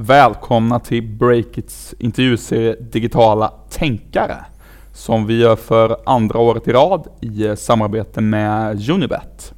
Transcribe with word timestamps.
Välkomna 0.00 0.80
till 0.80 1.02
Breakits 1.02 1.94
intervjuserie 1.98 2.76
Digitala 2.80 3.52
tänkare 3.70 4.44
som 4.92 5.26
vi 5.26 5.40
gör 5.40 5.56
för 5.56 5.96
andra 6.06 6.38
året 6.38 6.68
i 6.68 6.72
rad 6.72 7.08
i 7.20 7.56
samarbete 7.56 8.20
med 8.20 8.90
Unibet. 8.90 9.52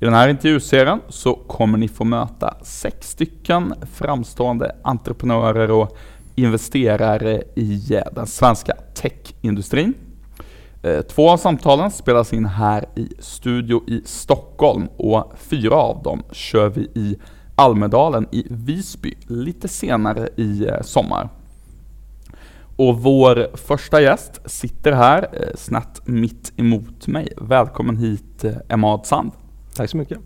I 0.00 0.04
den 0.04 0.14
här 0.14 0.28
intervjuserien 0.28 1.00
så 1.08 1.34
kommer 1.34 1.78
ni 1.78 1.88
få 1.88 2.04
möta 2.04 2.54
sex 2.62 3.10
stycken 3.10 3.74
framstående 3.92 4.76
entreprenörer 4.82 5.70
och 5.70 5.96
investerare 6.34 7.42
i 7.54 8.00
den 8.12 8.26
svenska 8.26 8.74
techindustrin. 8.94 9.94
Eh, 10.82 11.00
två 11.00 11.30
av 11.30 11.36
samtalen 11.36 11.90
spelas 11.90 12.32
in 12.32 12.46
här 12.46 12.84
i 12.94 13.08
studio 13.18 13.82
i 13.86 14.02
Stockholm 14.04 14.88
och 14.96 15.32
fyra 15.36 15.74
av 15.74 16.02
dem 16.02 16.22
kör 16.32 16.68
vi 16.68 16.80
i 16.80 17.16
Almedalen 17.58 18.26
i 18.30 18.46
Visby 18.50 19.14
lite 19.26 19.68
senare 19.68 20.28
i 20.36 20.66
eh, 20.66 20.82
sommar. 20.82 21.28
Och 22.76 23.02
vår 23.02 23.56
första 23.56 24.00
gäst 24.00 24.40
sitter 24.50 24.92
här 24.92 25.28
eh, 25.32 25.56
snett 25.56 26.00
mitt 26.04 26.52
emot 26.56 27.06
mig. 27.06 27.32
Välkommen 27.36 27.96
hit 27.96 28.44
Emad 28.68 29.06
Sand. 29.06 29.32
Tack 29.74 29.90
så 29.90 29.96
mycket. 29.96 30.18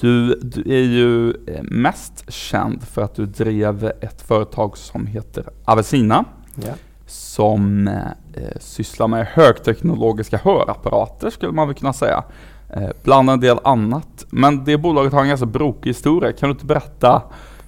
Du, 0.00 0.34
du, 0.34 0.60
är 0.60 0.84
ju 0.84 1.34
mest 1.62 2.32
känd 2.32 2.82
för 2.82 3.02
att 3.02 3.14
du 3.14 3.26
drev 3.26 3.92
ett 4.00 4.22
företag 4.22 4.78
som 4.78 5.06
heter 5.06 5.44
Avesina. 5.64 6.24
Yeah 6.62 6.74
som 7.10 7.88
eh, 7.88 8.58
sysslar 8.60 9.08
med 9.08 9.26
högteknologiska 9.26 10.40
hörapparater 10.44 11.30
skulle 11.30 11.52
man 11.52 11.68
väl 11.68 11.76
kunna 11.76 11.92
säga. 11.92 12.24
Eh, 12.72 12.90
bland 13.02 13.30
en 13.30 13.40
del 13.40 13.58
annat. 13.64 14.26
Men 14.30 14.64
det 14.64 14.78
bolaget 14.78 15.12
har 15.12 15.22
en 15.22 15.28
ganska 15.28 15.46
brokig 15.46 15.90
historia. 15.90 16.32
Kan 16.32 16.48
du 16.48 16.52
inte 16.52 16.66
berätta 16.66 17.22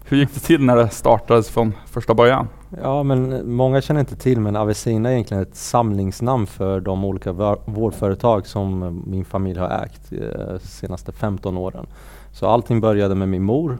hur 0.05 0.16
gick 0.16 0.34
det 0.34 0.41
till 0.41 0.65
när 0.65 0.77
det 0.77 0.88
startades 0.88 1.51
från 1.51 1.74
första 1.87 2.15
början? 2.15 2.48
Ja, 2.83 3.02
men 3.02 3.33
eh, 3.33 3.43
många 3.43 3.80
känner 3.80 4.01
inte 4.01 4.16
till 4.16 4.40
men 4.40 4.57
Avesina 4.57 5.09
är 5.09 5.12
egentligen 5.12 5.43
ett 5.43 5.57
samlingsnamn 5.57 6.46
för 6.46 6.80
de 6.80 7.04
olika 7.04 7.32
vårdföretag 7.65 8.46
som 8.46 8.82
eh, 8.82 8.90
min 8.90 9.24
familj 9.24 9.59
har 9.59 9.85
ägt 9.85 10.10
de 10.10 10.59
senaste 10.59 11.12
15 11.12 11.57
åren. 11.57 11.87
Så 12.32 12.46
allting 12.46 12.80
började 12.80 13.15
med 13.15 13.29
min 13.29 13.43
mor. 13.43 13.79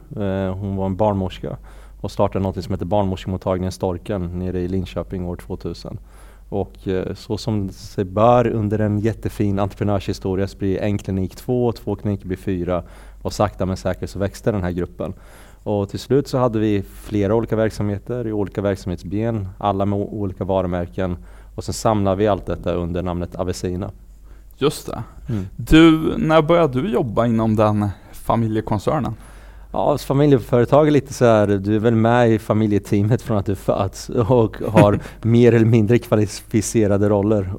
Hon 0.53 0.75
var 0.75 0.85
en 0.85 0.95
barnmorska 0.95 1.57
och 2.01 2.11
startade 2.11 2.43
något 2.43 2.63
som 2.63 2.73
heter 2.73 2.85
barnmorskemottagningen 2.85 3.71
Storken 3.71 4.39
nere 4.39 4.59
i 4.59 4.67
Linköping 4.67 5.25
år 5.25 5.35
2000. 5.35 5.97
Och 6.53 6.87
eh, 6.87 7.13
så 7.13 7.37
som 7.37 7.69
sig 7.69 8.05
bör 8.05 8.47
under 8.47 8.79
en 8.79 8.99
jättefin 8.99 9.59
entreprenörshistoria 9.59 10.47
så 10.47 10.57
blir 10.57 10.79
en 10.81 10.97
klinik 10.97 11.35
två, 11.35 11.71
två 11.71 11.95
kliniker 11.95 12.27
blir 12.27 12.37
fyra 12.37 12.83
och 13.21 13.33
sakta 13.33 13.65
men 13.65 13.77
säkert 13.77 14.09
så 14.09 14.19
växte 14.19 14.51
den 14.51 14.63
här 14.63 14.71
gruppen. 14.71 15.13
Och 15.63 15.89
till 15.89 15.99
slut 15.99 16.27
så 16.27 16.37
hade 16.37 16.59
vi 16.59 16.83
flera 16.93 17.35
olika 17.35 17.55
verksamheter 17.55 18.27
i 18.27 18.31
olika 18.31 18.61
verksamhetsben, 18.61 19.47
alla 19.57 19.85
med 19.85 19.99
olika 19.99 20.43
varumärken 20.43 21.17
och 21.55 21.63
sen 21.63 21.73
samlade 21.73 22.17
vi 22.17 22.27
allt 22.27 22.45
detta 22.45 22.73
under 22.73 23.03
namnet 23.03 23.35
Avesina. 23.35 23.91
Just 24.57 24.87
det. 24.87 25.03
Mm. 25.29 25.45
Du, 25.55 26.13
när 26.17 26.41
började 26.41 26.81
du 26.81 26.89
jobba 26.89 27.25
inom 27.25 27.55
den 27.55 27.89
familjekoncernen? 28.11 29.15
Ja, 29.73 29.97
familjeföretag 29.97 30.87
är 30.87 30.91
lite 30.91 31.13
så 31.13 31.25
här, 31.25 31.47
du 31.47 31.75
är 31.75 31.79
väl 31.79 31.95
med 31.95 32.31
i 32.31 32.39
familjeteamet 32.39 33.21
från 33.21 33.37
att 33.37 33.45
du 33.45 33.55
föds 33.55 34.09
och 34.09 34.57
har 34.57 34.99
mer 35.21 35.53
eller 35.53 35.65
mindre 35.65 35.99
kvalificerade 35.99 37.09
roller 37.09 37.53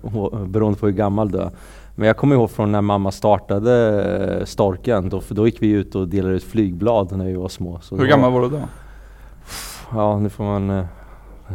beroende 0.46 0.78
på 0.78 0.86
hur 0.86 0.92
gammal 0.92 1.30
du 1.30 1.38
är. 1.38 1.50
Men 1.94 2.06
jag 2.06 2.16
kommer 2.16 2.34
ihåg 2.34 2.50
från 2.50 2.72
när 2.72 2.80
mamma 2.80 3.10
startade 3.10 4.04
eh, 4.38 4.44
Storken, 4.44 5.08
då, 5.08 5.20
för 5.20 5.34
då 5.34 5.46
gick 5.46 5.62
vi 5.62 5.70
ut 5.70 5.94
och 5.94 6.08
delade 6.08 6.34
ut 6.34 6.44
flygblad 6.44 7.16
när 7.16 7.24
vi 7.24 7.34
var 7.34 7.48
små. 7.48 7.80
Så 7.80 7.96
hur 7.96 8.06
gammal 8.06 8.32
var 8.32 8.40
du 8.40 8.48
då? 8.48 8.60
Ja, 9.92 10.18
nu 10.18 10.28
får 10.28 10.44
man... 10.44 10.70
Eh, 10.70 10.84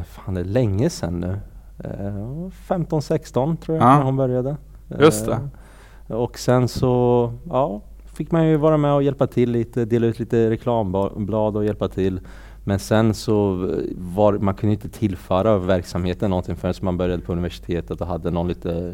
fan, 0.06 0.34
det 0.34 0.42
är 0.42 0.46
länge 0.46 0.90
sedan 0.90 1.20
nu. 1.20 1.40
15-16 2.68 3.50
eh, 3.50 3.56
tror 3.56 3.78
jag 3.78 3.88
ja. 3.88 3.98
när 3.98 4.04
hon 4.04 4.16
började. 4.16 4.56
Just 5.00 5.26
det. 5.26 5.40
Och 6.16 6.40
sen 6.40 6.68
så, 6.68 7.34
ja, 7.50 7.82
fick 8.20 8.32
man 8.32 8.48
ju 8.48 8.58
vara 8.58 8.78
med 8.78 8.94
och 8.94 9.04
hjälpa 9.04 9.28
till 9.28 9.52
lite, 9.52 9.86
dela 9.86 10.08
ut 10.08 10.20
lite 10.20 10.50
reklamblad 10.50 11.58
och 11.58 11.66
hjälpa 11.66 11.88
till. 11.88 12.20
Men 12.64 12.80
sen 12.80 13.14
så 13.14 13.54
var 13.98 14.34
man 14.34 14.54
kunde 14.54 14.74
inte 14.74 14.90
tillföra 14.90 15.58
verksamheten 15.58 16.30
någonting 16.30 16.56
förrän 16.56 16.74
man 16.82 16.98
började 16.98 17.24
på 17.24 17.32
universitetet 17.32 18.02
och 18.02 18.08
hade 18.08 18.32
någon 18.32 18.48
lite 18.48 18.94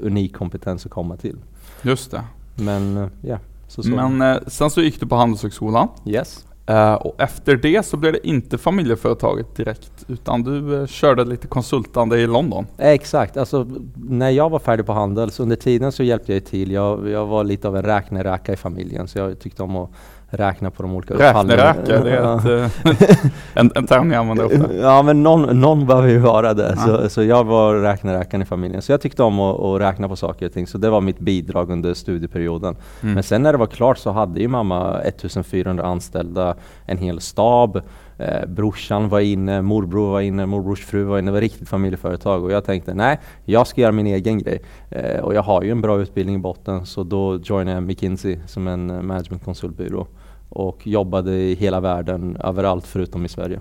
unik 0.00 0.34
kompetens 0.34 0.86
att 0.86 0.92
komma 0.92 1.16
till. 1.16 1.36
Just 1.82 2.10
det. 2.10 2.24
Men 2.56 3.10
ja. 3.22 3.38
Så, 3.68 3.82
så. 3.82 3.88
Men 3.88 4.22
eh, 4.22 4.38
sen 4.46 4.70
så 4.70 4.80
gick 4.80 5.00
du 5.00 5.06
på 5.06 5.16
Handelshögskolan. 5.16 5.88
Yes. 6.06 6.46
Uh, 6.72 6.94
och 6.94 7.20
efter 7.20 7.56
det 7.56 7.86
så 7.86 7.96
blev 7.96 8.12
det 8.12 8.28
inte 8.28 8.58
familjeföretaget 8.58 9.56
direkt, 9.56 10.04
utan 10.08 10.42
du 10.42 10.50
uh, 10.52 10.86
körde 10.86 11.24
lite 11.24 11.46
konsultande 11.46 12.18
i 12.18 12.26
London. 12.26 12.66
Exakt, 12.78 13.36
alltså 13.36 13.66
när 13.94 14.30
jag 14.30 14.50
var 14.50 14.58
färdig 14.58 14.86
på 14.86 14.92
Handels, 14.92 15.40
under 15.40 15.56
tiden 15.56 15.92
så 15.92 16.02
hjälpte 16.02 16.32
jag 16.32 16.44
till. 16.44 16.70
Jag, 16.70 17.08
jag 17.08 17.26
var 17.26 17.44
lite 17.44 17.68
av 17.68 17.76
en 17.76 17.82
räkneräka 17.82 18.52
i 18.52 18.56
familjen, 18.56 19.08
så 19.08 19.18
jag 19.18 19.38
tyckte 19.40 19.62
om 19.62 19.76
att 19.76 19.90
räkna 20.32 20.70
på 20.70 20.82
de 20.82 20.94
olika 20.94 21.14
Räkneräka, 21.14 22.04
det 22.04 22.10
är 22.10 22.38
ett, 22.38 22.72
eh, 22.84 23.30
en, 23.54 23.70
en 23.74 23.86
term 23.86 24.08
ni 24.08 24.14
använder 24.14 24.44
ofta. 24.44 24.74
Ja 24.74 25.02
men 25.02 25.22
någon, 25.22 25.60
någon 25.60 25.86
behöver 25.86 26.08
ju 26.08 26.18
vara 26.18 26.54
det. 26.54 26.74
Ja. 26.76 26.82
Så, 26.86 27.08
så 27.08 27.22
jag 27.22 27.44
var 27.44 27.74
räkneräkaren 27.74 28.42
i 28.42 28.44
familjen. 28.44 28.82
Så 28.82 28.92
jag 28.92 29.00
tyckte 29.00 29.22
om 29.22 29.40
att, 29.40 29.60
att, 29.60 29.80
räkna 29.80 30.08
på 30.08 30.16
saker 30.16 30.46
och 30.46 30.52
ting. 30.52 30.66
Så 30.66 30.78
det 30.78 30.90
var 30.90 31.00
mitt 31.00 31.18
bidrag 31.18 31.70
under 31.70 31.94
studieperioden. 31.94 32.76
Mm. 33.02 33.14
Men 33.14 33.22
sen 33.22 33.42
när 33.42 33.52
det 33.52 33.58
var 33.58 33.66
klart 33.66 33.98
så 33.98 34.10
hade 34.10 34.40
ju 34.40 34.48
mamma 34.48 35.00
1400 35.00 35.84
anställda, 35.84 36.54
en 36.86 36.98
hel 36.98 37.20
stab. 37.20 37.82
Eh, 38.18 38.46
brorsan 38.46 39.08
var 39.08 39.20
inne, 39.20 39.62
morbror 39.62 40.10
var 40.10 40.20
inne, 40.20 40.46
morbrors 40.46 40.84
fru 40.84 41.04
var 41.04 41.18
inne. 41.18 41.30
Det 41.30 41.32
var 41.32 41.40
riktigt 41.40 41.68
familjeföretag. 41.68 42.44
Och 42.44 42.52
jag 42.52 42.64
tänkte 42.64 42.94
nej, 42.94 43.20
jag 43.44 43.66
ska 43.66 43.80
göra 43.80 43.92
min 43.92 44.06
egen 44.06 44.38
grej. 44.38 44.62
Eh, 44.90 45.20
och 45.20 45.34
jag 45.34 45.42
har 45.42 45.62
ju 45.62 45.70
en 45.70 45.80
bra 45.80 46.00
utbildning 46.00 46.36
i 46.36 46.38
botten. 46.38 46.86
Så 46.86 47.02
då 47.02 47.40
joinade 47.44 47.76
jag 47.76 47.82
McKinsey 47.82 48.38
som 48.46 48.68
en 48.68 49.06
managementkonsultbyrå 49.06 50.06
och 50.52 50.86
jobbade 50.86 51.32
i 51.32 51.54
hela 51.54 51.80
världen, 51.80 52.36
överallt 52.44 52.86
förutom 52.86 53.24
i 53.24 53.28
Sverige. 53.28 53.60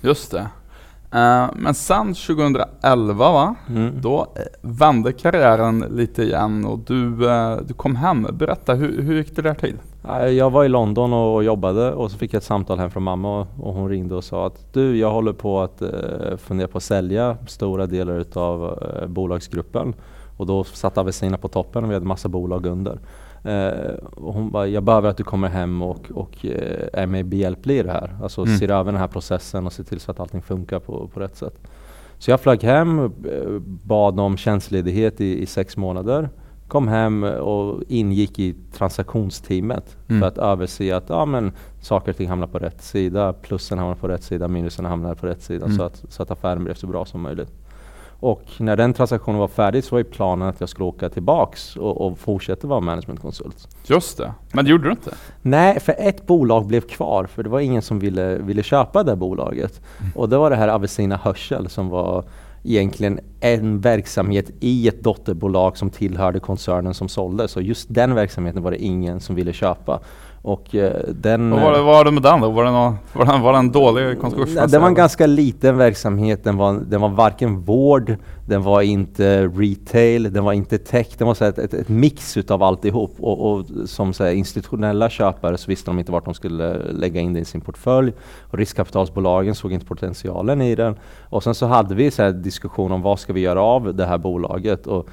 Just 0.00 0.30
det. 0.30 0.48
Uh, 1.14 1.50
men 1.54 1.74
sen 1.74 2.14
2011 2.14 3.14
va? 3.14 3.54
Mm. 3.68 4.00
Då 4.00 4.20
eh, 4.36 4.42
vände 4.60 5.12
karriären 5.12 5.84
lite 5.90 6.22
igen 6.22 6.64
och 6.64 6.78
du, 6.78 7.26
uh, 7.26 7.56
du 7.66 7.74
kom 7.74 7.96
hem. 7.96 8.26
Berätta, 8.32 8.74
hur, 8.74 9.02
hur 9.02 9.16
gick 9.16 9.36
det 9.36 9.42
där 9.42 9.54
till? 9.54 9.76
Jag 10.36 10.50
var 10.50 10.64
i 10.64 10.68
London 10.68 11.12
och 11.12 11.44
jobbade 11.44 11.92
och 11.92 12.10
så 12.10 12.18
fick 12.18 12.34
jag 12.34 12.38
ett 12.38 12.44
samtal 12.44 12.78
hem 12.78 12.90
från 12.90 13.02
mamma 13.02 13.46
och 13.60 13.74
hon 13.74 13.88
ringde 13.88 14.14
och 14.14 14.24
sa 14.24 14.46
att 14.46 14.72
du, 14.72 14.96
jag 14.96 15.10
håller 15.10 15.32
på 15.32 15.60
att 15.60 15.82
fundera 16.36 16.68
på 16.68 16.78
att 16.78 16.84
sälja 16.84 17.36
stora 17.46 17.86
delar 17.86 18.18
utav 18.18 18.78
bolagsgruppen. 19.06 19.94
Och 20.36 20.46
då 20.46 20.64
satt 20.64 20.98
Avesina 20.98 21.36
på 21.38 21.48
toppen 21.48 21.84
och 21.84 21.90
vi 21.90 21.94
hade 21.94 22.06
massa 22.06 22.28
bolag 22.28 22.66
under. 22.66 22.98
Uh, 23.46 23.94
hon 24.16 24.50
bara, 24.50 24.66
jag 24.66 24.82
behöver 24.82 25.08
att 25.08 25.16
du 25.16 25.24
kommer 25.24 25.48
hem 25.48 25.82
och, 25.82 26.10
och 26.10 26.44
uh, 26.44 26.52
är 26.92 27.06
med 27.06 27.26
behjälplig 27.26 27.78
i 27.78 27.82
det 27.82 27.92
här. 27.92 28.16
Alltså 28.22 28.42
mm. 28.42 28.58
ser 28.58 28.70
över 28.70 28.92
den 28.92 29.00
här 29.00 29.08
processen 29.08 29.66
och 29.66 29.72
ser 29.72 29.84
till 29.84 30.00
så 30.00 30.10
att 30.10 30.20
allting 30.20 30.42
funkar 30.42 30.78
på, 30.78 31.08
på 31.08 31.20
rätt 31.20 31.36
sätt. 31.36 31.68
Så 32.18 32.30
jag 32.30 32.40
flög 32.40 32.62
hem, 32.62 32.98
uh, 32.98 33.10
bad 33.82 34.20
om 34.20 34.36
tjänstledighet 34.36 35.20
i, 35.20 35.42
i, 35.42 35.46
sex 35.46 35.76
månader. 35.76 36.28
Kom 36.68 36.88
hem 36.88 37.24
och 37.24 37.82
ingick 37.88 38.38
i 38.38 38.54
transaktionsteamet 38.72 39.96
mm. 40.08 40.20
för 40.20 40.28
att 40.28 40.38
överse 40.38 40.96
att 40.96 41.08
ja, 41.08 41.24
men, 41.24 41.52
saker 41.80 42.10
och 42.10 42.16
ting 42.16 42.28
hamnar 42.28 42.46
på 42.46 42.58
rätt 42.58 42.82
sida. 42.82 43.32
Plussen 43.32 43.78
hamnar 43.78 43.94
på 43.94 44.08
rätt 44.08 44.22
sida, 44.22 44.48
minusen 44.48 44.84
hamnar 44.84 45.14
på 45.14 45.26
rätt 45.26 45.42
sida. 45.42 45.64
Mm. 45.64 45.76
Så, 45.76 45.82
att, 45.82 46.04
så 46.08 46.22
att 46.22 46.30
affären 46.30 46.64
blev 46.64 46.74
så 46.74 46.86
bra 46.86 47.04
som 47.04 47.20
möjligt. 47.20 47.52
Och 48.20 48.42
när 48.58 48.76
den 48.76 48.94
transaktionen 48.94 49.40
var 49.40 49.48
färdig 49.48 49.84
så 49.84 49.94
var 49.96 50.02
planen 50.02 50.48
att 50.48 50.60
jag 50.60 50.68
skulle 50.68 50.84
åka 50.84 51.08
tillbaks 51.08 51.76
och, 51.76 52.00
och 52.00 52.18
fortsätta 52.18 52.66
vara 52.66 52.80
managementkonsult. 52.80 53.68
Just 53.86 54.18
det, 54.18 54.32
men 54.52 54.64
det 54.64 54.70
gjorde 54.70 54.84
du 54.84 54.90
inte? 54.90 55.14
Nej, 55.42 55.80
för 55.80 55.94
ett 55.98 56.26
bolag 56.26 56.66
blev 56.66 56.80
kvar 56.80 57.24
för 57.24 57.42
det 57.42 57.48
var 57.48 57.60
ingen 57.60 57.82
som 57.82 57.98
ville, 57.98 58.38
ville 58.38 58.62
köpa 58.62 59.02
det 59.02 59.16
bolaget. 59.16 59.80
Mm. 60.00 60.12
Och 60.14 60.28
det 60.28 60.38
var 60.38 60.50
det 60.50 60.56
här 60.56 60.68
Avicina 60.68 61.16
Hörsel 61.16 61.68
som 61.68 61.88
var 61.88 62.24
egentligen 62.64 63.20
en 63.40 63.80
verksamhet 63.80 64.50
i 64.60 64.88
ett 64.88 65.04
dotterbolag 65.04 65.76
som 65.76 65.90
tillhörde 65.90 66.40
koncernen 66.40 66.94
som 66.94 67.08
sålde. 67.08 67.48
Så 67.48 67.60
just 67.60 67.94
den 67.94 68.14
verksamheten 68.14 68.62
var 68.62 68.70
det 68.70 68.82
ingen 68.82 69.20
som 69.20 69.36
ville 69.36 69.52
köpa. 69.52 70.00
Och 70.42 70.74
eh, 70.74 70.92
den... 71.08 71.52
Och 71.52 71.60
vad, 71.60 71.72
vad 71.72 71.84
var 71.84 72.04
det 72.04 72.10
med 72.10 72.22
den 72.22 72.40
då? 72.40 72.50
Var 72.50 72.64
det, 72.64 72.70
någon, 72.70 72.96
var 73.12 73.24
det, 73.26 73.38
var 73.38 73.52
det 73.52 73.58
en 73.58 73.72
dålig 73.72 74.20
konkurs? 74.20 74.48
Nej, 74.54 74.68
det 74.68 74.78
var 74.78 74.88
en 74.88 74.94
ganska 74.94 75.26
liten 75.26 75.76
verksamhet. 75.76 76.44
Den 76.44 76.56
var, 76.56 76.72
den 76.72 77.00
var 77.00 77.08
varken 77.08 77.60
vård, 77.60 78.16
den 78.46 78.62
var 78.62 78.82
inte 78.82 79.46
retail, 79.46 80.32
den 80.32 80.44
var 80.44 80.52
inte 80.52 80.78
tech. 80.78 81.08
Den 81.18 81.26
var 81.26 81.34
så 81.34 81.44
ett, 81.44 81.58
ett, 81.58 81.74
ett 81.74 81.88
mix 81.88 82.36
utav 82.36 82.62
alltihop. 82.62 83.14
Och, 83.18 83.52
och 83.52 83.66
som 83.86 84.12
så 84.12 84.28
institutionella 84.28 85.10
köpare 85.10 85.58
så 85.58 85.70
visste 85.70 85.90
de 85.90 85.98
inte 85.98 86.12
vart 86.12 86.24
de 86.24 86.34
skulle 86.34 86.92
lägga 86.92 87.20
in 87.20 87.32
det 87.32 87.40
i 87.40 87.44
sin 87.44 87.60
portfölj. 87.60 88.12
Och 88.42 88.58
riskkapitalsbolagen 88.58 89.54
såg 89.54 89.72
inte 89.72 89.86
potentialen 89.86 90.60
i 90.62 90.74
den. 90.74 90.96
Och 91.30 91.42
sen 91.42 91.54
så 91.54 91.66
hade 91.66 91.94
vi 91.94 92.10
så 92.10 92.22
här 92.22 92.32
diskussion 92.32 92.92
om 92.92 93.02
vad 93.02 93.18
ska 93.28 93.32
vi 93.32 93.40
göra 93.40 93.62
av 93.62 93.94
det 93.94 94.06
här 94.06 94.18
bolaget. 94.18 94.86
Och 94.86 95.08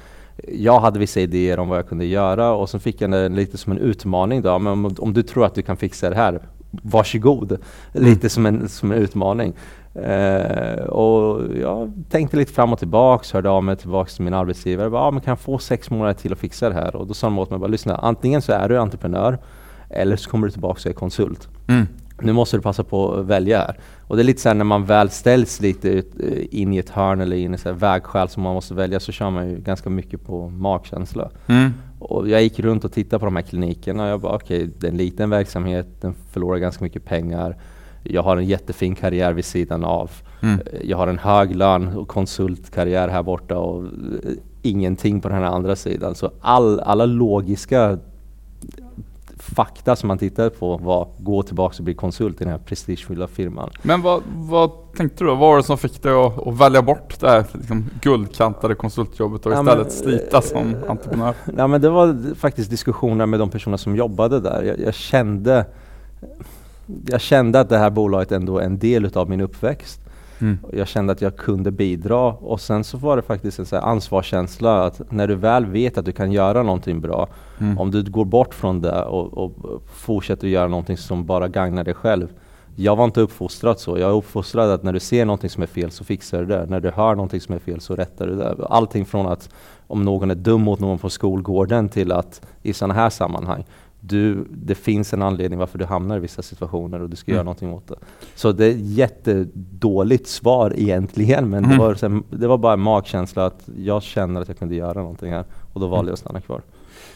jag 0.48 0.80
hade 0.80 0.98
vissa 0.98 1.20
idéer 1.20 1.58
om 1.58 1.68
vad 1.68 1.78
jag 1.78 1.88
kunde 1.88 2.04
göra 2.04 2.52
och 2.52 2.68
så 2.68 2.78
fick 2.78 3.00
jag 3.00 3.10
det 3.10 3.28
lite 3.28 3.58
som 3.58 3.72
en 3.72 3.78
utmaning 3.78 4.42
då. 4.42 4.58
Men 4.58 4.72
om, 4.72 4.94
om, 4.98 5.12
du 5.12 5.22
tror 5.22 5.44
att 5.44 5.54
du 5.54 5.62
kan 5.62 5.76
fixa 5.76 6.10
det 6.10 6.16
här, 6.16 6.40
varsågod. 6.70 7.52
Mm. 7.52 8.08
Lite 8.08 8.28
som 8.28 8.46
en, 8.46 8.68
som 8.68 8.92
en 8.92 8.98
utmaning. 8.98 9.54
Eh, 9.94 10.84
och 10.84 11.42
jag 11.60 11.92
tänkte 12.10 12.36
lite 12.36 12.52
fram 12.52 12.72
och 12.72 12.78
tillbaks, 12.78 13.32
hörde 13.32 13.50
av 13.50 13.64
mig 13.64 13.76
tillbaks 13.76 14.14
till 14.14 14.24
min 14.24 14.34
arbetsgivare. 14.34 14.90
Bara, 14.90 15.02
ah, 15.02 15.10
men 15.10 15.20
kan 15.20 15.30
jag 15.30 15.40
få 15.40 15.58
sex 15.58 15.90
månader 15.90 16.12
till 16.12 16.32
att 16.32 16.38
fixa 16.38 16.68
det 16.68 16.74
här? 16.74 16.96
Och 16.96 17.06
då 17.06 17.14
sa 17.14 17.26
de 17.26 17.38
åt 17.38 17.50
mig, 17.50 17.58
bara, 17.58 17.66
lyssna, 17.66 17.96
antingen 17.96 18.42
så 18.42 18.52
är 18.52 18.68
du 18.68 18.78
entreprenör 18.78 19.38
eller 19.90 20.16
så 20.16 20.30
kommer 20.30 20.46
du 20.46 20.50
tillbaka 20.50 20.80
och 20.84 20.86
är 20.86 20.92
konsult. 20.92 21.48
Mm. 21.68 21.86
Nu 22.20 22.32
måste 22.32 22.56
du 22.56 22.62
passa 22.62 22.84
på 22.84 23.14
att 23.14 23.26
välja 23.26 23.58
här. 23.58 23.78
Och 24.00 24.16
det 24.16 24.22
är 24.22 24.24
lite 24.24 24.40
så 24.40 24.48
här 24.48 24.54
när 24.54 24.64
man 24.64 24.84
väl 24.84 25.10
ställs 25.10 25.60
lite 25.60 25.88
ut, 25.88 26.12
eh, 26.20 26.60
in 26.60 26.72
i 26.72 26.78
ett 26.78 26.90
hörn 26.90 27.20
eller 27.20 27.36
in 27.36 27.52
i 27.52 27.54
ett 27.54 27.66
vägskäl 27.66 28.28
som 28.28 28.42
man 28.42 28.54
måste 28.54 28.74
välja 28.74 29.00
så 29.00 29.12
kör 29.12 29.30
man 29.30 29.50
ju 29.50 29.58
ganska 29.58 29.90
mycket 29.90 30.26
på 30.26 30.48
magkänsla. 30.48 31.30
Mm. 31.46 31.70
Och 31.98 32.28
jag 32.28 32.42
gick 32.42 32.60
runt 32.60 32.84
och 32.84 32.92
tittade 32.92 33.20
på 33.20 33.24
de 33.24 33.36
här 33.36 33.42
klinikerna 33.42 34.04
och 34.04 34.08
jag 34.08 34.20
bara 34.20 34.34
okej, 34.34 34.56
okay, 34.56 34.70
det 34.78 34.86
är 34.86 34.90
en 34.90 34.96
liten 34.96 35.30
verksamhet, 35.30 35.86
den 36.00 36.14
förlorar 36.30 36.58
ganska 36.58 36.84
mycket 36.84 37.04
pengar. 37.04 37.56
Jag 38.02 38.22
har 38.22 38.36
en 38.36 38.46
jättefin 38.46 38.94
karriär 38.94 39.32
vid 39.32 39.44
sidan 39.44 39.84
av. 39.84 40.10
Mm. 40.42 40.60
Jag 40.82 40.96
har 40.96 41.06
en 41.06 41.18
hög 41.18 41.56
lön 41.56 41.96
och 41.96 42.08
konsultkarriär 42.08 43.08
här 43.08 43.22
borta 43.22 43.58
och 43.58 43.84
eh, 43.84 43.90
ingenting 44.62 45.20
på 45.20 45.28
den 45.28 45.38
här 45.38 45.44
andra 45.44 45.76
sidan. 45.76 46.14
Så 46.14 46.30
all, 46.40 46.80
alla 46.80 47.06
logiska 47.06 47.98
fakta 49.54 49.96
som 49.96 50.08
man 50.08 50.18
tittade 50.18 50.50
på 50.50 50.76
var 50.76 51.08
gå 51.18 51.42
tillbaka 51.42 51.74
och 51.78 51.84
bli 51.84 51.94
konsult 51.94 52.40
i 52.40 52.44
den 52.44 52.52
här 52.52 52.58
prestigefyllda 52.58 53.26
firman. 53.26 53.70
Men 53.82 54.02
vad, 54.02 54.22
vad 54.34 54.70
tänkte 54.96 55.24
du? 55.24 55.30
Vad 55.30 55.38
var 55.38 55.56
det 55.56 55.62
som 55.62 55.78
fick 55.78 56.02
dig 56.02 56.12
att, 56.12 56.46
att 56.46 56.60
välja 56.60 56.82
bort 56.82 57.20
det 57.20 57.30
här 57.30 57.44
liksom, 57.52 57.90
guldkantade 58.00 58.74
konsultjobbet 58.74 59.46
och 59.46 59.52
Ja, 59.52 59.60
istället 59.60 59.86
men, 59.86 59.90
slita 59.90 60.42
som 60.42 60.76
entreprenör? 60.88 61.34
Ja, 61.56 61.66
men 61.66 61.80
det 61.80 61.90
var 61.90 62.34
faktiskt 62.34 62.70
diskussioner 62.70 63.26
med 63.26 63.40
de 63.40 63.50
personer 63.50 63.76
som 63.76 63.96
jobbade 63.96 64.40
där. 64.40 64.62
Jag, 64.62 64.80
jag 64.80 64.94
kände 64.94 65.66
jag 67.06 67.20
kände 67.20 67.60
att 67.60 67.68
det 67.68 67.78
här 67.78 67.90
bolaget 67.90 68.32
ändå 68.32 68.58
är 68.58 68.64
en 68.64 68.78
del 68.78 69.04
utav 69.04 69.30
min 69.30 69.40
uppväxt. 69.40 70.00
Mm. 70.40 70.58
Jag 70.72 70.88
kände 70.88 71.12
att 71.12 71.20
jag 71.20 71.36
kunde 71.36 71.70
bidra 71.70 72.18
och 72.32 72.60
sen 72.60 72.84
så 72.84 72.98
var 72.98 73.16
det 73.16 73.22
faktiskt 73.22 73.58
en 73.58 73.66
så 73.66 73.76
ansvarskänsla 73.76 74.84
att 74.84 75.12
när 75.12 75.28
du 75.28 75.34
väl 75.34 75.66
vet 75.66 75.98
att 75.98 76.04
du 76.04 76.12
kan 76.12 76.32
göra 76.32 76.62
någonting 76.62 77.00
bra, 77.00 77.28
Mm. 77.58 77.78
om 77.78 77.90
du 77.90 78.02
går 78.10 78.24
bort 78.24 78.54
från 78.54 78.80
det 78.80 79.02
och, 79.04 79.38
och 79.38 79.52
fortsätter 79.94 80.48
göra 80.48 80.68
någonting 80.68 80.96
som 80.96 81.26
bara 81.26 81.48
gagnar 81.48 81.84
dig 81.84 81.94
själv. 81.94 82.28
Jag 82.78 82.96
var 82.96 83.04
inte 83.04 83.20
uppfostrad 83.20 83.80
så. 83.80 83.98
Jag 83.98 84.10
är 84.10 84.14
uppfostrad 84.14 84.70
att 84.70 84.82
när 84.82 84.92
du 84.92 85.00
ser 85.00 85.24
någonting 85.24 85.50
som 85.50 85.62
är 85.62 85.66
fel 85.66 85.90
så 85.90 86.04
fixar 86.04 86.38
du 86.38 86.46
det. 86.46 86.66
När 86.66 86.80
du 86.80 86.90
hör 86.90 87.14
någonting 87.14 87.40
som 87.40 87.54
är 87.54 87.58
fel 87.58 87.80
så 87.80 87.96
rättar 87.96 88.26
du 88.26 88.36
det. 88.36 88.66
Allting 88.70 89.04
från 89.04 89.26
att 89.26 89.48
om 89.86 90.02
någon 90.04 90.30
är 90.30 90.34
dum 90.34 90.62
mot 90.62 90.80
någon 90.80 90.98
på 90.98 91.10
skolgården 91.10 91.88
till 91.88 92.12
att 92.12 92.46
i 92.62 92.72
sådana 92.72 92.94
här 92.94 93.10
sammanhang 93.10 93.64
du, 94.06 94.46
det 94.50 94.74
finns 94.74 95.12
en 95.12 95.22
anledning 95.22 95.58
varför 95.58 95.78
du 95.78 95.84
hamnar 95.84 96.16
i 96.16 96.20
vissa 96.20 96.42
situationer 96.42 97.00
och 97.02 97.10
du 97.10 97.16
ska 97.16 97.30
Mm. 97.30 97.36
göra 97.36 97.44
någonting 97.44 97.72
åt 97.72 97.88
det. 97.88 97.94
Så 98.34 98.52
det 98.52 98.64
är 98.66 98.70
ett 98.70 98.76
jättedåligt 98.80 100.26
svar 100.28 100.72
egentligen, 100.76 101.50
men 101.50 101.64
Mm. 101.64 101.70
det, 101.78 101.84
var, 101.84 102.22
det 102.36 102.46
var 102.48 102.58
bara 102.58 102.72
en 102.72 102.80
magkänsla 102.80 103.46
att 103.46 103.68
jag 103.78 104.02
känner 104.02 104.40
att 104.40 104.48
jag 104.48 104.58
kunde 104.58 104.74
göra 104.74 105.00
någonting 105.00 105.32
här 105.32 105.44
och 105.72 105.80
då 105.80 105.86
valde 105.86 106.08
jag 106.10 106.12
att 106.12 106.18
stanna 106.18 106.40
kvar. 106.40 106.62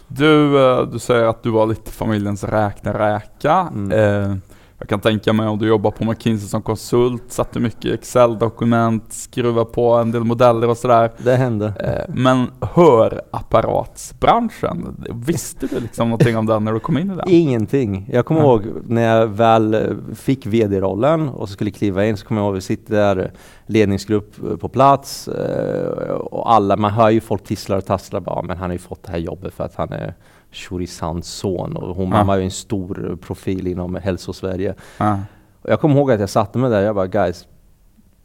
Du, 0.09 0.65
eh, 0.71 0.83
du 0.93 0.99
säger 0.99 1.25
att 1.25 1.43
du 1.43 1.51
var 1.51 1.67
lite 1.67 1.91
familjens 1.91 2.45
räkna-räka. 2.45 3.69
Mm. 3.75 3.93
Eh, 3.93 4.37
jag 4.81 4.89
kan 4.89 5.01
tänka 5.01 5.33
mig 5.33 5.49
om 5.49 5.59
du 5.59 5.69
jobbar 5.69 5.91
på 5.91 6.05
McKinsey 6.05 6.49
som 6.49 6.63
konsult, 6.63 7.23
satte 7.29 7.61
mycket 7.61 7.95
Excel-dokument, 7.95 9.13
skruva 9.13 9.65
på 9.65 9.93
en 9.95 10.11
del 10.13 10.25
modeller 10.25 10.69
och 10.69 10.77
sådär. 10.77 11.13
Det 11.19 11.37
hände. 11.37 11.67
Eh, 11.81 12.15
men 12.15 12.47
hörapparatsbranschen, 12.61 15.05
visste 15.27 15.67
du 15.67 15.81
liksom 15.81 16.09
någonting 16.09 16.37
om 16.37 16.47
den 16.47 16.65
när 16.65 16.73
du 16.73 16.81
kom 16.81 16.99
in 16.99 17.11
i 17.11 17.15
den? 17.17 17.25
Ingenting. 17.29 18.09
Jag 18.13 18.27
kommer 18.27 18.41
Ja. 18.41 18.47
ihåg 18.47 18.63
när 18.87 19.03
jag 19.17 19.27
väl 19.27 19.97
fick 20.15 20.47
VD-rollen 20.47 21.29
och 21.29 21.49
så 21.49 21.53
skulle 21.53 21.71
kliva 21.71 22.07
in 22.07 22.17
så 22.17 22.27
kommer 22.27 22.41
jag 22.41 22.47
ihåg 22.47 22.55
att 22.55 22.57
vi 22.57 22.61
sitter 22.67 22.95
där, 22.95 23.33
ledningsgrupp 23.67 24.35
eh, 24.51 24.57
på 24.57 24.69
plats 24.69 25.29
eh, 25.29 26.11
och 26.11 26.53
alla, 26.53 26.77
man 26.77 26.91
hör 26.91 27.11
ju 27.11 27.21
folk 27.21 27.45
tisslar 27.45 27.77
och 27.79 27.87
tasslar 27.87 28.21
bara, 28.21 28.37
"Ja, 28.37 28.43
men 28.43 28.57
han 28.57 28.71
har 28.71 28.75
ju 28.75 28.79
fått 28.79 29.03
det 29.03 29.13
här 29.13 29.19
jobbet 29.19 29.55
för 29.55 29.65
att 29.65 29.75
han 29.75 29.93
är 29.93 30.15
Shorisans 30.53 31.27
son 31.29 31.77
och 31.77 31.97
hon 31.97 32.05
Ja. 32.05 32.11
mamma 32.11 32.35
är 32.35 32.39
ju 32.39 32.45
en 32.45 32.51
stor 32.51 33.19
profil 33.23 33.67
inom 33.67 33.95
hälsosverige. 33.95 34.75
Ja. 34.99 35.19
Och 35.63 35.71
jag 35.71 35.81
kommer 35.81 35.95
ihåg 35.97 36.13
att 36.13 36.21
jag 36.21 36.31
satte 36.31 36.59
mig 36.59 36.71
där 36.71 36.81
jag 36.83 36.95
bara 36.95 37.07
guys, 37.07 37.47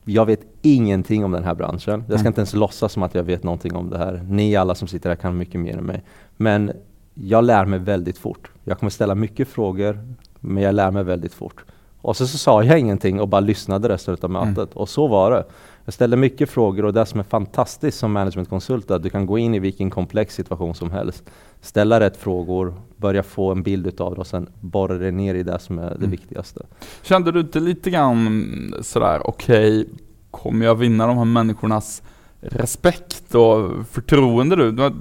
jag 0.06 0.26
vet 0.26 0.42
ingenting 0.62 1.26
om 1.26 1.32
den 1.32 1.44
här 1.44 1.56
branschen. 1.56 2.04
Jag 2.08 2.20
ska 2.20 2.20
Mm. 2.20 2.28
inte 2.28 2.40
ens 2.42 2.54
låtsas 2.54 2.94
som 2.94 3.04
att 3.04 3.16
jag 3.16 3.24
vet 3.24 3.44
någonting 3.44 3.76
om 3.76 3.90
det 3.90 3.98
här. 3.98 4.26
Ni 4.30 4.56
alla 4.56 4.76
som 4.76 4.88
sitter 4.88 5.10
här 5.10 5.16
kan 5.16 5.38
mycket 5.38 5.62
mer 5.62 5.78
än 5.78 5.84
mig. 5.84 6.04
Men 6.38 6.72
jag 7.14 7.44
lär 7.44 7.66
mig 7.66 7.80
väldigt 7.80 8.18
fort. 8.18 8.52
Jag 8.64 8.80
kommer 8.80 8.90
ställa 8.90 9.16
mycket 9.16 9.48
frågor, 9.48 10.00
men 10.40 10.64
jag 10.64 10.76
lär 10.76 10.92
mig 10.92 11.04
väldigt 11.04 11.34
fort. 11.34 11.66
Och 12.02 12.18
så, 12.18 12.28
så 12.28 12.38
sa 12.38 12.64
jag 12.64 12.80
ingenting 12.80 13.20
och 13.22 13.28
bara 13.28 13.42
lyssnade 13.42 13.90
resten 13.90 14.18
av 14.22 14.30
Mm. 14.30 14.50
mötet. 14.50 14.74
Och 14.74 14.90
så 14.90 15.08
var 15.08 15.32
det. 15.32 15.44
Jag 15.86 15.94
ställde 15.94 16.18
mycket 16.18 16.50
frågor 16.50 16.86
och 16.86 16.94
det 16.94 17.06
som 17.06 17.20
är 17.20 17.24
fantastiskt 17.24 17.98
som 18.00 18.12
managementkonsult 18.12 18.92
är 18.92 18.96
att 18.96 19.04
du 19.04 19.10
kan 19.10 19.26
gå 19.26 19.38
in 19.38 19.56
i 19.56 19.60
vilken 19.60 19.90
komplex 19.90 20.36
situation 20.36 20.76
som 20.76 20.92
helst. 20.92 21.24
Ställa 21.62 22.00
rätt 22.00 22.18
frågor, 22.18 22.74
börja 22.98 23.24
få 23.24 23.52
en 23.52 23.64
bild 23.64 23.88
utav 23.88 24.14
det 24.16 24.20
och 24.22 24.28
sen 24.28 24.50
borra 24.60 24.98
dig 24.98 25.12
ner 25.12 25.36
i 25.36 25.44
det 25.44 25.60
som 25.60 25.80
är 25.80 25.90
det 25.90 25.96
Mm. 25.96 26.12
viktigaste. 26.12 26.66
Kände 27.02 27.32
du 27.32 27.40
inte 27.40 27.60
lite 27.60 27.90
grann 27.90 28.74
sådär, 28.82 29.22
okej, 29.28 29.88
kommer 30.32 30.66
jag 30.66 30.76
vinna 30.76 31.08
de 31.08 31.18
här 31.18 31.26
människornas 31.26 32.04
respekt 32.52 33.36
och 33.36 33.86
förtroende 33.92 34.56
du? 34.56 34.92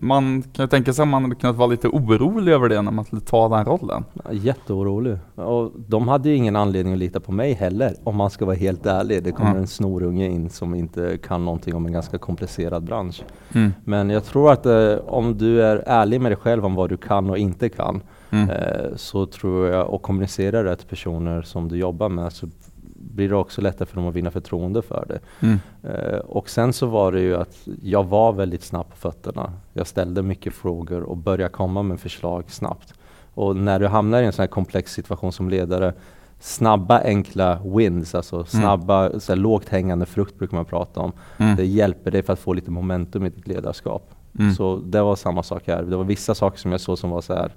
Man 0.00 0.42
kan 0.42 0.64
ju 0.64 0.68
tänka 0.68 0.92
sig 0.92 1.02
att 1.02 1.08
man 1.08 1.22
hade 1.22 1.34
kunnat 1.34 1.56
vara 1.56 1.66
lite 1.68 1.88
orolig 1.88 2.52
över 2.52 2.68
det 2.68 2.82
när 2.82 2.92
man 2.92 3.04
skulle 3.04 3.20
ta 3.20 3.48
den 3.48 3.64
rollen. 3.64 4.04
Ja, 4.24 4.32
Jätteorolig. 4.32 5.18
Och 5.34 5.72
de 5.88 6.08
hade 6.08 6.28
ju 6.28 6.34
ingen 6.34 6.56
anledning 6.56 6.92
att 6.92 6.98
lita 6.98 7.20
på 7.20 7.32
mig 7.32 7.52
heller, 7.52 7.94
om 8.04 8.16
man 8.16 8.30
ska 8.30 8.44
vara 8.44 8.56
helt 8.56 8.86
ärlig. 8.86 9.24
Det 9.24 9.32
kommer 9.32 9.50
Mm. 9.50 9.62
en 9.62 9.66
snorunge 9.68 10.26
in 10.26 10.50
som 10.50 10.74
inte 10.74 11.18
kan 11.18 11.44
någonting 11.44 11.74
om 11.74 11.86
en 11.86 11.92
ganska 11.92 12.18
komplicerad 12.18 12.82
bransch. 12.84 13.22
Mm. 13.54 13.72
Men 13.84 14.10
jag 14.10 14.24
tror 14.24 14.52
att 14.52 14.66
eh, 14.66 14.94
om 15.06 15.38
du 15.38 15.62
är 15.62 15.82
ärlig 15.86 16.20
med 16.20 16.30
dig 16.32 16.36
själv 16.36 16.64
om 16.66 16.74
vad 16.74 16.88
du 16.88 16.96
kan 16.96 17.30
och 17.30 17.38
inte 17.38 17.68
kan, 17.68 18.00
Mm. 18.30 18.50
eh, 18.50 18.56
så 18.96 19.26
tror 19.26 19.68
jag, 19.68 19.90
och 19.90 20.02
kommunicerar 20.02 20.64
det 20.64 20.76
till 20.76 20.88
personer 20.88 21.42
som 21.42 21.68
du 21.68 21.76
jobbar 21.76 22.08
med, 22.08 22.32
så 22.32 22.46
blir 23.18 23.28
det 23.28 23.36
också 23.36 23.60
lättare 23.60 23.86
för 23.86 23.96
dem 23.96 24.08
att 24.08 24.14
vinna 24.14 24.30
förtroende 24.30 24.82
för 24.82 25.04
det. 25.08 25.46
Mm. 25.46 25.58
Eh, 25.82 26.18
och 26.18 26.50
sen 26.50 26.72
så 26.72 26.86
var 26.86 27.12
det 27.12 27.20
ju 27.20 27.36
att 27.36 27.68
jag 27.82 28.04
var 28.04 28.32
väldigt 28.32 28.62
snabb 28.62 28.90
på 28.90 28.96
fötterna. 28.96 29.52
Jag 29.72 29.86
ställde 29.86 30.22
mycket 30.22 30.54
frågor 30.54 31.02
och 31.02 31.16
började 31.16 31.52
komma 31.52 31.82
med 31.82 32.00
förslag 32.00 32.44
snabbt. 32.50 32.94
Och 33.34 33.56
när 33.56 33.80
du 33.80 33.86
hamnar 33.86 34.22
i 34.22 34.26
en 34.26 34.32
sån 34.32 34.42
här 34.42 34.46
komplex 34.48 34.92
situation 34.92 35.32
som 35.32 35.50
ledare, 35.50 35.94
snabba 36.40 37.00
enkla 37.00 37.58
wins, 37.64 38.14
alltså 38.14 38.44
snabba, 38.44 39.20
så 39.20 39.32
här, 39.32 39.36
lågt 39.36 39.68
hängande 39.68 40.06
frukt 40.06 40.38
brukar 40.38 40.56
man 40.56 40.64
prata 40.64 41.00
om. 41.00 41.12
Mm. 41.38 41.56
Det 41.56 41.66
hjälper 41.66 42.10
dig 42.10 42.22
för 42.22 42.32
att 42.32 42.38
få 42.38 42.52
lite 42.52 42.70
momentum 42.70 43.26
i 43.26 43.30
ditt 43.30 43.46
ledarskap. 43.48 44.14
Mm. 44.38 44.54
Så 44.54 44.76
det 44.76 45.02
var 45.02 45.16
samma 45.16 45.42
sak 45.42 45.62
här. 45.66 45.82
Det 45.82 45.96
var 45.96 46.04
vissa 46.04 46.34
saker 46.34 46.58
som 46.58 46.72
jag 46.72 46.80
såg 46.80 46.98
som 46.98 47.10
var 47.10 47.20
så 47.20 47.34
här 47.34 47.52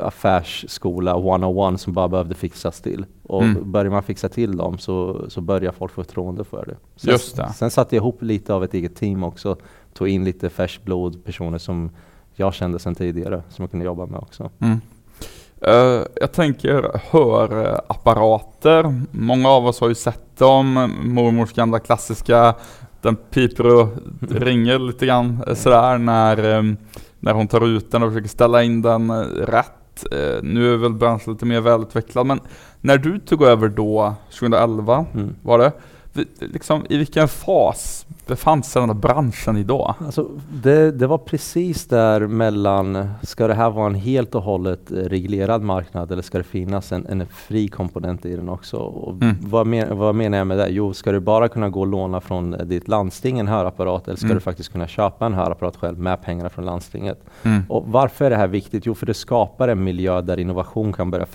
affärsskola 0.00 1.10
101 1.18 1.80
som 1.80 1.92
bara 1.92 2.08
behövde 2.08 2.34
fixas 2.34 2.80
till. 2.80 3.06
Och 3.22 3.42
Mm. 3.42 3.72
börjar 3.72 3.90
man 3.90 4.02
fixa 4.02 4.28
till 4.28 4.56
dem 4.56 4.78
så, 4.78 5.24
så 5.30 5.40
börjar 5.40 5.72
folk 5.72 5.92
få 5.92 6.04
förtroende 6.04 6.44
för 6.44 6.66
det. 6.66 6.76
Sen, 6.96 7.10
Just 7.10 7.36
det. 7.36 7.52
Sen 7.56 7.70
satte 7.70 7.96
jag 7.96 8.02
ihop 8.02 8.22
lite 8.22 8.54
av 8.54 8.64
ett 8.64 8.74
eget 8.74 8.96
team 8.96 9.24
också. 9.24 9.56
Tog 9.94 10.08
in 10.08 10.24
lite 10.24 10.50
färskt 10.50 10.84
blod, 10.84 11.24
personer 11.24 11.58
som 11.58 11.90
jag 12.34 12.54
kände 12.54 12.78
sedan 12.78 12.94
tidigare, 12.94 13.42
som 13.48 13.62
jag 13.62 13.70
kunde 13.70 13.86
jobba 13.86 14.06
med 14.06 14.20
också. 14.20 14.50
Mm. 14.58 14.80
Eh, 15.60 16.02
jag 16.14 16.32
tänker 16.32 17.00
hörapparater. 17.10 19.02
Många 19.10 19.48
av 19.48 19.66
oss 19.66 19.80
har 19.80 19.88
ju 19.88 19.94
sett 19.94 20.38
dem. 20.38 20.92
Mormors 21.04 21.52
gamla 21.52 21.78
klassiska. 21.78 22.54
Den 23.02 23.16
piper 23.16 23.66
och 23.80 23.88
ringer 24.30 24.78
lite 24.78 25.06
grann 25.06 25.42
eh, 25.46 25.54
sådär 25.54 25.98
när, 25.98 26.56
eh, 26.58 26.62
när 27.20 27.32
hon 27.32 27.48
tar 27.48 27.66
ut 27.66 27.90
den 27.90 28.02
och 28.02 28.10
försöker 28.12 28.28
ställa 28.28 28.62
in 28.62 28.82
den 28.82 29.10
eh, 29.10 29.16
rätt. 29.26 30.12
Eh, 30.12 30.42
nu 30.42 30.72
är 30.72 30.76
väl 30.76 30.92
branschen 30.92 31.32
lite 31.32 31.46
mer 31.46 31.60
välutvecklad 31.60 32.26
men 32.26 32.40
när 32.80 32.98
du 32.98 33.18
tog 33.18 33.42
över 33.42 33.68
då 33.68 34.14
2011 34.38 35.06
Mm. 35.14 35.34
var 35.42 35.58
det. 35.58 35.72
Liksom, 36.38 36.86
I 36.88 36.96
vilken 36.96 37.28
fas 37.28 38.06
befann 38.26 38.62
sig 38.62 38.80
den 38.82 38.88
här 38.88 38.94
branschen 38.94 39.56
idag? 39.56 39.94
Alltså, 39.98 40.28
det, 40.62 40.90
det 40.90 41.06
var 41.06 41.18
precis 41.18 41.86
där 41.86 42.26
mellan, 42.26 43.08
ska 43.22 43.46
det 43.46 43.54
här 43.54 43.70
vara 43.70 43.86
en 43.86 43.94
helt 43.94 44.34
och 44.34 44.42
hållet 44.42 44.80
reglerad 44.90 45.62
marknad 45.62 46.12
eller 46.12 46.22
ska 46.22 46.38
det 46.38 46.44
finnas 46.44 46.92
en, 46.92 47.06
en 47.06 47.26
fri 47.26 47.68
komponent 47.68 48.26
i 48.26 48.36
den 48.36 48.48
också? 48.48 48.92
Mm. 49.20 49.36
vad, 49.40 49.66
men, 49.66 49.98
vad 49.98 50.14
menar 50.14 50.38
jag 50.38 50.46
med 50.46 50.58
det? 50.58 50.68
Jo, 50.68 50.94
ska 50.94 51.12
du 51.12 51.20
bara 51.20 51.48
kunna 51.48 51.68
gå 51.68 51.80
och 51.80 51.86
låna 51.86 52.20
från 52.20 52.56
ditt 52.64 52.88
landsting 52.88 53.38
en 53.38 53.48
hörapparat 53.48 54.08
eller 54.08 54.16
ska 54.16 54.26
Mm. 54.26 54.34
du 54.36 54.40
faktiskt 54.40 54.72
kunna 54.72 54.86
köpa 54.86 55.26
en 55.26 55.34
hörapparat 55.34 55.76
själv 55.76 55.98
med 55.98 56.22
pengarna 56.22 56.48
från 56.50 56.64
landstinget? 56.64 57.20
Mm. 57.42 57.62
Och 57.68 57.84
varför 57.86 58.24
är 58.24 58.30
det 58.30 58.36
här 58.36 58.48
viktigt? 58.48 58.86
Jo, 58.86 58.94
för 58.94 59.06
det 59.06 59.14
skapar 59.14 59.68
en 59.68 59.84
miljö 59.84 60.20
där 60.20 60.40
innovation 60.40 60.92
kan 60.92 61.10
börja 61.10 61.26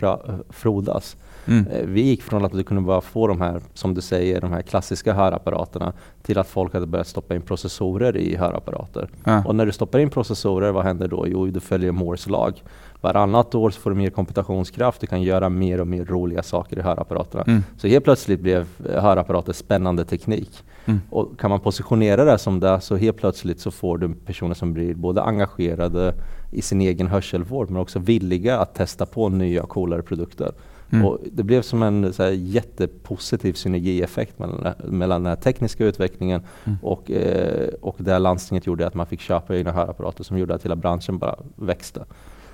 frodas. 0.50 1.16
Mm. 1.48 1.68
Eh, 1.68 1.86
Vi 1.86 2.02
gick 2.02 2.22
från 2.22 2.46
att 2.46 2.52
du 2.52 2.64
kunde 2.64 2.84
bara 2.84 3.02
få 3.02 3.28
de 3.28 3.42
här, 3.42 3.62
som 3.74 3.94
du 3.94 4.02
säger, 4.02 4.42
de 4.42 4.52
här 4.52 4.62
klassiska 4.62 5.14
hörapparaterna 5.14 5.94
till 6.22 6.38
att 6.38 6.48
folk 6.48 6.74
hade 6.74 6.86
börjat 6.86 7.08
stoppa 7.08 7.36
in 7.36 7.42
processorer 7.42 8.18
i 8.18 8.36
hörapparater. 8.36 9.10
Ja. 9.24 9.44
Och 9.46 9.56
när 9.56 9.66
du 9.66 9.72
stoppar 9.72 10.00
in 10.00 10.10
processorer, 10.10 10.72
vad 10.72 10.84
händer 10.84 11.08
då? 11.08 11.28
Jo, 11.28 11.46
du 11.48 11.60
följer 11.60 11.92
Moores 11.92 12.28
lag. 12.30 12.64
Varannat 13.02 13.56
år 13.56 13.70
så 13.70 13.82
får 13.82 13.90
du 13.90 13.96
mer 13.96 14.10
komputationskraft, 14.10 15.02
du 15.02 15.08
kan 15.08 15.22
göra 15.22 15.50
mer 15.50 15.82
och 15.82 15.88
mer 15.88 16.06
roliga 16.06 16.44
saker 16.44 16.80
i 16.80 16.82
hörapparaterna. 16.82 17.44
Mm. 17.48 17.64
Så 17.78 17.88
helt 17.88 18.04
plötsligt 18.04 18.40
blev 18.40 18.68
hörapparater 18.90 19.54
spännande 19.54 20.06
teknik. 20.06 20.64
Mm. 20.86 21.02
Och 21.10 21.40
kan 21.40 21.50
man 21.50 21.60
positionera 21.60 22.26
det 22.26 22.38
som 22.38 22.60
det 22.60 22.82
så 22.82 22.96
helt 22.96 23.18
plötsligt 23.18 23.60
så 23.60 23.72
får 23.72 23.98
du 23.98 24.14
personer 24.26 24.54
som 24.54 24.74
blir 24.74 24.94
både 24.96 25.22
engagerade 25.22 26.14
i 26.52 26.62
sin 26.62 26.82
egen 26.82 27.08
hörselvård 27.08 27.70
men 27.70 27.82
också 27.82 28.00
villiga 28.00 28.60
att 28.60 28.76
testa 28.76 29.06
på 29.06 29.30
nya 29.30 29.62
coolare 29.64 30.02
produkter. 30.02 30.52
Mm. 30.94 31.06
Och 31.06 31.20
det 31.32 31.44
blev 31.44 31.62
som 31.62 31.84
en 31.84 32.14
så 32.14 32.24
här, 32.24 32.30
jättepositiv 32.32 33.54
synergieffekt 33.54 34.40
mellan, 34.40 34.74
mellan 34.84 35.24
den 35.24 35.30
här 35.30 35.42
tekniska 35.42 35.86
utvecklingen 35.86 36.42
Mm. 36.64 36.78
och, 36.82 37.12
eh, 37.12 37.68
och 37.82 37.96
det 38.00 38.20
landstinget 38.20 38.68
gjorde 38.68 38.88
att 38.88 38.94
man 38.94 39.06
fick 39.06 39.22
köpa 39.22 39.56
egna 39.56 39.72
hörapparater 39.72 40.24
som 40.24 40.38
gjorde 40.38 40.56
att 40.56 40.66
hela 40.66 40.76
branschen 40.76 41.18
bara 41.18 41.36
växte. 41.56 42.06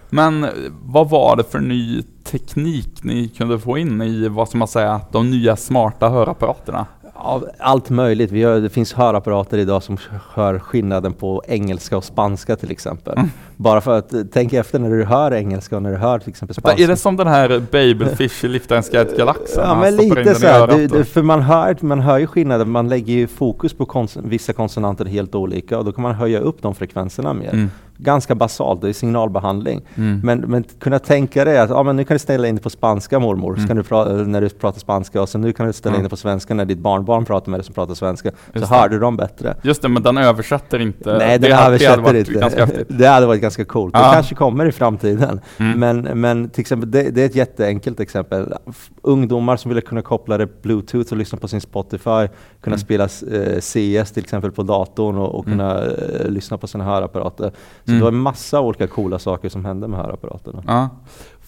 Men 0.09 0.43
eh, 0.43 0.49
vad 0.83 1.09
var 1.09 1.35
det 1.35 1.43
för 1.43 1.59
ny 1.59 2.01
teknik 2.23 3.03
ni 3.03 3.27
kunde 3.27 3.59
få 3.59 3.77
in 3.77 4.01
i, 4.01 4.27
vad 4.27 4.49
ska 4.49 4.57
man 4.57 4.67
säga, 4.67 5.01
de 5.11 5.29
nya 5.29 5.55
smarta 5.55 6.09
hörapparaterna? 6.09 6.85
Ja, 7.23 7.41
allt 7.57 7.89
möjligt. 7.89 8.31
Vi 8.31 8.43
har, 8.43 8.59
det 8.59 8.69
finns 8.69 8.93
hörapparater 8.93 9.57
idag 9.57 9.83
som 9.83 9.97
hör 10.33 10.59
skillnaden 10.59 11.13
på 11.13 11.43
engelska 11.47 11.97
och 11.97 12.03
spanska 12.03 12.55
till 12.55 12.71
exempel. 12.71 13.17
Mm. 13.17 13.29
Bara 13.55 13.81
för 13.81 13.97
att 13.97 14.13
eh, 14.13 14.21
tänk 14.33 14.53
efter 14.53 14.79
när 14.79 14.89
du 14.89 15.03
hör 15.03 15.33
engelska 15.33 15.75
och 15.75 15.83
när 15.83 15.91
du 15.91 15.97
hör 15.97 16.19
till 16.19 16.29
exempel 16.29 16.55
spanska. 16.55 16.83
är 16.83 16.87
det 16.87 16.95
som 16.95 17.17
den 17.17 17.27
här 17.27 17.49
Babelfish 17.59 18.43
i 18.45 18.47
Liftaren 18.47 18.83
Guide 18.91 19.07
till 19.09 19.17
Galaxen? 19.17 19.63
Ja 19.67 19.75
men 19.79 19.95
lite 19.95 20.35
så 20.35 20.47
här, 20.47 20.67
det, 20.67 20.87
det, 20.87 21.05
för 21.05 21.21
man 21.21 21.41
hör, 21.41 21.77
man 21.79 21.99
hör 21.99 22.17
ju 22.17 22.27
skillnaden, 22.27 22.69
man 22.69 22.89
lägger 22.89 23.13
ju 23.13 23.27
fokus 23.27 23.73
på 23.73 23.85
kons- 23.85 24.19
vissa 24.23 24.53
konsonanter 24.53 25.05
helt 25.05 25.35
olika 25.35 25.77
och 25.77 25.85
då 25.85 25.91
kan 25.91 26.01
man 26.01 26.15
höja 26.15 26.39
upp 26.39 26.61
de 26.61 26.75
frekvenserna 26.75 27.33
mer. 27.33 27.53
Mm. 27.53 27.69
Ganska 28.01 28.35
basalt, 28.35 28.81
det 28.81 28.89
är 28.89 28.93
signalbehandling. 28.93 29.81
Mm. 29.95 30.19
Men, 30.23 30.39
men 30.39 30.63
kunna 30.79 30.99
tänka 30.99 31.45
dig 31.45 31.59
att 31.59 31.69
ja, 31.69 31.83
men 31.83 31.95
nu 31.95 32.03
kan 32.03 32.15
du 32.15 32.19
ställa 32.19 32.47
in 32.47 32.55
dig 32.55 32.63
på 32.63 32.69
spanska 32.69 33.19
mormor, 33.19 33.57
Mm. 33.57 33.75
du 33.77 33.81
pra- 33.81 34.25
när 34.25 34.41
du 34.41 34.49
pratar 34.49 34.79
spanska 34.79 35.21
och 35.21 35.29
sen 35.29 35.41
nu 35.41 35.53
kan 35.53 35.67
du 35.67 35.73
ställa 35.73 35.93
Mm. 35.95 35.99
in 35.99 36.03
dig 36.03 36.09
på 36.09 36.17
svenska 36.17 36.53
när 36.53 36.65
ditt 36.65 36.79
barnbarn 36.79 37.25
pratar 37.25 37.51
med 37.51 37.59
dig 37.59 37.65
som 37.65 37.75
pratar 37.75 37.93
svenska. 37.93 38.29
Just 38.53 38.67
så 38.67 38.73
det. 38.73 38.79
hör 38.79 38.89
du 38.89 38.99
dem 38.99 39.17
bättre. 39.17 39.55
Just 39.61 39.81
det, 39.81 39.89
men 39.89 40.03
den 40.03 40.17
översätter 40.17 40.79
inte. 40.79 41.17
Nej, 41.17 41.39
det 41.39 41.47
den 41.47 41.57
hade- 41.57 41.77
det 41.77 41.85
hade 41.85 42.01
översätter 42.01 42.01
varit 42.01 42.27
inte. 42.27 42.39
ganska 42.39 42.65
häftigt. 42.65 42.87
Det 42.99 43.07
hade 43.07 43.25
varit 43.25 43.41
ganska 43.41 43.65
coolt. 43.65 43.93
Det 43.93 43.99
Ja. 43.99 44.11
kanske 44.13 44.35
kommer 44.35 44.65
i 44.65 44.71
framtiden. 44.71 45.39
Mm. 45.57 45.79
Men, 45.79 46.19
men 46.21 46.49
till 46.49 46.61
exempel, 46.61 46.91
det, 46.91 47.03
det 47.09 47.21
är 47.21 47.25
ett 47.25 47.35
jätteenkelt 47.35 47.99
exempel. 47.99 48.53
Ungdomar 49.01 49.57
som 49.57 49.73
vill 49.73 49.83
kunna 49.83 50.01
koppla 50.01 50.37
det 50.37 50.61
bluetooth 50.61 51.11
och 51.11 51.17
lyssna 51.17 51.37
på 51.37 51.47
sin 51.47 51.61
Spotify, 51.61 52.27
kunna 52.61 52.75
Mm. 52.75 52.77
spela 52.79 53.03
eh, 53.03 53.59
CS 53.59 54.11
till 54.11 54.23
exempel 54.23 54.51
på 54.51 54.63
datorn 54.63 55.17
och, 55.17 55.35
och 55.35 55.47
Mm. 55.47 55.57
kunna 55.59 55.81
eh, 55.85 56.29
lyssna 56.29 56.57
på 56.57 56.67
sina 56.67 56.83
hörapparater. 56.83 57.51
Så 57.89 57.93
Mm. 57.93 57.99
det 57.99 58.03
var 58.03 58.11
en 58.11 58.19
massa 58.19 58.61
olika 58.61 58.87
coola 58.87 59.19
saker 59.19 59.49
som 59.49 59.65
hände 59.65 59.87
med 59.87 59.99
hörapparaterna. 59.99 60.63
Ja. 60.67 60.89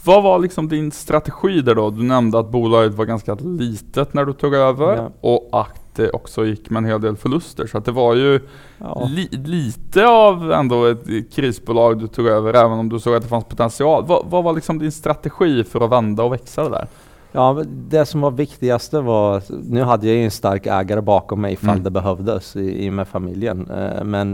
Vad 0.03 0.23
var 0.23 0.39
liksom 0.39 0.67
din 0.67 0.91
strategi 0.91 1.61
där 1.61 1.75
då? 1.75 1.89
Du 1.89 2.03
nämnde 2.03 2.39
att 2.39 2.51
bolaget 2.51 2.93
var 2.93 3.05
ganska 3.05 3.33
litet 3.35 4.13
när 4.13 4.25
du 4.25 4.33
tog 4.33 4.53
över 4.55 4.95
Ja. 4.95 5.09
och 5.21 5.49
att 5.61 5.75
det 5.95 6.09
också 6.09 6.45
gick 6.45 6.69
med 6.69 6.77
en 6.77 6.85
hel 6.89 7.01
del 7.01 7.17
förluster. 7.17 7.67
Så 7.67 7.77
att 7.77 7.85
det 7.85 7.91
var 7.91 8.15
ju 8.15 8.39
Ja. 8.77 9.07
li 9.09 9.27
lite 9.31 10.07
av 10.07 10.51
ändå 10.51 10.85
ett 10.85 11.33
krisbolag 11.35 11.99
du 11.99 12.07
tog 12.07 12.27
över 12.27 12.53
även 12.53 12.79
om 12.79 12.89
du 12.89 12.99
såg 12.99 13.15
att 13.15 13.21
det 13.23 13.29
fanns 13.29 13.45
potential. 13.45 14.05
Vad, 14.07 14.25
vad 14.29 14.43
var 14.43 14.53
liksom 14.53 14.79
din 14.79 14.91
strategi 14.91 15.63
för 15.63 15.81
att 15.85 15.91
vända 15.91 16.23
och 16.23 16.33
växa 16.33 16.63
det 16.63 16.69
där? 16.69 16.87
Ja, 17.31 17.63
det 17.89 18.05
som 18.05 18.21
var 18.21 18.31
viktigaste 18.31 18.99
var, 19.01 19.37
att- 19.37 19.51
nu 19.69 19.81
hade 19.81 20.07
jag 20.07 20.15
ju 20.15 20.23
en 20.23 20.31
stark 20.31 20.65
ägare 20.67 21.01
bakom 21.01 21.41
mig 21.41 21.53
ifall 21.53 21.69
Mm. 21.69 21.83
det 21.83 21.91
behövdes 21.91 22.55
i, 22.55 22.85
i 22.85 22.91
med 22.91 23.07
familjen. 23.07 23.69
Eh, 23.71 24.03
men 24.03 24.31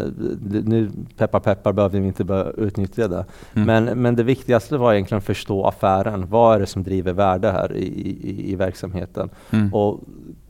nu, 0.65 0.89
peppar 1.17 1.39
peppar, 1.39 1.73
behövde 1.73 1.99
vi 1.99 2.07
inte 2.07 2.23
börja 2.23 2.49
utnyttja 2.51 3.07
det. 3.07 3.25
Mm. 3.53 3.65
Men, 3.85 4.01
men 4.01 4.15
det 4.15 4.23
viktigaste 4.23 4.77
var 4.77 4.93
egentligen 4.93 5.17
att 5.17 5.23
förstå 5.25 5.65
affären. 5.65 6.25
Vad 6.29 6.55
är 6.55 6.59
det 6.59 6.65
som 6.65 6.83
driver 6.83 7.13
värde 7.13 7.51
här 7.51 7.73
i, 7.73 7.85
i, 7.87 8.51
i 8.51 8.55
verksamheten? 8.55 9.29
Mm. 9.51 9.73
Och 9.73 9.99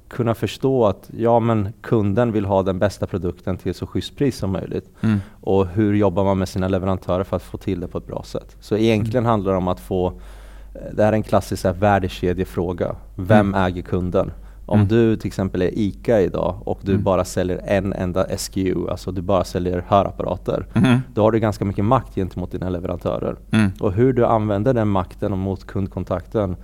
kunna 0.08 0.36
förstå 0.36 0.86
att 0.86 1.10
ja, 1.18 1.40
men 1.40 1.70
kunden 1.82 2.32
vill 2.32 2.46
ha 2.46 2.64
den 2.64 2.80
bästa 2.80 3.06
produkten 3.08 3.58
till 3.58 3.74
så 3.74 3.88
schysst 3.88 4.16
pris 4.18 4.38
som 4.38 4.52
möjligt. 4.52 4.90
Mm. 5.02 5.18
Och 5.42 5.68
hur 5.68 5.94
jobbar 5.94 6.24
man 6.24 6.38
med 6.38 6.50
sina 6.50 6.68
leverantörer 6.68 7.24
för 7.24 7.36
att 7.36 7.44
få 7.44 7.58
till 7.58 7.80
det 7.80 7.88
på 7.88 7.98
ett 7.98 8.08
bra 8.08 8.24
sätt? 8.26 8.56
Så 8.60 8.78
egentligen 8.78 9.24
Mm. 9.24 9.30
handlar 9.30 9.52
det 9.52 9.58
om 9.58 9.68
att 9.68 9.80
få 9.80 10.14
det 10.94 11.04
här 11.04 11.12
är 11.12 11.16
en 11.16 11.24
klassisk 11.24 11.64
här, 11.64 11.74
värdekedjefråga. 11.74 12.96
Vem 13.16 13.48
Mm. 13.48 13.62
äger 13.64 13.82
kunden? 13.82 14.32
Om 14.66 14.80
Mm. 14.80 14.88
du 14.88 15.16
till 15.16 15.28
exempel 15.28 15.62
är 15.62 15.72
ICA 15.80 16.22
idag 16.22 16.56
och 16.66 16.80
du 16.82 16.92
Mm. 16.92 17.04
bara 17.04 17.26
säljer 17.26 17.62
en 17.66 17.94
enda 17.94 18.26
SKU, 18.38 18.88
alltså 18.90 19.12
du 19.12 19.22
bara 19.22 19.44
säljer 19.44 19.84
hörapparater. 19.88 20.66
Mhm. 20.74 21.02
Då 21.14 21.22
har 21.22 21.32
du 21.32 21.40
ganska 21.40 21.66
mycket 21.66 21.86
makt 21.86 22.16
gentemot 22.16 22.52
dina 22.52 22.70
leverantörer. 22.70 23.36
Mm. 23.52 23.72
Och 23.80 23.94
hur 23.94 24.14
du 24.14 24.26
använder 24.26 24.74
den 24.74 24.88
makten 24.88 25.32
och 25.32 25.38
mot 25.38 25.66
kundkontakten 25.68 26.56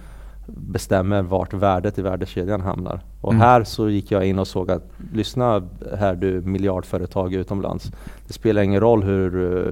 bestämmer 0.47 1.21
vart 1.21 1.53
värdet 1.53 1.99
i 1.99 2.01
värdekedjan 2.01 2.61
hamnar. 2.61 2.99
Och 3.21 3.33
Mm. 3.33 3.41
här 3.41 3.63
så 3.63 3.89
gick 3.89 4.11
jag 4.11 4.25
in 4.25 4.39
och 4.39 4.47
såg 4.47 4.71
att 4.71 4.83
lyssna 5.13 5.61
här 5.99 6.15
du 6.15 6.41
miljardföretag 6.41 7.33
utomlands. 7.33 7.91
Det 8.27 8.33
spelar 8.33 8.61
ingen 8.61 8.81
roll 8.81 9.03
hur, 9.03 9.31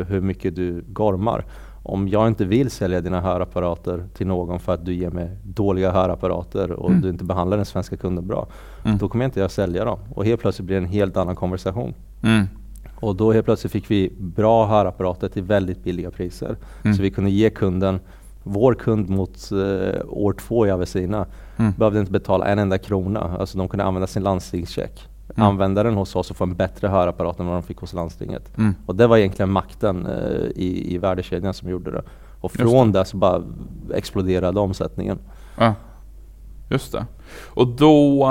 hur 0.09 0.21
mycket 0.21 0.55
du 0.55 0.83
gormar. 0.87 1.45
Om 1.83 2.07
jag 2.07 2.27
inte 2.27 2.45
vill 2.45 2.71
sälja 2.71 3.01
dina 3.01 3.21
hörapparater 3.21 4.05
till 4.13 4.27
någon 4.27 4.59
för 4.59 4.73
att 4.73 4.85
du 4.85 4.93
ger 4.93 5.09
mig 5.09 5.29
dåliga 5.43 5.91
hörapparater 5.91 6.71
och 6.71 6.89
Mm. 6.89 7.01
du 7.01 7.09
inte 7.09 7.23
behandlar 7.23 7.57
den 7.57 7.65
svenska 7.65 7.97
kunden 7.97 8.27
bra. 8.27 8.47
Mm. 8.85 8.97
Då 8.97 9.09
kommer 9.09 9.25
inte 9.25 9.39
jag 9.39 9.51
sälja 9.51 9.85
dem. 9.85 9.99
Och 10.15 10.25
helt 10.25 10.41
plötsligt 10.41 10.65
blir 10.65 10.75
det 10.79 10.85
en 10.85 10.89
helt 10.91 11.17
annan 11.17 11.35
konversation. 11.35 11.93
Mm. 12.23 12.45
Och 12.99 13.15
då 13.15 13.31
helt 13.31 13.45
plötsligt 13.45 13.71
fick 13.73 13.91
vi 13.91 14.13
bra 14.19 14.65
hörapparater 14.65 15.27
till 15.29 15.43
väldigt 15.43 15.83
billiga 15.83 16.11
priser. 16.11 16.55
Mm. 16.83 16.95
Så 16.95 17.01
vi 17.03 17.11
kunde 17.11 17.29
ge 17.31 17.49
kunden, 17.49 17.99
vår 18.43 18.73
kund 18.73 19.09
mot 19.09 19.51
eh, 19.51 20.01
år 20.07 20.33
två 20.33 20.67
i 20.67 20.71
Avicina, 20.71 21.25
Mm. 21.57 21.73
behövde 21.77 21.99
inte 21.99 22.11
betala 22.11 22.45
en 22.45 22.59
enda 22.59 22.77
krona. 22.77 23.19
Alltså 23.39 23.57
de 23.57 23.67
kunde 23.67 23.83
använda 23.83 24.07
sin 24.07 24.23
landstingscheck. 24.23 25.07
Mm. 25.35 25.49
Använda 25.49 25.83
den 25.83 25.93
hos 25.93 26.15
oss 26.15 26.31
och 26.31 26.37
få 26.37 26.43
en 26.43 26.55
bättre 26.55 26.87
hörapparat 26.87 27.39
än 27.39 27.45
vad 27.45 27.55
de 27.55 27.63
fick 27.63 27.77
hos 27.77 27.93
landstinget. 27.93 28.57
Mm. 28.57 28.75
Och 28.85 28.95
det 28.95 29.07
var 29.07 29.17
egentligen 29.17 29.51
makten 29.51 30.05
eh, 30.05 30.45
i, 30.55 30.95
i 30.95 30.97
värdekedjan 30.97 31.53
som 31.53 31.69
gjorde 31.69 31.91
det. 31.91 32.03
Och 32.41 32.51
från 32.51 32.91
det 32.91 33.05
så 33.05 33.17
bara 33.17 33.43
exploderade 33.93 34.59
omsättningen. 34.59 35.19
Ja, 35.57 35.73
just 36.69 36.91
det. 36.91 37.05
Och 37.47 37.67
då, 37.67 38.25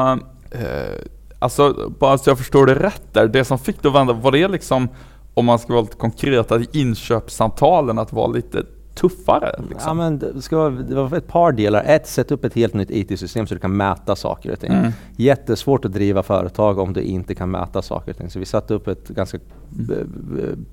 eh, 0.50 1.04
alltså 1.38 1.92
bara 1.98 2.18
så 2.18 2.30
jag 2.30 2.38
förstår 2.38 2.66
det 2.66 2.74
rätt 2.74 3.12
där, 3.12 3.28
det 3.28 3.44
som 3.44 3.58
fick 3.58 3.82
dig 3.82 3.88
att 3.88 3.94
vända, 3.94 4.12
var 4.12 4.32
det 4.32 4.48
liksom, 4.48 4.88
om 5.34 5.44
man 5.46 5.58
ska 5.58 5.72
vara 5.72 5.82
lite 5.82 5.96
konkret, 5.96 6.52
att 6.52 6.74
inköpssamtalen 6.74 7.98
att 7.98 8.12
vara 8.12 8.26
lite 8.26 8.64
tuffare? 8.94 9.54
Ja, 9.58 9.64
Liksom? 9.70 9.96
men 9.96 10.18
det, 10.18 10.42
ska, 10.42 10.68
det 10.70 10.94
var 10.94 11.16
ett 11.16 11.26
par 11.26 11.52
delar. 11.52 11.84
Ett, 11.86 12.06
sätt 12.06 12.30
upp 12.30 12.44
ett 12.44 12.54
helt 12.54 12.74
nytt 12.74 12.90
IT-system 12.90 13.46
så 13.46 13.54
du 13.54 13.60
kan 13.60 13.76
mäta 13.76 14.16
saker 14.16 14.52
och 14.52 14.60
ting. 14.60 14.72
Mm. 14.72 14.92
Jättesvårt 15.16 15.84
att 15.84 15.92
driva 15.92 16.22
företag 16.22 16.78
om 16.78 16.92
du 16.92 17.00
inte 17.00 17.34
kan 17.34 17.50
mäta 17.50 17.82
saker 17.82 18.10
och 18.10 18.18
ting. 18.18 18.30
Så 18.30 18.38
vi 18.38 18.44
satte 18.44 18.74
upp 18.74 18.88
ett 18.88 19.08
ganska 19.08 19.38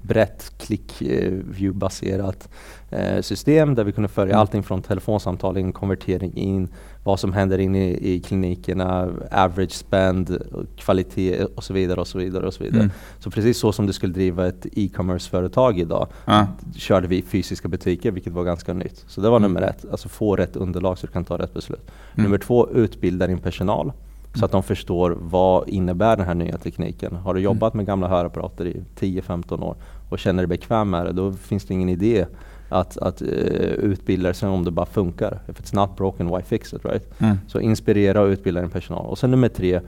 brett 0.02 0.52
click-view-baserat 0.58 2.50
eh, 2.90 3.22
system 3.22 3.76
där 3.76 3.84
vi 3.84 3.92
kunde 3.92 4.08
följa 4.10 4.34
Mm. 4.34 4.42
allting 4.42 4.64
från 4.64 4.82
telefonsamtal 4.82 5.58
in, 5.58 5.72
konvertering 5.72 6.34
in, 6.38 6.68
vad 7.04 7.20
som 7.20 7.34
händer 7.34 7.58
inne 7.58 7.90
i, 7.92 8.14
i 8.16 8.20
klinikerna, 8.20 9.10
average 9.32 9.72
spend, 9.72 10.38
kvalitet 10.78 11.44
och 11.44 11.64
så 11.64 11.74
vidare 11.74 12.00
och 12.02 12.08
så 12.08 12.18
vidare 12.18 12.48
och 12.48 12.54
så 12.54 12.64
vidare. 12.64 12.82
Mm. 12.82 12.92
Så 13.20 13.32
precis 13.32 13.58
så 13.58 13.72
som 13.72 13.86
du 13.88 13.94
skulle 13.94 14.14
driva 14.14 14.48
ett 14.48 14.66
e-commerce-företag 14.74 15.80
idag 15.80 16.08
Ja. 16.26 16.48
körde 16.76 17.08
vi 17.08 17.18
i 17.18 17.22
fysiska 17.22 17.68
butiker, 17.68 18.12
vilket 18.12 18.34
var 18.34 18.44
ganska 18.44 18.74
nytt. 18.74 19.04
Så 19.08 19.22
det 19.22 19.30
var 19.30 19.38
Mm. 19.38 19.52
nummer 19.54 19.68
ett, 19.68 19.86
alltså 19.92 20.10
få 20.10 20.36
rätt 20.36 20.56
underlag 20.56 20.98
så 20.98 21.08
du 21.08 21.14
kan 21.14 21.26
ta 21.26 21.38
rätt 21.38 21.54
beslut. 21.54 21.92
Mm. 22.16 22.24
Nummer 22.24 22.38
två, 22.38 22.70
utbilda 22.70 23.28
din 23.28 23.38
personal 23.40 23.92
så 24.36 24.46
att 24.46 24.52
de 24.52 24.64
förstår 24.64 25.18
vad 25.20 25.70
innebär 25.70 26.18
den 26.18 26.26
här 26.26 26.36
nya 26.36 26.58
tekniken. 26.58 27.16
Har 27.16 27.34
du 27.34 27.40
jobbat 27.40 27.74
med 27.74 27.86
gamla 27.86 28.08
hörapparater 28.08 28.66
i 28.66 28.82
10-15 29.00 29.64
år 29.64 29.76
och 30.10 30.20
känner 30.20 30.44
dig 30.44 30.48
bekväm 30.48 30.90
med 30.90 31.06
det, 31.06 31.12
då 31.12 31.34
finns 31.34 31.66
det 31.66 31.74
ingen 31.74 31.90
idé 31.90 32.26
att, 32.70 32.98
att 32.98 33.22
uh, 33.22 33.28
utbilda 33.28 34.34
sig 34.34 34.50
om 34.50 34.64
det 34.64 34.72
bara 34.72 34.86
funkar. 34.86 35.40
If 35.50 35.62
it's 35.62 35.76
not 35.76 35.98
broken, 35.98 36.28
why 36.28 36.42
fix 36.42 36.74
it? 36.74 36.86
Right? 36.86 37.22
Mm. 37.22 37.38
Så 37.48 37.60
inspirera 37.60 38.22
och 38.22 38.28
utbilda 38.28 38.62
din 38.62 38.70
personal. 38.70 39.06
Och 39.06 39.18
sen 39.18 39.32
nummer 39.32 39.50
tre, 39.50 39.82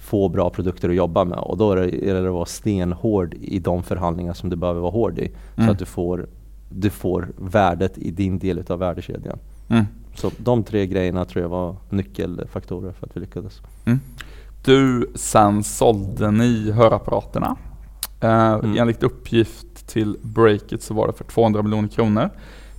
få 0.00 0.28
bra 0.28 0.50
produkter 0.50 0.88
att 0.88 0.94
jobba 0.94 1.24
med. 1.24 1.38
Och 1.38 1.56
då 1.56 1.72
är 1.72 1.76
det, 1.76 1.88
gäller 1.88 2.22
det 2.22 2.28
att 2.28 2.34
vara 2.34 2.46
stenhård 2.46 3.34
i 3.34 3.58
de 3.58 3.82
förhandlingar 3.82 4.32
som 4.32 4.50
du 4.50 4.56
behöver 4.56 4.80
vara 4.80 4.92
hård 4.92 5.18
i. 5.18 5.32
Mm. 5.56 5.66
Så 5.66 5.72
att 5.72 5.78
du 5.78 5.84
får, 5.84 6.26
du 6.68 6.90
får 6.90 7.28
värdet 7.38 7.98
i 7.98 8.10
din 8.10 8.38
del 8.38 8.64
av 8.68 8.78
värdekedjan. 8.78 9.38
Mm. 9.68 9.84
Så 10.16 10.30
de 10.38 10.62
tre 10.64 10.86
grejerna 10.86 11.24
tror 11.24 11.42
jag 11.42 11.48
var 11.48 11.76
nyckelfaktorer 11.90 12.92
för 12.92 13.06
att 13.06 13.16
vi 13.16 13.20
lyckades. 13.20 13.60
Mm. 13.84 14.00
Du, 14.64 15.10
sen 15.14 15.64
sålde 15.64 16.30
ni 16.30 16.70
hörapparaterna. 16.72 17.56
Eh, 18.20 18.52
Mm. 18.54 18.78
Enligt 18.78 19.02
uppgift 19.02 19.86
till 19.88 20.16
Breakit 20.22 20.82
så 20.82 20.94
var 20.94 21.06
det 21.06 21.12
för 21.12 21.24
200 21.24 21.62
miljoner 21.62 21.88
kronor 21.88 22.30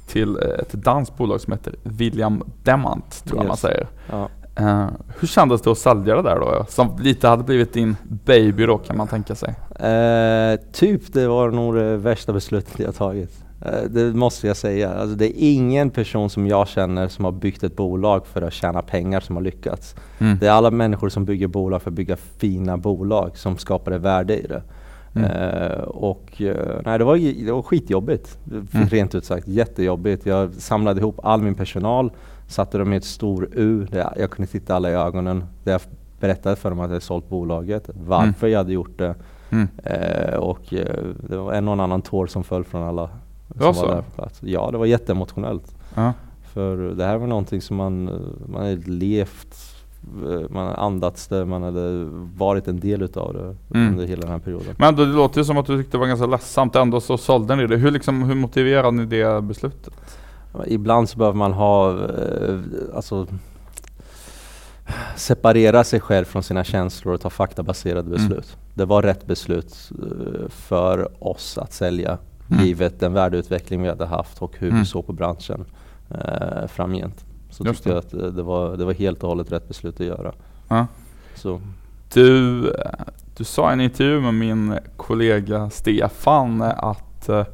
till 0.08 0.36
eh, 0.38 0.44
ett 0.60 0.72
danskt 0.74 1.17
bolag 1.17 1.41
som 1.41 1.53
heter 1.53 1.75
William 1.84 2.44
Demant, 2.63 3.24
tror 3.25 3.38
jag 3.39 3.44
man 3.48 3.51
Yes. 3.53 3.60
säger. 3.60 3.88
Ja. 4.12 4.29
Eh, 4.56 4.88
hur 5.20 5.27
kändes 5.27 5.62
det 5.62 5.72
att 5.72 5.77
sälja 5.77 6.15
det 6.15 6.22
där 6.22 6.39
då? 6.39 6.65
Som 6.70 6.98
lite 7.01 7.27
hade 7.27 7.44
blivit 7.44 7.74
din 7.74 7.96
baby 8.25 8.65
då 8.65 8.77
kan 8.77 8.98
man 8.98 9.08
tänka 9.08 9.36
sig. 9.36 9.50
Eh, 9.79 10.60
typ 10.74 11.13
det 11.13 11.27
var 11.27 11.51
nog 11.51 11.75
det 11.75 11.98
värsta 11.98 12.34
beslutet 12.34 12.79
jag 12.79 12.96
tagit. 12.96 13.44
Eh, 13.62 13.84
det 13.90 14.14
måste 14.14 14.48
jag 14.48 14.58
säga. 14.58 14.94
Alltså 14.94 15.16
det 15.16 15.26
är 15.26 15.54
ingen 15.54 15.90
person 15.90 16.30
som 16.30 16.48
jag 16.48 16.68
känner 16.68 17.08
som 17.08 17.26
har 17.26 17.32
byggt 17.32 17.64
ett 17.64 17.76
bolag 17.76 18.28
för 18.28 18.42
att 18.42 18.54
tjäna 18.54 18.82
pengar 18.82 19.20
som 19.20 19.36
har 19.36 19.44
lyckats. 19.44 19.96
Mm. 20.20 20.38
Det 20.40 20.48
är 20.48 20.52
alla 20.52 20.72
människor 20.72 21.10
som 21.10 21.26
bygger 21.26 21.48
bolag 21.48 21.82
för 21.82 21.92
att 21.92 21.96
bygga 21.96 22.16
fina 22.16 22.78
bolag 22.78 23.38
som 23.38 23.58
skapar 23.58 23.92
ett 23.92 24.02
värde 24.02 24.40
i 24.40 24.48
det. 24.48 24.64
Mm. 25.16 25.32
Eh, 25.32 25.80
och 25.80 26.42
eh, 26.42 26.82
nej, 26.86 26.98
det 26.98 27.04
var, 27.04 27.46
det 27.46 27.52
var 27.52 27.62
skitjobbigt. 27.62 28.38
Mm. 28.52 28.88
Rent 28.88 29.16
ut 29.16 29.26
sagt 29.26 29.48
jättejobbigt. 29.48 30.26
Jag 30.26 30.54
samlade 30.54 31.00
ihop 31.00 31.20
all 31.24 31.42
min 31.42 31.56
personal, 31.56 32.12
satte 32.48 32.78
dem 32.78 32.94
i 32.94 32.98
ett 32.98 33.06
stor 33.06 33.50
U. 33.54 33.88
Där 33.92 34.14
jag 34.18 34.32
kunde 34.32 34.52
titta 34.52 34.76
alla 34.76 34.92
i 34.92 34.94
ögonen. 34.94 35.44
Där 35.64 35.72
jag 35.72 35.82
berättade 36.20 36.56
för 36.56 36.70
dem 36.70 36.80
att 36.80 36.92
jag 36.92 37.02
sålt 37.02 37.30
bolaget, 37.30 37.90
varför 37.94 38.48
jag 38.48 38.58
hade 38.58 38.74
gjort 38.74 38.98
det. 38.98 39.16
Mm. 39.50 39.68
Eh, 39.84 40.36
och 40.36 40.62
det 41.30 41.38
var 41.38 41.54
en 41.54 41.68
och 41.68 41.74
annan 41.74 42.02
tår 42.02 42.28
som 42.28 42.44
föll 42.44 42.64
från 42.64 42.84
alla 42.84 43.10
Det 43.48 43.63
var 43.63 43.74
så? 43.74 43.86
var 43.88 44.04
där. 44.18 44.30
Ja, 44.39 44.72
det 44.72 44.77
var 44.77 44.86
jätteemotionellt. 44.86 45.75
Ja. 45.96 46.13
För 46.54 46.77
det 46.77 47.04
här 47.06 47.18
var 47.18 47.27
någonting 47.27 47.62
som 47.62 47.77
man, 47.77 48.04
man 48.48 48.62
hade 48.62 48.92
levt, 48.92 49.56
eh, 50.25 50.50
man 50.50 50.66
hade 50.66 50.77
andats 50.77 51.27
det, 51.27 51.46
man 51.46 51.63
hade 51.63 52.06
varit 52.38 52.68
en 52.68 52.80
del 52.80 53.01
utav 53.01 53.34
det 53.34 53.56
Mm. 53.80 53.92
under 53.92 54.06
hela 54.06 54.22
den 54.22 54.32
här 54.32 54.39
perioden. 54.39 54.75
Men 54.80 54.96
det 54.96 55.06
låter 55.06 55.38
ju 55.42 55.46
som 55.46 55.58
att 55.58 55.66
du 55.66 55.77
tyckte 55.77 55.98
det 55.98 56.00
var 56.01 56.08
ganska 56.08 56.25
ledsamt, 56.25 56.75
ändå 56.75 57.01
så 57.01 57.18
sålde 57.18 57.56
ni 57.56 57.68
det. 57.68 57.75
Hur, 57.77 57.92
liksom, 57.92 58.24
hur 58.24 58.36
motiverade 58.36 58.92
ni 58.92 59.06
det 59.06 59.42
beslutet? 59.44 59.94
Ibland 60.68 61.10
så 61.10 61.18
behöver 61.18 61.38
man 61.38 61.54
ha, 61.54 61.92
eh, 61.92 62.60
alltså 62.96 63.27
separera 65.16 65.84
sig 65.84 66.00
själv 66.00 66.25
från 66.25 66.44
sina 66.44 66.63
känslor 66.63 67.13
och 67.13 67.22
ta 67.22 67.30
faktabaserade 67.30 68.00
Mm. 68.08 68.12
beslut. 68.12 68.58
Det 68.74 68.86
var 68.86 69.01
rätt 69.01 69.25
beslut 69.27 69.92
eh, 70.04 70.50
för 70.50 71.24
oss 71.24 71.58
att 71.58 71.74
sälja 71.74 72.18
Mm. 72.51 72.66
givet 72.66 73.00
den 73.00 73.13
värdeutveckling 73.13 73.82
vi 73.82 73.89
hade 73.89 74.06
haft 74.06 74.42
och 74.42 74.54
hur 74.60 74.68
Mm. 74.68 74.80
vi 74.80 74.86
såg 74.86 75.06
på 75.08 75.13
branschen 75.13 75.66
eh, 76.10 76.68
framgent. 76.68 77.25
Så 77.50 77.63
Just 77.66 77.77
tyckte 77.84 77.89
jag 77.89 77.98
att 77.98 78.13
eh, 78.13 78.20
det 78.20 78.44
var, 78.44 78.77
det 78.77 78.86
var 78.86 78.94
helt 78.94 79.24
och 79.24 79.30
hållet 79.30 79.51
rätt 79.51 79.68
beslut 79.68 80.00
att 80.01 80.08
göra. 80.08 80.34
Ja. 80.68 80.88
Så, 81.36 81.62
Du, 82.13 82.68
eh, 82.70 82.75
du 83.38 83.44
sa 83.44 83.70
i 83.70 83.74
en 83.74 83.82
intervju 83.82 84.20
med 84.22 84.34
min 84.34 84.77
kollega 84.98 85.70
Stefan 85.70 86.62
att 86.62 87.30
eh, 87.30 87.46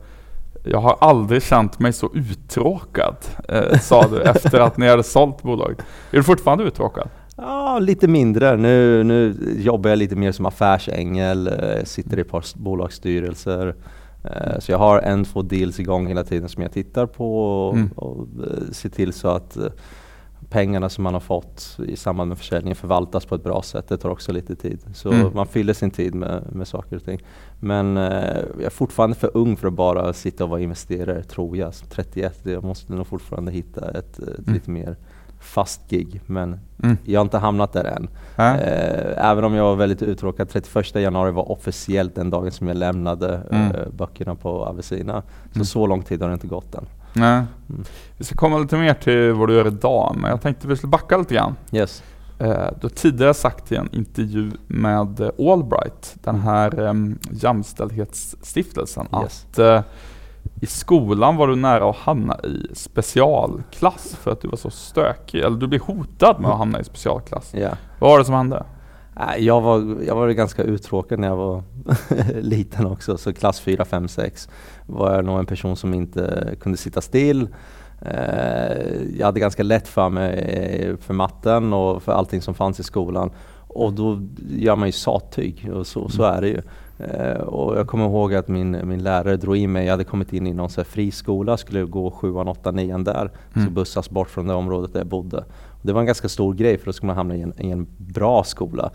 jag 0.63 0.79
har 0.81 0.97
aldrig 1.01 1.43
känt 1.43 1.79
mig 1.79 1.93
så 1.93 2.09
uttråkad, 2.13 3.15
eh, 3.49 3.79
sa 3.79 4.07
du 4.07 4.21
efter 4.23 4.59
att 4.59 4.77
ni 4.77 4.87
hade 4.87 5.03
sålt 5.03 5.43
bolaget. 5.43 5.79
Är 6.11 6.17
du 6.17 6.23
fortfarande 6.23 6.63
uttråkad? 6.63 7.09
ja, 7.37 7.79
lite 7.79 8.07
mindre. 8.07 8.57
Nu, 8.57 9.03
nu 9.03 9.35
jobbar 9.57 9.89
jag 9.89 9.97
lite 9.99 10.15
mer 10.15 10.31
som 10.31 10.45
affärsängel, 10.45 11.49
sitter 11.83 12.17
i 12.17 12.21
ett 12.21 12.29
par 12.29 12.43
bolagsstyrelser. 12.55 13.75
Eh, 14.23 14.59
Så 14.59 14.71
jag 14.71 14.77
har 14.79 14.99
en, 14.99 15.23
två 15.25 15.41
deals 15.41 15.79
igång 15.79 16.07
hela 16.07 16.23
tiden 16.23 16.49
som 16.49 16.63
jag 16.63 16.71
tittar 16.71 17.05
på 17.05 17.45
och, 17.67 17.73
Mm. 17.75 17.89
och 17.95 18.27
eh, 18.43 18.71
ser 18.71 18.89
till 18.89 19.13
så 19.13 19.27
att 19.27 19.57
eh, 19.57 19.65
pengarna 20.49 20.89
som 20.89 21.03
man 21.03 21.13
har 21.13 21.21
fått 21.21 21.77
i 21.87 21.95
samband 21.95 22.29
med 22.29 22.37
försäljningen 22.37 22.75
förvaltas 22.75 23.25
på 23.25 23.35
ett 23.35 23.43
bra 23.43 23.61
sätt. 23.61 23.87
Det 23.87 23.97
tar 23.97 24.09
också 24.09 24.31
lite 24.31 24.55
tid. 24.55 24.79
Så 24.93 25.11
Mm. 25.11 25.31
man 25.35 25.47
fyller 25.47 25.73
sin 25.73 25.91
tid 25.91 26.15
med, 26.15 26.43
med 26.55 26.67
saker 26.67 26.95
och 26.95 27.03
ting. 27.05 27.19
Men 27.59 27.97
eh, 27.97 28.03
jag 28.57 28.63
är 28.63 28.69
fortfarande 28.69 29.15
för 29.15 29.31
ung 29.37 29.55
för 29.57 29.67
att 29.67 29.73
bara 29.73 30.13
sitta 30.13 30.43
och 30.43 30.49
vara 30.49 30.59
investerare 30.61 31.23
tror 31.23 31.57
jag. 31.57 31.73
31, 31.89 32.39
jag 32.43 32.63
måste 32.63 32.93
nog 32.93 33.07
fortfarande 33.07 33.51
hitta 33.51 33.89
ett, 33.91 34.19
ett 34.19 34.37
Mm. 34.39 34.53
lite 34.53 34.71
mer 34.71 34.95
fast 35.43 35.89
gig. 35.89 36.21
Men 36.25 36.59
Mm. 36.83 36.97
jag 37.03 37.19
har 37.19 37.25
inte 37.25 37.37
hamnat 37.37 37.73
där 37.73 37.83
än. 37.83 38.07
Äh? 38.37 39.25
Även 39.31 39.43
om 39.43 39.53
jag 39.53 39.63
var 39.63 39.75
väldigt 39.75 40.01
uttråkad. 40.01 40.49
31 40.49 40.95
januari 41.01 41.31
var 41.31 41.51
officiellt 41.51 42.15
den 42.15 42.29
dagen 42.29 42.51
som 42.51 42.67
jag 42.67 42.77
lämnade 42.77 43.41
Mm. 43.51 43.71
eh, 43.71 43.87
böckerna 43.97 44.35
på 44.35 44.65
Avicina. 44.65 45.21
Så 45.51 45.55
Mm. 45.55 45.65
så 45.65 45.87
lång 45.87 46.01
tid 46.03 46.21
har 46.21 46.27
det 46.29 46.33
inte 46.33 46.47
gått 46.47 46.75
än. 46.75 46.85
Nej. 47.13 47.43
Mm. 47.69 47.83
Vi 48.17 48.23
ska 48.25 48.35
komma 48.35 48.57
lite 48.57 48.77
mer 48.77 48.93
till 48.93 49.31
vad 49.33 49.49
du 49.49 49.53
gör 49.55 49.67
idag, 49.67 50.15
men 50.17 50.29
jag 50.29 50.41
tänkte 50.41 50.67
vi 50.67 50.75
skulle 50.75 50.91
backa 50.91 51.17
lite 51.17 51.33
grann. 51.35 51.55
Yes. 51.71 52.03
Eh, 52.39 52.47
Du 52.49 52.81
har 52.81 52.89
tidigare 52.89 53.33
sagt 53.33 53.71
i 53.71 53.75
en 53.75 53.89
intervju 53.91 54.51
med 54.67 55.31
Allbright, 55.39 56.15
den 56.23 56.39
här 56.39 56.79
um, 56.79 57.19
jämställdhetsstiftelsen, 57.31 59.07
Yes. 59.23 59.45
att 59.51 59.59
i 60.63 60.65
skolan 60.65 61.35
var 61.35 61.47
du 61.47 61.55
nära 61.55 61.89
att 61.89 61.95
hamna 61.95 62.39
i 62.43 62.75
specialklass 62.75 64.15
för 64.15 64.31
att 64.31 64.41
du 64.41 64.47
var 64.47 64.57
så 64.57 64.69
stökig, 64.69 65.39
eller 65.39 65.57
du 65.57 65.67
blev 65.67 65.81
hotad 65.81 66.39
med 66.39 66.51
att 66.51 66.57
hamna 66.57 66.79
i 66.79 66.83
specialklass. 66.83 67.53
Ja. 67.53 67.69
Vad 67.99 68.11
var 68.11 68.19
det 68.19 68.25
som 68.25 68.35
hände? 68.35 68.63
Nej, 69.15 69.45
Jag 69.45 69.61
var, 69.61 69.97
jag 70.07 70.15
var 70.15 70.29
ganska 70.29 70.63
uttråkad 70.63 71.19
när 71.19 71.27
jag 71.27 71.35
var 71.35 71.63
liten 72.41 72.85
också, 72.85 73.17
så 73.17 73.33
klass 73.33 73.59
4, 73.59 73.85
5, 73.85 74.07
6 74.07 74.49
var 74.85 75.15
jag 75.15 75.25
nog 75.25 75.39
en 75.39 75.45
person 75.45 75.75
som 75.75 75.93
inte 75.93 76.55
kunde 76.59 76.77
sitta 76.77 77.01
still. 77.01 77.47
Eh, 78.01 79.17
jag 79.17 79.25
hade 79.25 79.39
ganska 79.39 79.63
lätt 79.63 79.87
för 79.87 80.09
mig 80.09 80.33
eh, 80.33 80.97
för 80.97 81.13
matten 81.13 81.73
och 81.73 82.03
för 82.03 82.11
allting 82.11 82.41
som 82.41 82.53
fanns 82.53 82.79
i 82.79 82.83
skolan. 82.83 83.31
Och 83.67 83.93
då 83.93 84.21
gör 84.49 84.75
man 84.75 84.87
ju 84.87 84.91
sattyg 84.91 85.69
och 85.73 85.87
så, 85.87 86.09
så 86.09 86.23
är 86.23 86.41
det 86.41 86.47
ju. 86.47 86.61
Eh, 87.03 87.41
och 87.41 87.77
jag 87.77 87.87
kommer 87.87 88.05
ihåg 88.05 88.33
att 88.33 88.47
min, 88.47 88.87
min 88.87 89.03
lärare 89.03 89.37
drog 89.37 89.57
in 89.57 89.71
mig, 89.71 89.85
jag 89.85 89.91
hade 89.91 90.03
kommit 90.03 90.33
in 90.33 90.47
i 90.47 90.53
någon 90.53 90.69
så 90.69 90.83
friskola, 90.83 91.57
skulle 91.57 91.83
gå 91.83 92.11
sjuan, 92.11 92.47
åttan, 92.47 92.75
nian 92.75 93.03
där. 93.03 93.31
Mm. 93.53 93.67
Så 93.67 93.73
bussas 93.73 94.09
bort 94.09 94.29
från 94.29 94.47
det 94.47 94.53
området 94.53 94.93
där 94.93 94.99
jag 94.99 95.07
bodde. 95.07 95.43
Det 95.81 95.93
var 95.93 95.99
en 95.99 96.05
ganska 96.05 96.29
stor 96.29 96.53
grej 96.53 96.77
för 96.77 96.85
då 96.85 96.93
skulle 96.93 97.07
man 97.07 97.15
hamna 97.15 97.35
i 97.35 97.41
en, 97.41 97.53
i 97.57 97.71
en 97.71 97.87
bra 97.97 98.43
skola. 98.43 98.91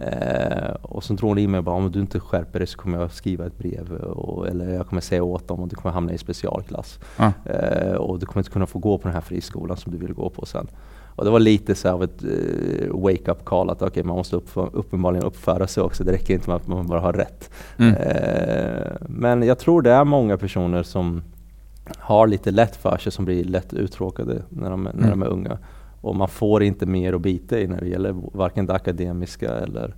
Eh, 0.00 0.74
och 0.82 1.04
så 1.04 1.12
drog 1.12 1.30
hon 1.30 1.38
in 1.38 1.50
mig 1.50 1.58
och 1.58 1.64
bara 1.64 1.76
om 1.76 1.92
du 1.92 2.00
inte 2.00 2.20
skärper 2.20 2.58
dig 2.58 2.66
så 2.66 2.78
kommer 2.78 3.00
jag 3.00 3.12
skriva 3.12 3.46
ett 3.46 3.58
brev 3.58 3.92
och, 3.92 4.48
eller 4.48 4.74
jag 4.74 4.86
kommer 4.86 5.02
säga 5.02 5.22
åt 5.22 5.48
dem 5.48 5.60
och 5.60 5.68
du 5.68 5.76
kommer 5.76 5.92
hamna 5.92 6.12
i 6.12 6.18
specialklass. 6.18 6.98
Eh, 7.44 7.92
och 7.92 8.18
du 8.18 8.26
kommer 8.26 8.40
inte 8.40 8.50
kunna 8.50 8.66
få 8.66 8.78
gå 8.78 8.98
på 8.98 9.08
den 9.08 9.14
här 9.14 9.20
friskolan 9.20 9.76
som 9.76 9.92
du 9.92 9.98
vill 9.98 10.14
gå 10.14 10.30
på 10.30 10.46
sen. 10.46 10.66
Och 11.16 11.24
det 11.24 11.30
var 11.30 11.40
lite 11.40 11.74
så 11.74 11.88
av 11.90 12.02
ett 12.02 12.24
eh, 12.24 12.90
wake-up 12.92 13.44
call 13.44 13.70
att 13.70 13.82
okej 13.82 14.02
man 14.04 14.16
måste 14.16 14.36
uppfö- 14.36 14.70
uppenbarligen 14.72 15.24
uppföra 15.26 15.66
sig 15.66 15.82
också. 15.82 16.04
Det 16.04 16.12
räcker 16.12 16.34
inte 16.34 16.50
med 16.50 16.56
att 16.56 16.66
man 16.66 16.86
bara 16.86 17.00
har 17.00 17.12
rätt. 17.12 17.50
Mm. 17.76 17.94
Eh, 17.94 18.92
men 19.00 19.42
jag 19.42 19.58
tror 19.58 19.82
det 19.82 19.90
är 19.90 20.04
många 20.04 20.36
personer 20.38 20.82
som 20.82 21.22
har 21.98 22.26
lite 22.26 22.50
lätt 22.50 22.76
för 22.76 22.98
sig 22.98 23.12
som 23.12 23.24
blir 23.24 23.44
lätt 23.44 23.72
uttråkade 23.74 24.42
när 24.48 24.70
de, 24.70 24.82
när 24.82 24.92
Mm. 24.92 25.10
de 25.10 25.22
är 25.22 25.26
unga. 25.26 25.58
Och 26.00 26.16
man 26.16 26.28
får 26.28 26.62
inte 26.62 26.86
mer 26.86 27.12
att 27.12 27.20
bita 27.20 27.58
i 27.60 27.66
när 27.66 27.80
det 27.80 27.88
gäller 27.88 28.14
varken 28.32 28.66
det 28.66 28.74
akademiska 28.74 29.50
eller, 29.54 29.94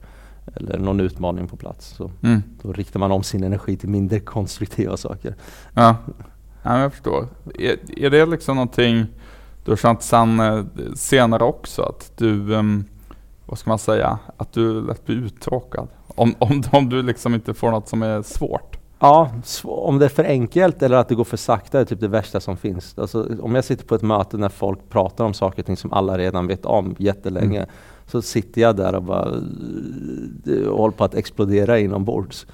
eller 0.56 0.78
någon 0.78 1.00
utmaning 1.00 1.46
på 1.48 1.56
plats. 1.56 1.88
Så 1.88 2.10
Mm. 2.22 2.42
då 2.62 2.72
riktar 2.72 3.00
man 3.00 3.12
om 3.12 3.22
sin 3.22 3.44
energi 3.44 3.76
till 3.76 3.88
mindre 3.88 4.20
konstruktiva 4.20 4.96
saker. 4.96 5.34
Ja, 5.74 5.96
ja 6.62 6.80
jag 6.80 6.92
förstår. 6.92 7.26
Är, 7.58 7.76
är 8.04 8.10
det 8.10 8.26
liksom 8.26 8.56
någonting 8.56 9.06
du 9.64 9.70
har 9.70 9.76
känt 9.76 10.02
sen 10.02 10.40
eh, 10.40 10.64
senare 10.94 11.44
också? 11.44 11.82
Att 11.82 12.12
du, 12.16 12.54
ehm, 12.54 12.84
vad 13.46 13.58
ska 13.58 13.70
man 13.70 13.78
säga, 13.78 14.18
att 14.36 14.52
du 14.52 14.80
lätt 14.86 15.06
blir 15.06 15.16
uttråkad? 15.16 15.88
Om, 16.06 16.34
om, 16.38 16.62
om 16.72 16.88
du 16.88 17.02
liksom 17.02 17.34
inte 17.34 17.54
får 17.54 17.70
något 17.70 17.88
som 17.88 18.02
är 18.02 18.22
svårt? 18.22 18.78
Ja, 18.98 19.30
om 19.64 19.98
det 19.98 20.04
är 20.04 20.08
för 20.08 20.24
enkelt 20.24 20.82
eller 20.82 20.96
att 20.96 21.08
det 21.08 21.14
går 21.14 21.24
för 21.24 21.36
sakta 21.36 21.80
är 21.80 21.84
typ 21.84 22.00
det 22.00 22.08
värsta 22.08 22.40
som 22.40 22.56
finns. 22.56 22.98
Alltså, 22.98 23.28
om 23.40 23.54
jag 23.54 23.64
sitter 23.64 23.84
på 23.84 23.94
ett 23.94 24.02
möte 24.02 24.36
när 24.36 24.48
folk 24.48 24.88
pratar 24.88 25.24
om 25.24 25.34
saker 25.34 25.62
och 25.62 25.66
ting 25.66 25.76
som 25.76 25.92
alla 25.92 26.18
redan 26.18 26.46
vet 26.46 26.64
om 26.64 26.94
jättelänge. 26.98 27.58
Mm. 27.58 27.70
Så 28.06 28.22
sitter 28.22 28.60
jag 28.60 28.76
där 28.76 28.94
och 28.94 29.02
bara 29.02 29.32
eh, 30.46 30.66
och 30.66 30.78
håller 30.78 30.96
på 30.96 31.04
att 31.04 31.14
explodera 31.14 31.78
inombords. 31.78 32.46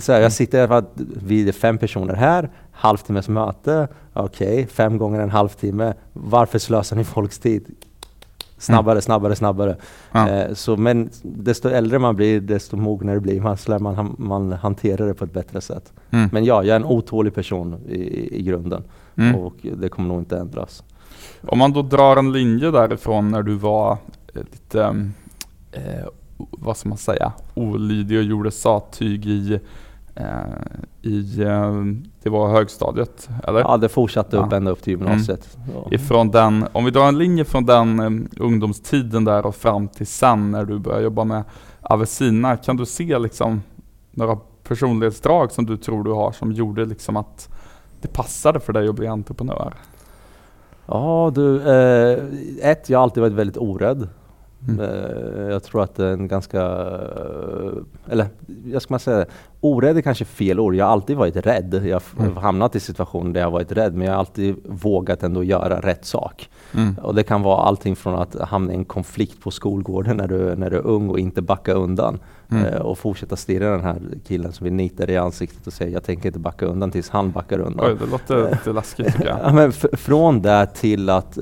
Så 0.00 0.12
här, 0.12 0.20
jag 0.20 0.32
sitter 0.32 0.66
för 0.66 0.74
att 0.74 0.92
vi 1.26 1.48
är 1.48 1.52
fem 1.52 1.78
personer 1.78 2.14
här, 2.14 2.50
halvtimmes 2.72 3.28
möte, 3.28 3.88
okej, 4.12 4.66
fem 4.66 4.98
gånger 4.98 5.20
en 5.20 5.30
halvtimme. 5.30 5.94
Varför 6.12 6.58
slösar 6.58 6.96
ni 6.96 7.04
folks 7.04 7.38
tid? 7.38 7.66
Snabbare, 8.58 9.00
snabbare, 9.00 9.36
snabbare. 9.36 9.76
Ja. 10.12 10.28
Eh, 10.28 10.54
så, 10.54 10.76
men 10.76 11.10
desto 11.22 11.68
äldre 11.68 11.98
man 11.98 12.16
blir, 12.16 12.40
desto 12.40 12.76
mognare 12.76 13.20
blir 13.20 13.40
man, 13.40 13.56
så 13.56 13.78
man, 13.78 14.14
man 14.18 14.52
hantera 14.52 15.04
det 15.06 15.14
på 15.14 15.24
ett 15.24 15.32
bättre 15.32 15.60
sätt. 15.60 15.92
Mm. 16.10 16.28
Men 16.32 16.44
ja, 16.44 16.64
jag 16.64 16.72
är 16.72 16.80
en 16.80 16.84
otålig 16.84 17.34
person 17.34 17.76
i, 17.88 18.38
i 18.38 18.42
grunden 18.42 18.84
Mm. 19.18 19.34
och 19.34 19.54
det 19.62 19.88
kommer 19.88 20.08
nog 20.08 20.20
inte 20.20 20.38
ändras. 20.38 20.84
Om 21.42 21.58
man 21.58 21.72
då 21.72 21.82
drar 21.82 22.16
en 22.16 22.32
linje 22.32 22.70
därifrån 22.70 23.30
när 23.30 23.42
du 23.42 23.54
var 23.54 23.92
eh, 24.34 24.42
lite, 24.52 25.10
eh, 25.72 26.06
vad 26.36 26.76
ska 26.76 26.88
man 26.88 26.98
säga, 26.98 27.32
olydig 27.54 28.18
och 28.18 28.24
gjorde 28.24 28.50
sattyg 28.50 29.26
i, 29.26 29.60
eh, 30.14 30.24
i 31.02 31.42
eh, 31.42 31.72
det 32.22 32.30
var 32.30 32.48
högstadiet, 32.48 33.28
eller? 33.44 33.60
Ja, 33.60 33.76
det 33.76 33.88
fortsatte 33.88 34.36
upp 34.36 34.46
Ja. 34.50 34.56
ända 34.56 34.70
upp 34.70 34.82
till 34.82 34.90
gymnasiet. 34.90 35.56
Ja. 35.74 35.88
Ifrån 35.94 36.30
den, 36.30 36.66
om 36.72 36.84
vi 36.84 36.90
drar 36.90 37.08
en 37.08 37.18
linje 37.18 37.44
från 37.44 37.66
den 37.66 38.00
um, 38.00 38.28
ungdomstiden 38.40 39.24
där 39.24 39.46
och 39.46 39.54
fram 39.56 39.88
till 39.88 40.06
sen 40.06 40.50
när 40.50 40.64
du 40.64 40.78
började 40.78 41.04
jobba 41.04 41.24
med 41.24 41.44
Avicina, 41.82 42.56
kan 42.56 42.76
du 42.76 42.86
se 42.86 43.18
liksom 43.18 43.62
några 44.10 44.36
personlighetsdrag 44.68 45.52
som 45.52 45.66
du 45.66 45.76
tror 45.76 46.04
du 46.04 46.10
har 46.12 46.32
som 46.32 46.52
gjorde 46.52 46.84
liksom 46.84 47.16
att 47.16 47.48
det 48.00 48.08
passade 48.08 48.60
för 48.60 48.72
dig 48.72 48.88
att 48.88 48.94
bli 48.94 49.06
entreprenör? 49.06 49.74
Ja 50.86 51.32
du, 51.34 51.62
eh, 51.62 52.24
ett, 52.70 52.88
jag 52.90 52.98
har 52.98 53.02
alltid 53.02 53.20
varit 53.20 53.32
väldigt 53.32 53.56
orädd. 53.56 54.08
Mm. 54.68 54.80
Eh, 54.80 55.52
jag 55.52 55.62
tror 55.62 55.82
att 55.82 55.94
det 55.94 56.06
är 56.06 56.12
en 56.12 56.28
ganska, 56.28 56.60
eh, 56.60 58.12
eller 58.12 58.26
jag 58.66 58.82
ska 58.82 58.92
man 58.92 59.00
säga, 59.00 59.26
orädd 59.60 59.96
är 59.96 60.00
kanske 60.00 60.24
fel 60.24 60.60
ord. 60.60 60.74
Jag 60.74 60.84
har 60.84 60.92
alltid 60.92 61.16
varit 61.16 61.36
rädd. 61.36 61.82
Jag 61.84 62.02
har 62.16 62.24
mm. 62.24 62.36
hamnat 62.36 62.76
i 62.76 62.80
situationer 62.80 63.32
där 63.32 63.40
jag 63.40 63.50
varit 63.50 63.72
rädd 63.72 63.94
men 63.94 64.06
jag 64.06 64.12
har 64.12 64.18
alltid 64.18 64.56
vågat 64.64 65.22
ändå 65.22 65.44
göra 65.44 65.80
rätt 65.80 66.04
sak. 66.04 66.50
Mm. 66.74 66.96
Och 67.02 67.14
det 67.14 67.22
kan 67.22 67.42
vara 67.42 67.62
allting 67.62 67.96
från 67.96 68.14
att 68.14 68.40
hamna 68.40 68.72
i 68.72 68.76
en 68.76 68.84
konflikt 68.84 69.40
på 69.42 69.50
skolgården 69.50 70.16
när 70.16 70.28
du, 70.28 70.56
när 70.56 70.70
du 70.70 70.76
är 70.76 70.86
ung 70.86 71.08
och 71.08 71.18
inte 71.18 71.42
backa 71.42 71.72
undan. 71.72 72.18
Mm. 72.50 72.64
Eh, 72.64 72.80
och 72.80 72.98
fortsätta 72.98 73.36
stirra 73.36 73.70
den 73.70 73.80
här 73.80 74.00
killen 74.26 74.52
som 74.52 74.64
vill 74.64 74.72
nita 74.72 75.06
dig 75.06 75.14
i 75.14 75.18
ansiktet 75.18 75.66
och 75.66 75.72
säga 75.72 75.90
jag 75.90 76.04
tänker 76.04 76.26
inte 76.26 76.38
backa 76.38 76.66
undan 76.66 76.90
tills 76.90 77.10
han 77.10 77.30
backar 77.30 77.58
undan. 77.58 77.86
Oj, 77.86 77.96
det 78.00 78.10
låter 78.10 78.50
lite 78.50 78.72
läskigt 78.72 79.06
tycker 79.06 79.26
jag. 79.26 79.38
ja, 79.44 79.52
men 79.52 79.72
från 79.72 80.42
det 80.42 80.66
till 80.66 81.10
att, 81.10 81.38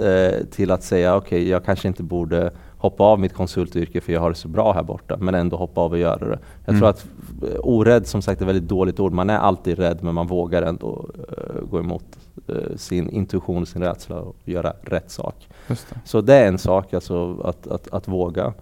till 0.51 0.71
att 0.71 0.83
säga 0.83 1.17
okej, 1.17 1.39
okay, 1.39 1.51
jag 1.51 1.65
kanske 1.65 1.89
inte 1.89 2.03
borde 2.03 2.51
hoppa 2.85 3.05
av 3.05 3.21
mitt 3.21 3.35
konsultyrke 3.35 4.01
för 4.01 4.13
jag 4.13 4.21
har 4.21 4.31
det 4.31 4.37
så 4.37 4.49
bra 4.49 4.73
här 4.73 4.83
borta, 4.83 5.17
men 5.21 5.35
ändå 5.35 5.57
hoppa 5.57 5.81
av 5.81 5.93
och 5.93 5.99
göra 5.99 6.19
det. 6.19 6.39
Jag 6.65 6.69
mm. 6.69 6.81
tror 6.81 6.89
att 6.89 7.07
eh, 7.43 7.61
orädd 7.61 8.07
som 8.07 8.23
sagt 8.23 8.41
är 8.41 8.45
ett 8.45 8.49
väldigt 8.49 8.69
dåligt 8.69 9.01
ord. 9.01 9.13
Man 9.13 9.31
är 9.31 9.39
alltid 9.39 9.79
rädd 9.79 9.99
men 10.03 10.15
man 10.15 10.27
vågar 10.27 10.63
ändå 10.63 11.09
uh, 11.19 11.69
gå 11.71 11.79
emot 11.79 12.05
uh, 12.51 12.77
sin 12.77 13.11
intuition, 13.11 13.67
sin 13.67 13.83
rädsla 13.83 14.17
och 14.17 14.37
göra 14.45 14.73
rätt 14.83 15.11
sak. 15.11 15.49
Det. 15.69 15.85
Så 16.05 16.21
det 16.21 16.35
är 16.35 16.49
en 16.49 16.59
sak, 16.59 16.95
alltså 16.95 17.41
att, 17.45 17.67
att, 17.67 17.89
att 17.93 18.09
våga. 18.09 18.53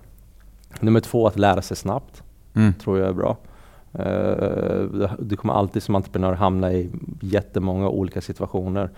Nummer 0.81 1.01
två, 1.01 1.27
att 1.27 1.39
lära 1.39 1.63
sig 1.63 1.77
snabbt. 1.77 2.23
Mm. 2.55 2.75
tror 2.75 2.99
jag 2.99 3.09
är 3.09 3.13
bra. 3.13 3.37
Uh, 3.99 5.13
du 5.19 5.37
kommer 5.37 5.55
alltid 5.55 5.83
som 5.83 5.95
entreprenör 5.95 6.33
hamna 6.33 6.73
i 6.73 6.91
jättemånga 7.21 7.89
olika 7.89 8.21
situationer. 8.21 8.91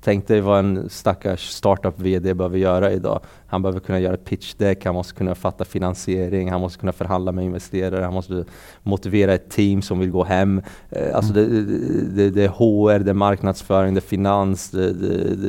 Tänk 0.00 0.28
dig 0.28 0.40
vad 0.40 0.58
en 0.58 0.88
stackars 0.90 1.48
startup-VD 1.48 2.34
behöver 2.34 2.58
göra 2.58 2.92
idag. 2.92 3.20
Han 3.46 3.62
behöver 3.62 3.80
kunna 3.80 4.00
göra 4.00 4.14
ett 4.14 4.24
pitch 4.24 4.54
deck, 4.54 4.84
han 4.84 4.94
måste 4.94 5.14
kunna 5.14 5.34
fatta 5.34 5.64
finansiering, 5.64 6.50
han 6.50 6.60
måste 6.60 6.78
kunna 6.78 6.92
förhandla 6.92 7.32
med 7.32 7.44
investerare, 7.44 8.04
han 8.04 8.14
måste 8.14 8.44
motivera 8.82 9.34
ett 9.34 9.50
team 9.50 9.82
som 9.82 9.98
vill 9.98 10.10
gå 10.10 10.24
hem. 10.24 10.58
Uh, 10.96 11.16
alltså 11.16 11.32
mm. 11.32 11.66
det, 11.66 12.22
det, 12.22 12.30
det, 12.30 12.44
är 12.44 12.48
HR, 12.48 12.98
det 12.98 13.10
är 13.10 13.14
marknadsföring, 13.14 13.94
det 13.94 13.98
är 13.98 14.02
finans, 14.02 14.70
det, 14.70 14.92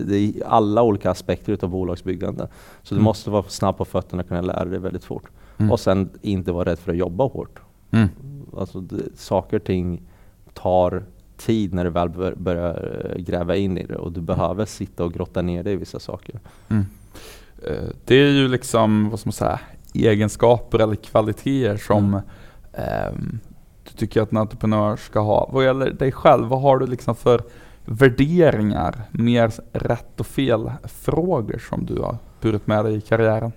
det, 0.05 0.17
är 0.17 0.33
alla 0.45 0.83
olika 0.83 1.11
aspekter 1.11 1.57
av 1.61 1.69
bolagsbyggande. 1.69 2.47
Så 2.81 2.95
mm. 2.95 3.01
du 3.01 3.03
måste 3.03 3.29
vara 3.29 3.43
snabb 3.43 3.77
på 3.77 3.85
fötterna 3.85 4.21
och 4.21 4.27
kunna 4.27 4.41
lära 4.41 4.65
dig 4.65 4.79
väldigt 4.79 5.03
fort. 5.03 5.29
Mm. 5.57 5.71
Och 5.71 5.79
sen 5.79 6.09
inte 6.21 6.51
vara 6.51 6.69
rädd 6.69 6.79
för 6.79 6.91
att 6.91 6.97
jobba 6.97 7.23
hårt. 7.23 7.59
Mm. 7.91 8.09
Alltså 8.57 8.81
det, 8.81 9.17
saker 9.17 9.57
och 9.57 9.63
ting 9.63 10.01
tar 10.53 11.03
tid 11.37 11.73
när 11.73 11.83
du 11.83 11.89
väl 11.89 12.09
bör, 12.09 12.35
börjar 12.35 13.15
gräva 13.17 13.55
in 13.55 13.77
i 13.77 13.83
det 13.83 13.95
och 13.95 14.11
du 14.11 14.21
behöver 14.21 14.65
sitta 14.65 15.03
och 15.03 15.13
grotta 15.13 15.41
ner 15.41 15.63
dig 15.63 15.73
i 15.73 15.75
vissa 15.75 15.99
saker. 15.99 16.39
Mm. 16.69 16.85
Eh, 17.67 17.89
det 18.05 18.15
är 18.15 18.29
ju 18.29 18.47
liksom, 18.47 19.09
vad 19.09 19.19
ska 19.19 19.27
man 19.27 19.33
säga, 19.33 19.59
egenskaper 19.93 20.79
eller 20.79 20.95
kvaliteter 20.95 21.77
som 21.77 22.13
mm. 22.13 22.23
eh, 22.73 23.13
du 23.83 23.91
tycker 23.97 24.21
att 24.21 24.31
en 24.31 24.37
entreprenör 24.37 24.95
ska 24.95 25.19
ha. 25.19 25.49
Vad 25.51 25.65
gäller 25.65 25.91
dig 25.91 26.11
själv, 26.11 26.47
vad 26.47 26.61
har 26.61 26.77
du 26.77 26.87
liksom 26.87 27.15
för 27.15 27.41
värderingar, 27.85 29.01
mer 29.11 29.51
rätt 29.71 30.19
och 30.19 30.27
fel 30.27 30.71
frågor 30.83 31.61
som 31.69 31.85
du 31.85 31.99
har 31.99 32.17
burit 32.43 32.67
med 32.67 32.85
dig 32.85 32.95
i 32.95 33.01
karriären? 33.01 33.51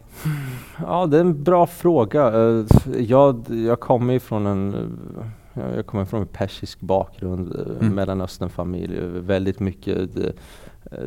Ja, 0.83 1.07
det 1.07 1.17
är 1.17 1.21
en 1.21 1.43
bra 1.43 1.67
fråga. 1.67 2.27
Eh, 2.29 2.65
jag, 2.99 3.45
jag 3.49 3.81
kommer 3.81 4.15
ifrån 4.15 4.47
en 4.47 4.75
jag 5.77 5.87
kommer 5.87 6.05
från 6.05 6.21
en 6.21 6.27
persisk 6.27 6.81
bakgrund, 6.81 7.55
eh, 7.55 7.77
mm. 7.81 7.95
Mellanösternfamilj. 7.95 9.01
Väldigt 9.07 9.61
mycket 9.61 10.17
eh, 10.17 10.31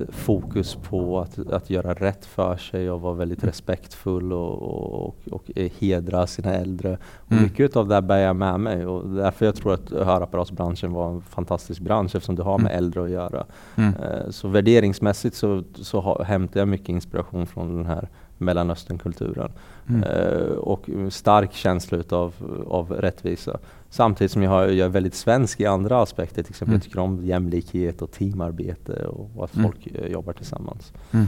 fokus 0.10 0.76
på 0.76 1.20
att, 1.20 1.52
att 1.52 1.70
göra 1.70 1.94
rätt 1.94 2.26
för 2.26 2.58
sig 2.58 2.92
och 2.92 3.02
vara 3.02 3.14
väldigt 3.14 3.44
mm. 3.44 3.50
respektfull 3.50 4.34
och, 4.34 5.06
och, 5.06 5.16
och, 5.32 5.52
hedra 5.80 6.28
sina 6.28 6.54
äldre. 6.54 6.98
Och 7.16 7.32
mm. 7.32 7.44
Mycket 7.44 7.76
av 7.76 7.88
det 7.88 8.02
bär 8.02 8.18
jag 8.18 8.36
med 8.36 8.60
mig 8.60 8.86
och 8.86 9.10
därför 9.10 9.46
jag 9.46 9.56
tror 9.56 9.74
att 9.74 9.90
hörapparatsbranschen 9.90 10.94
var 10.94 11.10
en 11.10 11.22
fantastisk 11.22 11.82
bransch 11.82 12.16
eftersom 12.16 12.36
det 12.36 12.44
har 12.44 12.58
med 12.58 12.72
mm. 12.72 12.78
äldre 12.78 13.04
att 13.04 13.10
göra. 13.10 13.46
Mm. 13.76 13.94
Så 14.30 14.48
värderingsmässigt 14.48 15.36
så, 15.36 15.64
så 15.76 16.24
hämtar 16.24 16.60
jag 16.60 16.68
mycket 16.68 16.90
inspiration 16.90 17.48
från 17.48 17.76
den 17.76 17.86
här 17.86 18.10
Mellanösternkulturen. 18.40 19.52
Mm. 19.90 20.04
Uh, 20.04 20.52
och 20.52 20.90
stark 21.10 21.54
känsla 21.54 21.98
utav, 21.98 22.34
av 22.68 22.92
rättvisa. 22.92 23.60
Samtidigt 23.90 24.32
som 24.32 24.44
jag, 24.44 24.52
har, 24.52 24.68
jag 24.68 24.86
är 24.86 24.90
väldigt 24.90 25.16
svensk 25.16 25.60
i 25.60 25.66
andra 25.66 26.02
aspekter. 26.02 26.44
Till 26.44 26.52
exempel 26.52 26.72
mm. 26.72 26.76
jag 26.76 26.84
tycker 26.84 27.00
om 27.00 27.26
jämlikhet 27.26 28.02
och 28.02 28.12
teamarbete 28.12 29.06
och 29.06 29.44
att 29.44 29.56
mm. 29.56 29.72
folk 29.72 29.88
uh, 29.88 30.08
jobbar 30.08 30.34
tillsammans. 30.34 30.94
Uh, 31.14 31.28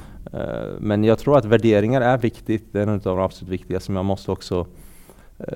men 0.80 1.04
jag 1.04 1.20
tror 1.20 1.38
att 1.38 1.46
värderingar 1.46 2.02
är 2.02 2.18
viktigt. 2.18 2.74
Det 2.74 2.80
är 2.80 2.84
en 2.84 2.90
av 2.90 3.00
de 3.00 3.20
absolut 3.20 3.54
viktigaste. 3.54 3.92
Men 3.92 3.96
man 3.96 4.06
måste 4.06 4.32
också 4.32 4.68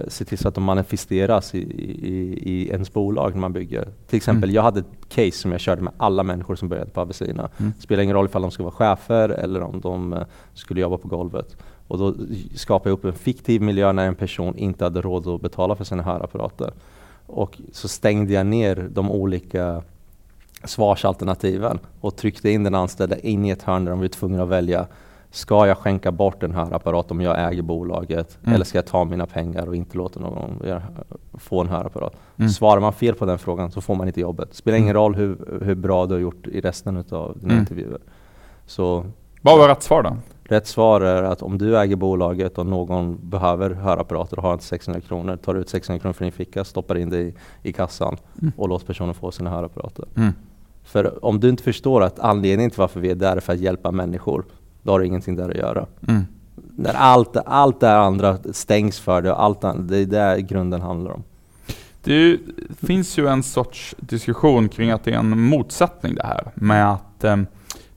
se 0.07 0.25
till 0.25 0.37
så 0.37 0.47
att 0.47 0.55
de 0.55 0.63
manifesteras 0.63 1.55
i, 1.55 1.59
i, 1.59 2.39
i 2.43 2.69
ens 2.69 2.93
bolag 2.93 3.33
när 3.33 3.41
man 3.41 3.53
bygger. 3.53 3.87
Till 4.07 4.17
exempel, 4.17 4.43
mm. 4.43 4.55
jag 4.55 4.61
hade 4.61 4.79
ett 4.79 5.09
case 5.09 5.31
som 5.31 5.51
jag 5.51 5.61
körde 5.61 5.81
med 5.81 5.93
alla 5.97 6.23
människor 6.23 6.55
som 6.55 6.69
började 6.69 6.91
på 6.91 7.01
Avicina. 7.01 7.49
Mm. 7.57 7.73
Spelar 7.79 8.03
ingen 8.03 8.15
roll 8.15 8.25
ifall 8.25 8.41
de 8.41 8.51
ska 8.51 8.63
vara 8.63 8.73
chefer 8.73 9.29
eller 9.29 9.61
om 9.61 9.81
de 9.81 10.23
skulle 10.53 10.81
jobba 10.81 10.97
på 10.97 11.07
golvet. 11.07 11.57
Och 11.87 11.97
då 11.97 12.13
skapade 12.55 12.89
jag 12.89 12.97
upp 12.97 13.05
en 13.05 13.13
fiktiv 13.13 13.61
miljö 13.61 13.91
när 13.91 14.07
en 14.07 14.15
person 14.15 14.57
inte 14.57 14.83
hade 14.83 15.01
råd 15.01 15.27
att 15.27 15.41
betala 15.41 15.75
för 15.75 15.83
sina 15.83 16.03
hörapparater. 16.03 16.73
Och 17.27 17.61
så 17.71 17.87
stängde 17.87 18.33
jag 18.33 18.45
ner 18.45 18.89
de 18.91 19.11
olika 19.11 19.81
svarsalternativen 20.63 21.79
och 22.01 22.15
tryckte 22.15 22.49
in 22.49 22.63
den 22.63 22.75
anställde 22.75 23.27
in 23.27 23.45
i 23.45 23.49
ett 23.49 23.63
hörn 23.63 23.85
där 23.85 23.91
de 23.91 23.99
var 23.99 24.07
tvungna 24.07 24.43
att 24.43 24.49
välja. 24.49 24.87
Ska 25.31 25.67
jag 25.67 25.77
skänka 25.77 26.11
bort 26.11 26.43
en 26.43 26.51
hörapparat 26.51 27.11
om 27.11 27.21
jag 27.21 27.51
äger 27.51 27.61
bolaget? 27.61 28.37
Mm. 28.43 28.55
Eller 28.55 28.65
ska 28.65 28.77
jag 28.77 28.85
ta 28.85 29.03
mina 29.03 29.25
pengar 29.25 29.67
och 29.67 29.75
inte 29.75 29.97
låta 29.97 30.19
någon 30.19 30.81
få 31.33 31.61
en 31.61 31.67
hörapparat? 31.67 32.13
Mm. 32.37 32.49
Svarar 32.49 32.81
man 32.81 32.93
fel 32.93 33.15
på 33.15 33.25
den 33.25 33.37
frågan 33.37 33.71
så 33.71 33.81
får 33.81 33.95
man 33.95 34.07
inte 34.07 34.21
jobbet. 34.21 34.49
Det 34.49 34.55
spelar 34.55 34.77
ingen 34.77 34.89
mm. 34.89 35.01
roll 35.01 35.15
hur, 35.15 35.59
hur 35.61 35.75
bra 35.75 36.05
du 36.05 36.13
har 36.13 36.21
gjort 36.21 36.47
i 36.47 36.61
resten 36.61 36.97
av 36.97 37.37
dina 37.39 37.53
mm. 37.53 37.59
intervjuer. 37.59 37.99
Så, 38.65 39.05
Vad 39.41 39.59
var 39.59 39.67
rätt 39.67 39.83
svar 39.83 40.03
då? 40.03 40.17
Rätt 40.47 40.67
svar 40.67 41.01
är 41.01 41.23
att 41.23 41.41
om 41.41 41.58
du 41.58 41.77
äger 41.77 41.95
bolaget 41.95 42.58
och 42.58 42.65
någon 42.65 43.29
behöver 43.29 43.69
hörapparater 43.69 44.38
och 44.38 44.43
har 44.43 44.53
inte 44.53 44.65
600 44.65 45.01
kronor, 45.01 45.36
tar 45.36 45.53
du 45.53 45.60
ut 45.60 45.69
600 45.69 45.99
kronor 45.99 46.13
från 46.13 46.25
din 46.25 46.31
ficka, 46.31 46.63
stoppar 46.63 46.97
in 46.97 47.10
det 47.10 47.19
i, 47.19 47.34
i 47.63 47.73
kassan 47.73 48.17
mm. 48.41 48.53
och 48.58 48.69
låter 48.69 48.86
personen 48.86 49.13
få 49.13 49.31
sina 49.31 49.49
hörapparater. 49.49 50.05
Mm. 50.15 50.34
För 50.84 51.25
om 51.25 51.39
du 51.39 51.49
inte 51.49 51.63
förstår 51.63 52.03
att 52.03 52.19
anledningen 52.19 52.71
till 52.71 52.79
varför 52.79 52.99
vi 52.99 53.10
är 53.10 53.15
där 53.15 53.36
är 53.36 53.39
för 53.39 53.53
att 53.53 53.60
hjälpa 53.60 53.91
människor, 53.91 54.45
då 54.84 54.91
har 54.91 54.99
du 54.99 55.05
ingenting 55.05 55.36
där 55.36 55.49
att 55.49 55.55
göra. 55.55 55.86
Mm. 56.08 56.25
När 56.75 56.93
allt, 56.93 57.38
allt 57.45 57.79
det 57.79 57.97
andra 57.97 58.38
stängs 58.51 58.99
för 58.99 59.21
dig, 59.21 59.31
allt, 59.31 59.62
det 59.62 59.97
är 59.97 60.05
det 60.05 60.41
grunden 60.41 60.81
handlar 60.81 61.12
om. 61.12 61.23
Det 62.03 62.39
finns 62.81 63.17
ju 63.17 63.27
en 63.27 63.43
sorts 63.43 63.95
diskussion 63.99 64.69
kring 64.69 64.91
att 64.91 65.03
det 65.03 65.12
är 65.12 65.17
en 65.17 65.39
motsättning 65.39 66.15
det 66.15 66.27
här 66.27 66.51
med 66.55 66.91
att 66.91 67.23
eh, 67.23 67.38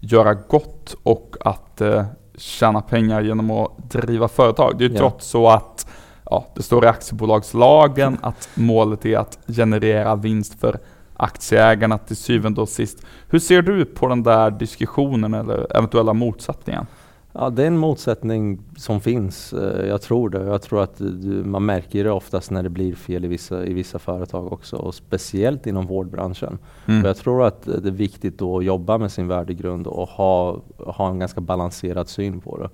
göra 0.00 0.34
gott 0.34 0.96
och 1.02 1.36
att 1.40 1.80
eh, 1.80 2.04
tjäna 2.38 2.80
pengar 2.80 3.20
genom 3.20 3.50
att 3.50 3.90
driva 3.90 4.28
företag. 4.28 4.78
Det 4.78 4.84
är 4.84 4.88
ju 4.88 4.94
ja. 4.94 5.00
trots 5.00 5.26
så 5.26 5.48
att 5.48 5.86
ja, 6.30 6.46
det 6.54 6.62
står 6.62 6.84
i 6.84 6.88
aktiebolagslagen 6.88 8.18
att 8.22 8.48
målet 8.54 9.06
är 9.06 9.18
att 9.18 9.38
generera 9.46 10.16
vinst 10.16 10.60
för 10.60 10.78
aktieägarna 11.16 11.98
till 11.98 12.16
syvende 12.16 12.60
och 12.60 12.68
sist. 12.68 12.98
Hur 13.28 13.38
ser 13.38 13.62
du 13.62 13.84
på 13.84 14.08
den 14.08 14.22
där 14.22 14.50
diskussionen 14.50 15.34
eller 15.34 15.76
eventuella 15.76 16.12
motsättningen? 16.12 16.86
Ja, 17.32 17.50
det 17.50 17.62
är 17.62 17.66
en 17.66 17.78
motsättning 17.78 18.58
som 18.76 19.00
finns. 19.00 19.52
Eh, 19.52 19.86
jag 19.86 20.02
tror 20.02 20.30
det. 20.30 20.44
Jag 20.44 20.62
tror 20.62 20.82
att 20.82 21.00
man 21.44 21.66
märker 21.66 22.04
det 22.04 22.10
oftast 22.10 22.50
när 22.50 22.62
det 22.62 22.68
blir 22.68 22.94
fel 22.94 23.24
i 23.24 23.28
vissa, 23.28 23.66
i 23.66 23.72
vissa 23.72 23.98
företag 23.98 24.52
också. 24.52 24.76
Och 24.76 24.94
speciellt 24.94 25.66
inom 25.66 25.86
vårdbranschen. 25.86 26.58
Mm. 26.86 27.04
Jag 27.04 27.16
tror 27.16 27.44
att 27.44 27.62
det 27.62 27.88
är 27.88 27.92
viktigt 27.92 28.42
att 28.42 28.64
jobba 28.64 28.98
med 28.98 29.12
sin 29.12 29.28
värdegrund 29.28 29.86
och 29.86 30.08
ha, 30.08 30.62
ha 30.78 31.10
en 31.10 31.18
ganska 31.18 31.40
balanserad 31.40 32.08
syn 32.08 32.40
på 32.40 32.56
det. 32.58 32.70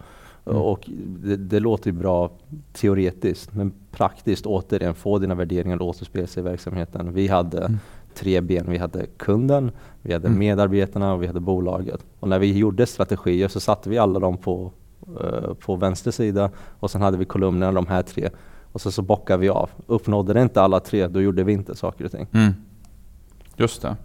Mm. 0.51 0.63
Och 0.63 0.91
det, 1.07 1.37
det, 1.37 1.61
låter 1.61 1.93
bra 1.93 2.31
teoretiskt, 2.73 3.55
men 3.55 3.73
praktiskt 3.91 4.47
återigen, 4.47 4.95
få 4.95 5.19
dina 5.19 5.35
värderingar 5.35 5.77
att 5.77 5.83
återspegla 5.83 6.27
sig 6.27 6.41
i 6.41 6.45
verksamheten. 6.45 7.13
Vi 7.13 7.29
hade 7.29 7.59
mm 7.59 7.79
tre 8.15 8.41
ben. 8.41 8.67
Vi 8.69 8.79
hade 8.79 9.07
kunden, 9.07 9.71
vi 10.03 10.13
hade 10.13 10.27
mm. 10.27 10.39
medarbetarna 10.39 11.13
och 11.13 11.23
vi 11.23 11.27
hade 11.27 11.41
bolaget. 11.41 12.05
Och 12.21 12.29
när 12.29 12.39
vi 12.39 12.59
gjorde 12.59 12.87
strategier 12.87 13.49
så 13.49 13.61
satte 13.61 13.91
vi 13.91 13.99
alla 13.99 14.19
dem 14.19 14.37
på, 14.37 14.73
uh, 15.09 15.55
på 15.55 15.77
vänster 15.77 16.11
sida 16.11 16.51
och 16.81 16.91
sen 16.91 17.03
hade 17.03 17.17
vi 17.17 17.25
kolumnerna, 17.25 17.73
de 17.73 17.87
här 17.87 18.03
tre. 18.03 18.31
Och 18.73 18.81
så, 18.81 18.91
så 18.91 19.03
bockade 19.03 19.41
vi 19.41 19.49
av. 19.49 19.71
Uppnådde 19.87 20.33
det 20.33 20.43
inte 20.43 20.63
alla 20.63 20.81
tre, 20.81 21.07
då 21.07 21.21
gjorde 21.21 21.45
vi 21.45 21.53
inte 21.53 21.75
saker 21.75 22.05
och 22.05 22.11
ting. 22.11 22.27
Mm. 22.33 22.53
Just 23.57 23.83
det. 23.83 23.97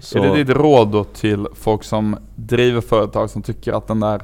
Så. 0.00 0.18
Är 0.18 0.22
det 0.22 0.44
ditt 0.44 0.56
råd 0.56 0.88
då 0.88 1.04
till 1.04 1.46
folk 1.54 1.84
som 1.84 2.16
driver 2.34 2.80
företag 2.80 3.30
som 3.30 3.42
tycker 3.42 3.72
att 3.72 3.86
den 3.86 4.00
där 4.00 4.22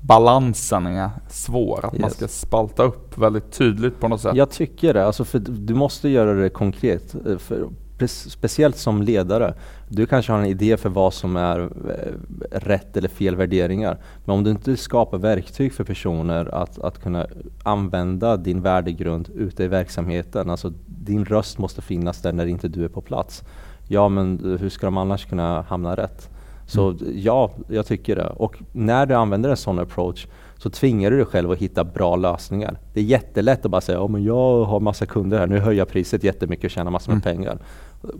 balansen 0.00 0.86
är 0.86 1.10
svår, 1.28 1.80
att 1.84 1.94
yes. 1.94 2.00
man 2.00 2.10
ska 2.10 2.28
spalta 2.28 2.82
upp 2.82 3.18
väldigt 3.18 3.52
tydligt 3.52 4.00
på 4.00 4.08
något 4.08 4.20
sätt? 4.20 4.36
Jag 4.36 4.50
tycker 4.50 4.94
det, 4.94 5.06
alltså 5.06 5.24
för 5.24 5.38
du 5.38 5.74
måste 5.74 6.08
göra 6.08 6.34
det 6.34 6.50
konkret. 6.50 7.16
För 7.38 7.68
speciellt 8.06 8.76
som 8.76 9.02
ledare, 9.02 9.54
du 9.88 10.06
kanske 10.06 10.32
har 10.32 10.38
en 10.38 10.46
idé 10.46 10.76
för 10.76 10.88
vad 10.88 11.14
som 11.14 11.36
är 11.36 11.60
eh, 11.60 12.12
rätt 12.50 12.96
eller 12.96 13.08
fel 13.08 13.36
värderingar. 13.36 13.98
Men 14.24 14.34
om 14.34 14.44
du 14.44 14.50
inte 14.50 14.76
skapar 14.76 15.18
verktyg 15.18 15.72
för 15.72 15.84
personer 15.84 16.54
att, 16.54 16.78
att 16.78 17.02
kunna 17.02 17.26
använda 17.62 18.36
din 18.36 18.62
värdegrund 18.62 19.28
ute 19.34 19.64
i 19.64 19.68
verksamheten, 19.68 20.50
alltså 20.50 20.72
din 20.86 21.24
röst 21.24 21.58
måste 21.58 21.82
finnas 21.82 22.22
där 22.22 22.32
när 22.32 22.46
inte 22.46 22.68
du 22.68 22.84
är 22.84 22.88
på 22.88 23.00
plats. 23.00 23.44
Ja, 23.88 24.08
men 24.08 24.56
hur 24.60 24.68
ska 24.68 24.86
de 24.86 24.96
annars 24.96 25.26
kunna 25.26 25.62
hamna 25.62 25.94
rätt? 25.94 26.30
Så 26.68 26.90
mm. 26.90 27.12
ja, 27.14 27.50
jag 27.68 27.86
tycker 27.86 28.16
det. 28.16 28.26
Och 28.26 28.56
när 28.72 29.06
du 29.06 29.14
använder 29.14 29.50
en 29.50 29.56
sån 29.56 29.78
approach 29.78 30.26
så 30.56 30.70
tvingar 30.70 31.10
du 31.10 31.16
dig 31.16 31.26
själv 31.26 31.50
att 31.50 31.58
hitta 31.58 31.84
bra 31.84 32.16
lösningar. 32.16 32.78
Det 32.94 33.00
är 33.00 33.04
jättelätt 33.04 33.64
att 33.64 33.70
bara 33.70 33.80
säga 33.80 34.00
oh, 34.00 34.10
men 34.10 34.24
jag 34.24 34.64
har 34.64 34.80
massa 34.80 35.06
kunder 35.06 35.38
här, 35.38 35.46
nu 35.46 35.58
höjer 35.58 35.78
jag 35.78 35.88
priset 35.88 36.24
jättemycket 36.24 36.64
och 36.64 36.70
tjänar 36.70 36.90
massor 36.90 37.12
med 37.12 37.26
mm. 37.26 37.36
pengar. 37.36 37.58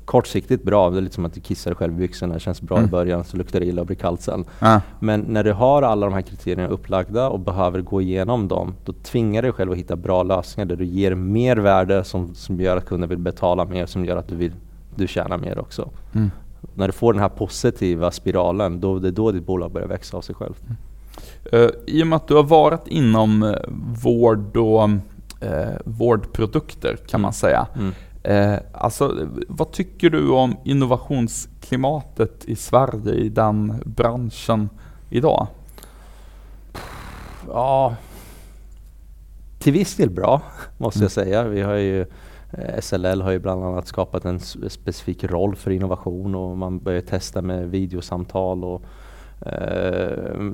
Kortsiktigt 0.04 0.64
bra, 0.64 0.90
det 0.90 0.96
är 0.96 1.00
lite 1.00 1.14
som 1.14 1.24
att 1.24 1.34
du 1.34 1.40
kissar 1.40 1.74
själv 1.74 1.92
i 1.92 1.96
byxorna, 1.96 2.34
det 2.34 2.40
känns 2.40 2.62
bra 2.62 2.76
mm. 2.76 2.88
i 2.88 2.90
början 2.90 3.24
så 3.24 3.36
luktar 3.36 3.60
det 3.60 3.66
illa 3.66 3.80
och 3.80 3.86
blir 3.86 3.96
kallt 3.96 4.20
sen. 4.20 4.44
Ah. 4.58 4.80
Men 5.00 5.20
när 5.20 5.44
du 5.44 5.52
har 5.52 5.82
alla 5.82 6.06
de 6.06 6.12
här 6.12 6.22
kriterierna 6.22 6.68
upplagda 6.68 7.28
och 7.28 7.40
behöver 7.40 7.80
gå 7.80 8.02
igenom 8.02 8.48
dem, 8.48 8.74
då 8.84 8.92
tvingar 8.92 9.42
du 9.42 9.48
dig 9.48 9.52
själv 9.52 9.72
att 9.72 9.78
hitta 9.78 9.96
bra 9.96 10.22
lösningar 10.22 10.66
där 10.66 10.76
du 10.76 10.84
ger 10.84 11.14
mer 11.14 11.56
värde 11.56 12.04
som, 12.04 12.34
som 12.34 12.60
gör 12.60 12.76
att 12.76 12.86
kunden 12.86 13.08
vill 13.08 13.18
betala 13.18 13.64
mer, 13.64 13.86
som 13.86 14.04
gör 14.04 14.16
att 14.16 14.28
du, 14.28 14.36
vill, 14.36 14.52
du 14.94 15.06
tjänar 15.06 15.38
mer 15.38 15.58
också. 15.58 15.90
Mm. 16.14 16.30
När 16.74 16.86
du 16.86 16.92
får 16.92 17.12
den 17.12 17.22
här 17.22 17.28
positiva 17.28 18.10
spiralen, 18.10 18.80
då, 18.80 18.98
det 18.98 19.08
är 19.08 19.12
då 19.12 19.32
ditt 19.32 19.46
bolag 19.46 19.72
börjar 19.72 19.88
växa 19.88 20.16
av 20.16 20.20
sig 20.20 20.34
själv. 20.34 20.54
Mm. 20.66 20.76
Uh, 21.52 21.70
I 21.86 22.02
och 22.02 22.06
med 22.06 22.16
att 22.16 22.28
du 22.28 22.34
har 22.34 22.42
varit 22.42 22.88
inom 22.88 23.42
uh, 23.42 23.54
vård 24.02 24.56
och 24.56 24.88
uh, 24.88 25.76
vårdprodukter 25.84 26.96
kan 26.96 27.20
man 27.20 27.32
säga. 27.32 27.66
Mm. 27.76 27.94
Uh, 28.28 28.56
alltså, 28.72 29.28
vad 29.48 29.72
tycker 29.72 30.10
du 30.10 30.30
om 30.30 30.56
innovationsklimatet 30.64 32.44
i 32.44 32.56
Sverige 32.56 33.14
i 33.14 33.28
den 33.28 33.82
branschen 33.84 34.68
idag? 35.10 35.46
Ja, 37.48 37.96
till 39.58 39.72
viss 39.72 39.96
del 39.96 40.10
bra 40.10 40.42
måste 40.78 40.98
mm. 40.98 41.04
jag 41.04 41.10
säga. 41.12 41.44
Vi 41.44 41.60
har 41.60 41.74
ju 41.74 42.06
SLL 42.80 43.20
har 43.22 43.30
ju 43.30 43.38
bland 43.38 43.64
annat 43.64 43.86
skapat 43.86 44.24
en 44.24 44.40
specifik 44.68 45.24
roll 45.24 45.56
för 45.56 45.70
innovation 45.70 46.34
och 46.34 46.56
man 46.56 46.78
börjar 46.78 47.00
testa 47.00 47.42
med 47.42 47.70
videosamtal 47.70 48.64
och 48.64 48.82
Eh, 48.82 48.97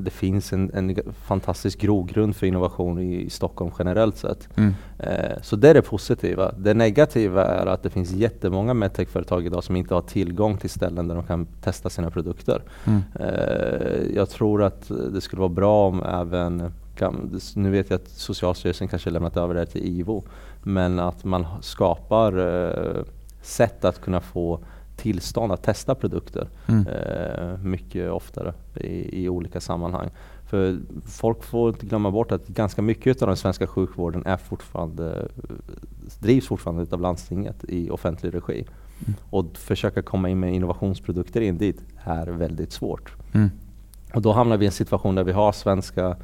det 0.04 0.10
finns 0.10 0.52
en, 0.52 0.70
en, 0.74 0.96
fantastisk 1.12 1.80
grogrund 1.80 2.36
för 2.36 2.46
innovation 2.46 2.98
i, 2.98 3.30
Stockholm 3.30 3.70
generellt 3.78 4.16
sett. 4.16 4.48
Mm. 4.56 4.74
Uh, 5.00 5.42
så 5.42 5.56
det 5.56 5.70
är 5.70 5.74
det 5.74 5.82
positiva. 5.82 6.52
Det 6.52 6.74
negativa 6.74 7.44
är 7.44 7.66
att 7.66 7.82
det 7.82 7.90
finns 7.90 8.12
jättemånga 8.12 8.74
medtech-företag 8.74 9.46
idag 9.46 9.64
som 9.64 9.76
inte 9.76 9.94
har 9.94 10.02
tillgång 10.02 10.56
till 10.56 10.70
ställen 10.70 11.08
där 11.08 11.14
de 11.14 11.24
kan 11.24 11.46
testa 11.46 11.90
sina 11.90 12.10
produkter. 12.10 12.62
Mm. 12.84 13.02
Uh, 13.20 14.14
jag 14.14 14.30
tror 14.30 14.62
att 14.62 14.90
det 15.12 15.20
skulle 15.20 15.40
vara 15.40 15.48
bra 15.48 15.88
om 15.88 16.02
även 16.02 16.72
nu 17.54 17.70
vet 17.70 17.90
jag 17.90 18.00
att 18.00 18.08
Socialstyrelsen 18.08 18.88
kanske 18.88 19.10
lämnat 19.10 19.36
över 19.36 19.54
det 19.54 19.60
här 19.60 19.66
till 19.66 19.84
IVO, 19.84 20.24
men 20.62 20.98
att 20.98 21.24
man 21.24 21.46
skapar 21.60 22.32
sätt 23.42 23.84
att 23.84 24.00
kunna 24.00 24.20
få 24.20 24.60
tillstånd 24.96 25.52
att 25.52 25.62
testa 25.62 25.94
produkter 25.94 26.48
mm. 26.66 26.86
eh, 26.86 27.58
mycket 27.58 28.10
oftare 28.10 28.54
i, 28.74 29.22
i, 29.24 29.28
olika 29.28 29.60
sammanhang. 29.60 30.10
För 30.46 30.78
folk 31.06 31.44
får 31.44 31.68
inte 31.68 31.86
glömma 31.86 32.10
bort 32.10 32.32
att 32.32 32.48
ganska 32.48 32.82
mycket 32.82 33.22
av 33.22 33.28
den 33.28 33.36
svenska 33.36 33.66
sjukvården 33.66 34.26
är 34.26 34.36
fortfarande, 34.36 35.28
drivs 36.18 36.46
fortfarande 36.46 36.86
av 36.90 37.00
landstinget 37.00 37.64
i 37.68 37.90
offentlig 37.90 38.34
regi. 38.34 38.66
Mm. 39.06 39.14
Och 39.30 39.56
försöka 39.56 40.02
komma 40.02 40.28
in 40.28 40.40
med 40.40 40.54
innovationsprodukter 40.54 41.40
in 41.40 41.58
dit 41.58 41.80
är 42.04 42.26
väldigt 42.26 42.72
svårt. 42.72 43.12
Mm. 43.32 43.50
Och 44.14 44.22
då 44.22 44.32
hamnar 44.32 44.56
vi 44.56 44.64
i 44.64 44.66
en 44.66 44.72
situation 44.72 45.14
där 45.14 45.24
vi 45.24 45.32
har 45.32 45.52
svenska 45.52 46.16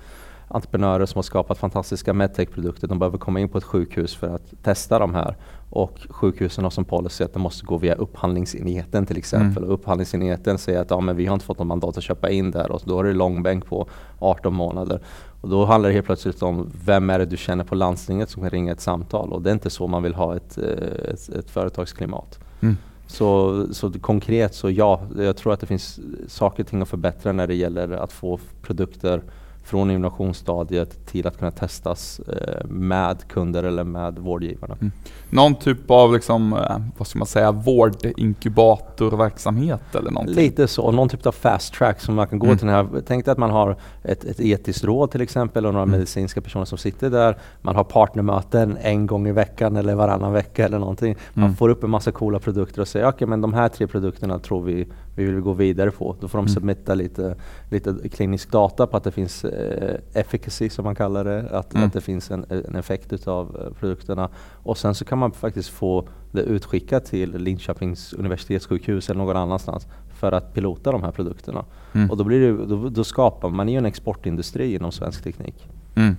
entreprenörer 0.50 1.06
som 1.06 1.18
har 1.18 1.22
skapat 1.22 1.58
fantastiska 1.58 2.12
medtech-produkter. 2.12 2.88
De 2.88 2.98
behöver 2.98 3.18
komma 3.18 3.40
in 3.40 3.48
på 3.48 3.58
ett 3.58 3.64
sjukhus 3.64 4.14
för 4.14 4.34
att 4.34 4.62
testa 4.62 4.98
de 4.98 5.14
här. 5.14 5.36
Och 5.70 5.98
sjukhusen 6.10 6.64
har 6.64 6.70
som 6.70 6.84
policy 6.84 7.24
att 7.24 7.32
de 7.32 7.42
måste 7.42 7.66
gå 7.66 7.78
via 7.78 7.94
upphandlingsenheten 7.94 9.06
till 9.06 9.18
exempel. 9.18 9.62
Mm. 9.62 9.68
Och 9.68 9.74
upphandlingsenheten 9.74 10.58
säger 10.58 10.80
att 10.80 10.90
ja, 10.90 11.00
men 11.00 11.16
vi 11.16 11.26
har 11.26 11.34
inte 11.34 11.46
fått 11.46 11.58
något 11.58 11.66
mandat 11.66 11.96
att 11.96 12.04
köpa 12.04 12.30
in 12.30 12.50
där 12.50 12.72
och 12.72 12.82
då 12.84 13.00
är 13.00 13.04
det 13.04 13.12
långbänk 13.12 13.66
på 13.66 13.88
18 14.18 14.54
månader. 14.54 15.00
Och 15.40 15.48
då 15.48 15.64
handlar 15.64 15.88
det 15.88 15.94
helt 15.94 16.06
plötsligt 16.06 16.42
om 16.42 16.70
vem 16.84 17.10
är 17.10 17.18
det 17.18 17.26
du 17.26 17.36
känner 17.36 17.64
på 17.64 17.74
landstinget 17.74 18.30
som 18.30 18.42
kan 18.42 18.50
ringa 18.50 18.72
ett 18.72 18.80
samtal 18.80 19.32
och 19.32 19.42
det 19.42 19.50
är 19.50 19.54
inte 19.54 19.70
så 19.70 19.86
man 19.86 20.02
vill 20.02 20.14
ha 20.14 20.36
ett, 20.36 20.58
eh, 20.58 21.10
ett, 21.12 21.28
ett 21.28 21.50
företagsklimat. 21.50 22.38
Mm. 22.60 22.76
Så, 23.06 23.66
så 23.72 23.92
konkret 24.00 24.54
så 24.54 24.70
ja, 24.70 25.00
jag 25.16 25.36
tror 25.36 25.52
att 25.52 25.60
det 25.60 25.66
finns 25.66 26.00
saker 26.28 26.62
och 26.62 26.68
ting 26.68 26.82
att 26.82 26.88
förbättra 26.88 27.32
när 27.32 27.46
det 27.46 27.54
gäller 27.54 27.90
att 27.90 28.12
få 28.12 28.40
produkter 28.62 29.22
från 29.70 29.90
innovationsstadiet 29.90 31.06
till 31.06 31.26
att 31.26 31.38
kunna 31.38 31.50
testas 31.50 32.20
eh, 32.20 32.66
med 32.66 33.28
kunder 33.28 33.62
eller 33.62 33.84
med 33.84 34.18
vårdgivarna. 34.18 34.76
Mm. 34.80 34.92
Någon 35.30 35.54
typ 35.54 35.90
av 35.90 36.12
liksom, 36.12 36.52
eh, 36.52 36.78
vad 36.98 37.08
ska 37.08 37.18
man 37.18 37.26
säga, 37.26 37.52
vårdinkubatorverksamhet 37.52 39.94
eller 39.94 40.10
någonting? 40.10 40.36
Lite 40.36 40.68
så, 40.68 40.92
någon 40.92 41.08
typ 41.08 41.26
av 41.26 41.32
fast 41.32 41.74
track 41.74 42.00
som 42.00 42.14
man 42.14 42.26
kan 42.26 42.38
gå 42.38 42.46
mm. 42.46 42.58
till 42.58 42.66
den 42.66 42.76
här. 42.76 42.88
Tänk 43.06 43.24
dig 43.24 43.32
att 43.32 43.38
man 43.38 43.50
har 43.50 43.76
ett, 44.02 44.24
ett 44.24 44.40
etiskt 44.40 44.84
råd 44.84 45.10
till 45.10 45.20
exempel 45.20 45.66
och 45.66 45.72
några 45.72 45.84
mm. 45.84 45.92
medicinska 45.92 46.40
personer 46.40 46.64
som 46.64 46.78
sitter 46.78 47.10
där. 47.10 47.38
Man 47.62 47.76
har 47.76 47.84
partnermöten 47.84 48.78
en 48.82 49.06
gång 49.06 49.28
i 49.28 49.32
veckan 49.32 49.76
eller 49.76 49.94
varannan 49.94 50.32
vecka 50.32 50.64
eller 50.64 50.78
någonting. 50.78 51.16
Man 51.34 51.44
mm. 51.44 51.56
får 51.56 51.68
upp 51.68 51.84
en 51.84 51.90
massa 51.90 52.12
coola 52.12 52.38
produkter 52.38 52.80
och 52.80 52.88
säger 52.88 53.06
okej 53.06 53.14
okay, 53.14 53.26
men 53.26 53.40
de 53.40 53.54
här 53.54 53.68
tre 53.68 53.86
produkterna 53.86 54.38
tror 54.38 54.62
vi 54.62 54.88
vi 55.20 55.32
vill 55.32 55.40
gå 55.40 55.52
vidare 55.52 55.90
på. 55.90 56.16
Då 56.20 56.28
får 56.28 56.38
de 56.38 56.42
mm. 56.42 56.54
submitta 56.54 56.94
lite, 56.94 57.36
lite 57.70 58.08
klinisk 58.08 58.50
data 58.50 58.86
på 58.86 58.96
att 58.96 59.04
det 59.04 59.10
finns 59.10 59.44
eh, 59.44 60.00
efficacy 60.12 60.68
som 60.70 60.84
man 60.84 60.94
kallar 60.94 61.24
det, 61.24 61.50
att, 61.50 61.74
mm. 61.74 61.86
att 61.86 61.92
det 61.92 62.00
finns 62.00 62.30
en, 62.30 62.44
en 62.48 62.76
effekt 62.76 63.12
utav 63.12 63.56
eh, 63.60 63.78
produkterna. 63.80 64.28
Och 64.62 64.78
sen 64.78 64.94
så 64.94 65.04
kan 65.04 65.18
man 65.18 65.32
faktiskt 65.32 65.68
få 65.68 66.08
det 66.32 66.42
utskickat 66.42 67.04
till 67.04 67.38
Linköpings 67.38 68.12
universitetssjukhus 68.12 69.10
eller 69.10 69.18
någon 69.18 69.36
annanstans 69.36 69.86
för 70.14 70.32
att 70.32 70.54
pilota 70.54 70.92
de 70.92 71.02
här 71.02 71.12
produkterna. 71.12 71.64
Mm. 71.92 72.10
Och 72.10 72.16
då, 72.16 72.24
blir 72.24 72.40
det, 72.40 72.66
då, 72.66 72.88
då, 72.88 73.04
skapar 73.04 73.48
man 73.48 73.68
ju 73.68 73.78
en 73.78 73.86
exportindustri 73.86 74.74
inom 74.74 74.92
svensk 74.92 75.24
teknik. 75.24 75.68
Mm. 75.94 76.16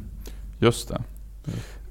Just 0.59 0.89
det. 0.89 1.03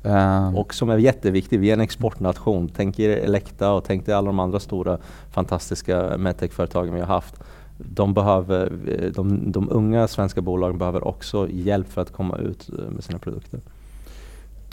Uh. 0.07 0.57
Och 0.57 0.75
som 0.75 0.91
är 0.91 0.99
jätteviktig, 0.99 1.61
vi 1.61 1.69
är 1.71 1.75
en 1.75 1.81
exportnation. 1.81 2.71
Tänk 2.77 2.99
er 2.99 3.11
Elekta 3.11 3.73
och 3.73 3.85
tänk 3.85 4.09
er 4.09 4.15
alla 4.15 4.27
de 4.27 4.39
andra 4.39 4.61
stora 4.61 4.99
fantastiska 5.31 6.19
medtech-företagen 6.19 6.95
vi 6.95 7.01
har 7.01 7.07
haft. 7.07 7.35
De, 7.79 8.15
behöver, 8.15 8.73
de, 9.15 9.53
de 9.53 9.69
unga 9.71 10.09
svenska 10.09 10.41
bolagen 10.41 10.79
behöver 10.79 11.09
också 11.09 11.49
hjälp 11.51 11.89
för 11.89 12.01
att 12.01 12.13
komma 12.13 12.39
ut 12.39 12.71
eh, 12.79 12.85
med 12.85 13.05
sina 13.05 13.19
produkter. 13.19 13.61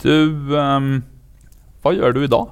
Du, 0.02 0.56
um, 0.56 1.02
vad 1.82 1.94
gör 1.94 2.12
du 2.12 2.24
idag? 2.24 2.48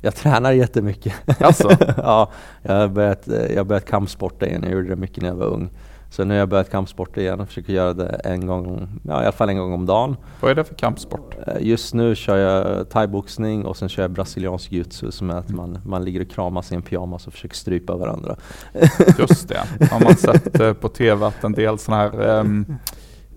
Jag 0.00 0.14
tränar 0.14 0.52
jättemycket. 0.52 1.14
Alltså. 1.42 1.70
ja, 1.96 2.30
jag 2.62 2.74
har 2.74 2.88
börjat, 2.88 3.22
jag 3.26 3.56
har 3.56 3.64
börjat 3.64 3.84
kampsporta 3.84 4.46
igen. 4.46 4.62
Jag 4.62 4.72
gjorde 4.72 4.88
det 4.88 4.96
mycket 4.96 5.22
när 5.22 5.28
jag 5.28 5.36
var 5.36 5.46
ung. 5.46 5.70
Så 6.14 6.24
nu 6.24 6.34
har 6.34 6.38
jag 6.38 6.48
börjat 6.48 6.70
kampsport 6.70 7.16
igen 7.16 7.40
och 7.40 7.48
försöker 7.48 7.72
göra 7.72 7.94
det 7.94 8.20
en 8.24 8.46
gång, 8.46 8.88
ja, 9.02 9.20
i 9.20 9.24
alla 9.24 9.32
fall 9.32 9.48
en 9.48 9.58
gång 9.58 9.72
om 9.72 9.86
dagen. 9.86 10.16
Vad 10.40 10.50
är 10.50 10.54
det 10.54 10.64
för 10.64 10.74
kampsport? 10.74 11.34
Eh, 11.46 11.54
just 11.60 11.94
nu 11.94 12.14
kör 12.14 12.36
jag 12.36 12.88
thaiboxning 12.90 13.64
och 13.64 13.76
sen 13.76 13.88
kör 13.88 14.02
jag 14.02 14.10
brasiliansk 14.10 14.72
jutsu 14.72 15.10
som 15.10 15.30
är 15.30 15.34
att 15.34 15.48
man, 15.48 15.78
man 15.84 16.04
ligger 16.04 16.20
och 16.20 16.30
kramas 16.30 16.72
i 16.72 16.74
en 16.74 16.82
pyjamas 16.82 17.26
och 17.26 17.32
försöker 17.32 17.56
strypa 17.56 17.96
varandra. 17.96 18.36
Just 19.18 19.48
det, 19.48 19.86
har 19.90 20.00
man 20.04 20.16
sett 20.16 20.60
eh, 20.60 20.72
på 20.72 20.88
TV 20.88 21.26
att 21.26 21.44
en 21.44 21.52
del 21.52 21.78
sådana 21.78 22.02
här 22.02 22.38
um, 22.40 22.78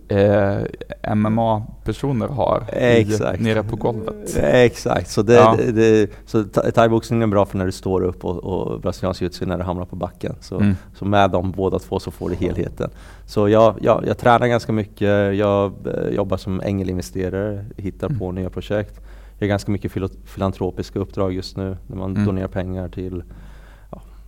eh, 0.08 1.16
MMA-personer 1.16 2.28
har 2.28 2.64
Exakt. 2.72 3.40
I, 3.40 3.44
nere 3.44 3.64
på 3.64 3.76
golvet. 3.76 4.38
Exakt, 4.38 5.10
så, 5.10 5.22
det, 5.22 5.34
ja. 5.34 5.56
det, 5.58 5.72
det, 5.72 6.12
så 6.26 6.44
thaiboxning 6.44 7.22
är 7.22 7.28
bra 7.28 7.46
för 7.46 7.58
när 7.58 7.66
du 7.66 7.72
står 7.72 8.02
upp 8.02 8.26
och, 8.26 8.38
och 8.38 8.82
brasiliansk 8.82 9.22
jiu 9.22 9.32
när 9.42 9.58
du 9.58 9.64
hamnar 9.64 9.86
på 9.86 9.96
backen. 9.96 10.36
Så, 10.42 10.56
mm. 10.56 10.76
så 10.96 11.06
med 11.06 11.32
de 11.32 11.52
båda 11.52 11.80
två 11.80 12.00
så 12.00 12.12
får 12.12 12.30
du 12.30 12.36
helheten. 12.36 12.90
Så 13.26 13.50
jag, 13.50 13.76
jag, 13.82 14.04
jag 14.08 14.18
tränar 14.18 14.48
ganska 14.48 14.72
mycket, 14.72 15.36
jag 15.36 15.74
eh, 15.88 16.10
jobbar 16.10 16.38
som 16.38 16.62
ängelinvesterare, 16.62 17.66
hittar 17.78 18.08
mm. 18.08 18.20
på 18.20 18.32
nya 18.32 18.50
projekt. 18.50 19.02
Jag 19.38 19.48
har 19.48 19.50
ganska 19.50 19.72
mycket 19.72 19.92
filantropiska 20.26 21.00
uppdrag 21.00 21.34
just 21.34 21.58
nu 21.58 21.78
när 21.88 21.98
man 21.98 22.12
mm. 22.12 22.26
donerar 22.26 22.48
pengar 22.48 22.90
till 22.90 23.24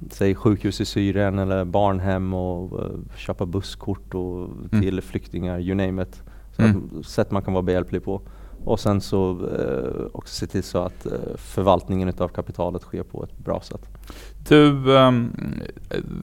säg 0.10 0.36
sjukhus 0.36 0.82
i 0.82 0.86
Syrien 0.86 1.40
eller 1.40 1.66
barnhem 1.66 2.34
och 2.34 2.80
uh, 2.80 2.90
köpa 3.16 3.46
busskort 3.46 4.14
och, 4.14 4.46
mm. 4.46 4.82
till 4.82 5.02
flyktingar, 5.02 5.60
you 5.60 5.76
name 5.76 6.04
it. 6.04 6.24
Så 6.56 6.62
mm. 6.62 7.04
sätt 7.04 7.32
man 7.32 7.42
kan 7.42 7.54
vara 7.54 7.64
behjälplig 7.64 8.04
på. 8.04 8.22
och 8.66 8.80
sen 8.80 9.02
så 9.02 9.32
eh, 9.32 10.06
också 10.12 10.36
se 10.36 10.48
till 10.48 10.64
så 10.64 10.78
att 10.78 11.06
eh, 11.06 11.12
förvaltningen 11.36 12.10
utav 12.10 12.28
kapitalet 12.28 12.82
sker 12.82 13.04
på 13.04 13.24
ett 13.24 13.38
bra 13.38 13.62
sätt. 13.62 13.82
Du, 14.48 14.92
um, 14.94 15.32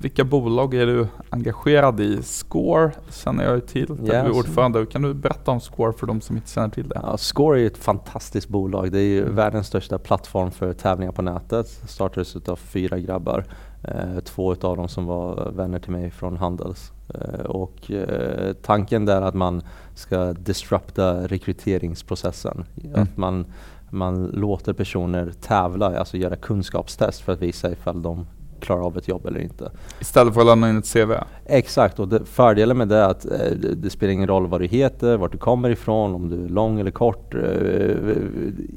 vilka 0.00 0.24
bolag 0.24 0.74
är 0.74 0.86
du 0.86 1.06
engagerad 1.30 2.00
i? 2.00 2.22
Score 2.22 2.90
känner 3.10 3.44
jag 3.44 3.54
ju 3.54 3.60
till, 3.60 3.86
där 3.86 3.96
Yes. 3.96 4.08
du 4.08 4.14
är 4.14 4.30
ordförande. 4.30 4.86
Kan 4.86 5.02
du 5.02 5.14
berätta 5.14 5.50
om 5.50 5.60
Score 5.60 5.92
för 5.92 6.06
de 6.06 6.20
som 6.20 6.36
inte 6.36 6.50
känner 6.50 6.68
till 6.68 6.88
det? 6.88 7.00
Ja, 7.02 7.16
Score 7.16 7.62
är 7.62 7.66
ett 7.66 7.78
fantastiskt 7.78 8.48
bolag. 8.48 8.92
Det 8.92 9.00
är 9.00 9.22
Mm. 9.22 9.34
världens 9.34 9.66
största 9.66 9.98
plattform 9.98 10.50
för 10.50 10.72
tävlingar 10.72 11.12
på 11.12 11.22
nätet. 11.22 11.66
Startades 11.86 12.36
utav 12.36 12.56
fyra 12.56 12.98
grabbar. 12.98 13.44
Eh, 13.82 14.20
två 14.24 14.52
utav 14.52 14.76
dem 14.76 14.88
som 14.88 15.06
var 15.06 15.50
vänner 15.50 15.78
till 15.78 15.92
mig 15.92 16.10
från 16.10 16.36
Handels. 16.36 16.92
Eh, 17.14 17.44
och 17.44 17.90
eh, 17.90 18.52
tanken 18.52 19.04
där 19.04 19.22
är 19.22 19.26
att 19.26 19.34
man 19.34 19.62
ska 19.94 20.32
disrupta 20.32 21.26
rekryteringsprocessen. 21.26 22.64
Att 22.94 23.16
man, 23.16 23.46
man 23.90 24.26
låter 24.26 24.72
personer 24.72 25.32
tävla, 25.40 25.98
alltså 25.98 26.16
göra 26.16 26.36
kunskapstest 26.36 27.20
för 27.20 27.32
att 27.32 27.42
visa 27.42 27.72
ifall 27.72 28.02
de 28.02 28.26
klarar 28.60 28.82
av 28.82 28.98
ett 28.98 29.08
jobb 29.08 29.26
eller 29.26 29.40
inte. 29.40 29.70
Istället 30.00 30.34
för 30.34 30.40
att 30.40 30.46
lämna 30.46 30.70
in 30.70 30.78
ett 30.78 30.92
CV? 30.92 31.12
Exakt, 31.46 31.98
och 31.98 32.08
det, 32.08 32.24
fördelen 32.24 32.78
med 32.78 32.88
det 32.88 32.96
är 32.96 33.08
att 33.08 33.24
eh, 33.24 33.38
det, 33.56 33.74
det 33.74 33.90
spelar 33.90 34.12
ingen 34.12 34.28
roll 34.28 34.46
vad 34.46 34.60
du 34.60 34.66
heter, 34.66 35.16
vart 35.16 35.32
du 35.32 35.38
kommer 35.38 35.70
ifrån, 35.70 36.14
om 36.14 36.28
du 36.28 36.44
är 36.44 36.48
lång 36.48 36.80
eller 36.80 36.90
kort. 36.90 37.34
Eh, 37.34 37.40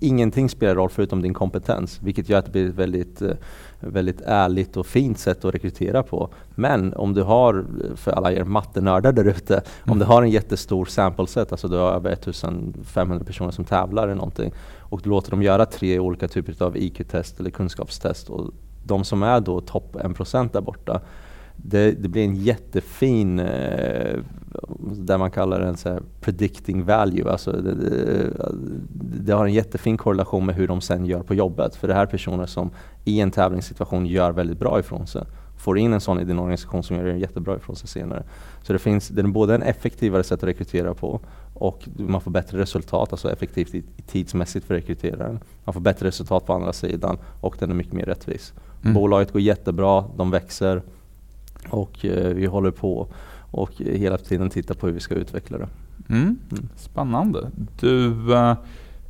ingenting 0.01 0.49
spelar 0.49 0.75
roll 0.75 0.89
förutom 0.89 1.21
din 1.21 1.33
kompetens, 1.33 1.99
vilket 2.03 2.29
gör 2.29 2.39
att 2.39 2.45
det 2.45 2.51
blir 2.51 2.69
ett 2.69 2.75
väldigt, 2.75 3.21
eh, 3.21 3.31
väldigt 3.79 4.21
ärligt 4.21 4.77
och 4.77 4.85
fint 4.85 5.19
sätt 5.19 5.45
att 5.45 5.55
rekrytera 5.55 6.03
på. 6.03 6.29
Men 6.55 6.93
om 6.93 7.13
du 7.13 7.21
har, 7.21 7.65
för 7.95 8.11
alla 8.11 8.31
er 8.31 8.43
mattenördar 8.43 9.11
där 9.11 9.25
ute, 9.25 9.61
om 9.85 9.99
du 9.99 10.05
har 10.05 10.23
en 10.23 10.29
jättestor 10.29 10.85
sample 10.85 11.27
set, 11.27 11.51
alltså 11.51 11.67
du 11.67 11.77
har 11.77 11.91
över 11.91 12.11
1500 12.11 13.25
personer 13.25 13.51
som 13.51 13.65
tävlar 13.65 14.03
eller 14.03 14.15
någonting 14.15 14.51
och 14.89 15.01
du 15.03 15.09
låter 15.09 15.31
dem 15.31 15.43
göra 15.43 15.65
tre 15.65 15.99
olika 15.99 16.27
typer 16.27 16.63
av 16.63 16.77
IQ-test 16.77 17.39
eller 17.39 17.49
kunskapstest 17.49 18.29
och 18.29 18.51
de 18.89 19.03
som 19.03 19.23
är 19.23 19.39
då 19.39 19.61
topp 19.61 19.95
1% 19.95 20.49
där 20.53 20.61
borta 20.61 21.01
det, 21.63 21.91
det 21.91 22.09
blir 22.09 22.23
en 22.23 22.35
jättefin, 22.35 23.39
eh, 23.39 24.19
där 24.81 25.17
man 25.17 25.31
kallar 25.31 25.59
den 25.59 25.77
så 25.77 25.89
här 25.89 26.01
predicting 26.21 26.85
value. 26.85 27.31
Alltså 27.31 27.51
det, 27.51 27.75
det, 27.75 28.33
det 29.23 29.33
har 29.33 29.45
en 29.45 29.53
jättefin 29.53 29.97
korrelation 29.97 30.45
med 30.45 30.55
hur 30.55 30.67
de 30.67 30.81
sen 30.81 31.05
gör 31.05 31.21
på 31.21 31.35
jobbet. 31.35 31.75
För 31.75 31.87
det 31.87 31.93
här 31.93 32.01
är 32.01 32.05
personer 32.05 32.45
som 32.45 32.71
i 33.05 33.19
en 33.19 33.31
tävlingssituation 33.31 34.05
gör 34.05 34.31
väldigt 34.31 34.59
bra 34.59 34.79
ifrån 34.79 35.07
sig. 35.07 35.23
Får 35.57 35.77
in 35.77 35.93
en 35.93 36.01
sån 36.01 36.19
i 36.19 36.23
din 36.23 36.39
organisation 36.39 36.83
som 36.83 36.95
gör 36.95 37.05
jättebra 37.05 37.55
ifrån 37.55 37.75
sig 37.75 37.89
senare. 37.89 38.23
Så 38.63 38.73
det 38.73 38.79
finns 38.79 39.07
det 39.07 39.21
är 39.21 39.27
både 39.27 39.55
en 39.55 39.61
effektivare 39.61 40.23
sätt 40.23 40.43
att 40.43 40.49
rekrytera 40.49 40.93
på 40.93 41.19
och 41.53 41.89
man 41.97 42.21
får 42.21 42.31
bättre 42.31 42.57
resultat, 42.57 43.11
alltså 43.11 43.31
effektivt 43.31 43.85
tidsmässigt 44.07 44.65
för 44.65 44.73
rekryteraren. 44.73 45.39
Man 45.63 45.73
får 45.73 45.81
bättre 45.81 46.07
resultat 46.07 46.45
på 46.45 46.53
andra 46.53 46.73
sidan 46.73 47.17
och 47.41 47.55
den 47.59 47.71
är 47.71 47.75
mycket 47.75 47.93
mer 47.93 48.05
rättvis. 48.05 48.53
Mm. 48.81 48.93
Bolaget 48.93 49.33
går 49.33 49.41
jättebra, 49.41 50.05
de 50.17 50.31
växer 50.31 50.81
och 51.69 52.05
eh, 52.05 52.33
vi 52.33 52.45
håller 52.45 52.71
på 52.71 53.07
och 53.51 53.71
hela 53.77 54.17
tiden 54.17 54.49
tittar 54.49 54.75
på 54.75 54.87
hur 54.87 54.93
vi 54.93 54.99
ska 54.99 55.15
utveckla 55.15 55.57
det. 55.57 55.67
Mm. 56.09 56.37
Mm. 56.51 56.69
Spännande. 56.75 57.51
Du, 57.79 58.33
eh, 58.33 58.55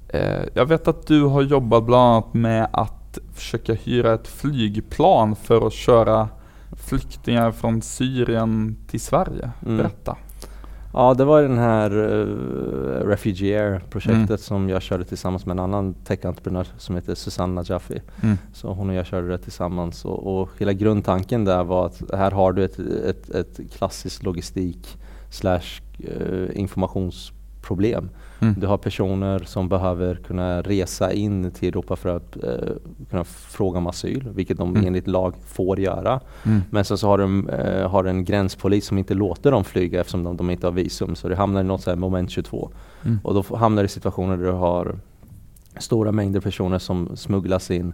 eh, 0.07 0.43
jag 0.53 0.65
vet 0.65 0.87
att 0.87 1.07
du 1.07 1.23
har 1.23 1.41
jobbat 1.41 1.83
bland 1.83 2.13
annat 2.13 2.33
med 2.33 2.67
att 2.73 3.19
försöka 3.33 3.73
hyra 3.73 4.13
ett 4.13 4.27
flygplan 4.27 5.35
för 5.35 5.67
att 5.67 5.73
köra 5.73 6.29
flyktingar 6.71 7.51
från 7.51 7.81
Syrien 7.81 8.75
till 8.87 9.01
Sverige. 9.01 9.51
Mm. 9.65 9.77
Berätta. 9.77 10.17
Ja, 10.93 11.13
det 11.13 11.25
var 11.25 11.41
den 11.41 11.57
här 11.57 11.97
uh, 11.97 13.07
Refugee 13.07 13.59
Air-projektet 13.59 14.29
Mm. 14.29 14.37
som 14.37 14.69
jag 14.69 14.81
körde 14.81 15.03
tillsammans 15.03 15.45
med 15.45 15.51
en 15.53 15.59
annan 15.59 15.93
tech-entreprenör 15.93 16.67
som 16.77 16.95
heter 16.95 17.15
Susanna 17.15 17.63
Jaffi. 17.65 18.01
Mm. 18.23 18.37
Så 18.53 18.73
hon 18.73 18.89
och 18.89 18.95
jag 18.95 19.05
körde 19.05 19.27
det 19.27 19.37
tillsammans 19.37 20.05
och, 20.05 20.41
och 20.41 20.49
hela 20.57 20.73
grundtanken 20.73 21.45
där 21.45 21.63
var 21.63 21.85
att 21.85 22.01
här 22.13 22.31
har 22.31 22.53
du 22.53 22.63
ett, 22.63 22.79
ett, 22.79 23.29
ett 23.29 23.59
klassiskt 23.73 24.23
logistik 24.23 24.97
slash 25.31 25.81
eh, 25.99 26.59
informationsproblem. 27.69 28.09
Mm. 28.41 28.55
Du 28.59 28.67
har 28.67 28.77
personer 28.77 29.39
som 29.45 29.69
behöver 29.69 30.15
kunna 30.15 30.61
resa 30.61 31.13
in 31.13 31.51
till 31.51 31.69
Europa 31.69 31.95
för 31.95 32.15
att 32.15 32.35
eh, 32.43 32.75
kunna 33.09 33.23
fråga 33.23 33.77
om 33.77 33.87
asyl, 33.87 34.29
vilket 34.35 34.57
de 34.57 34.69
Mm. 34.69 34.87
enligt 34.87 35.07
lag 35.07 35.33
får 35.47 35.79
göra. 35.79 36.19
Mm. 36.45 36.61
Men 36.71 36.85
sen 36.85 36.97
så 36.97 37.07
har 37.07 37.17
de 37.17 37.49
eh, 37.49 37.89
har 37.89 38.05
en 38.05 38.25
gränspolis 38.25 38.85
som 38.85 38.97
inte 38.97 39.13
låter 39.13 39.51
dem 39.51 39.63
flyga 39.63 39.99
eftersom 39.99 40.23
de, 40.23 40.37
de 40.37 40.49
inte 40.49 40.67
har 40.67 40.71
visum. 40.71 41.15
Så 41.15 41.29
det 41.29 41.35
hamnar 41.35 41.61
i 41.61 41.63
något 41.63 41.81
så 41.81 41.95
moment 41.95 42.29
22. 42.31 42.71
Mm. 43.05 43.19
Och 43.23 43.33
då 43.33 43.57
hamnar 43.57 43.83
det 43.83 43.85
i 43.85 43.89
situationer 43.89 44.37
där 44.37 44.45
du 44.45 44.51
har 44.51 44.95
stora 45.79 46.11
mängder 46.11 46.39
personer 46.41 46.79
som 46.79 47.15
smugglas 47.15 47.71
in. 47.71 47.93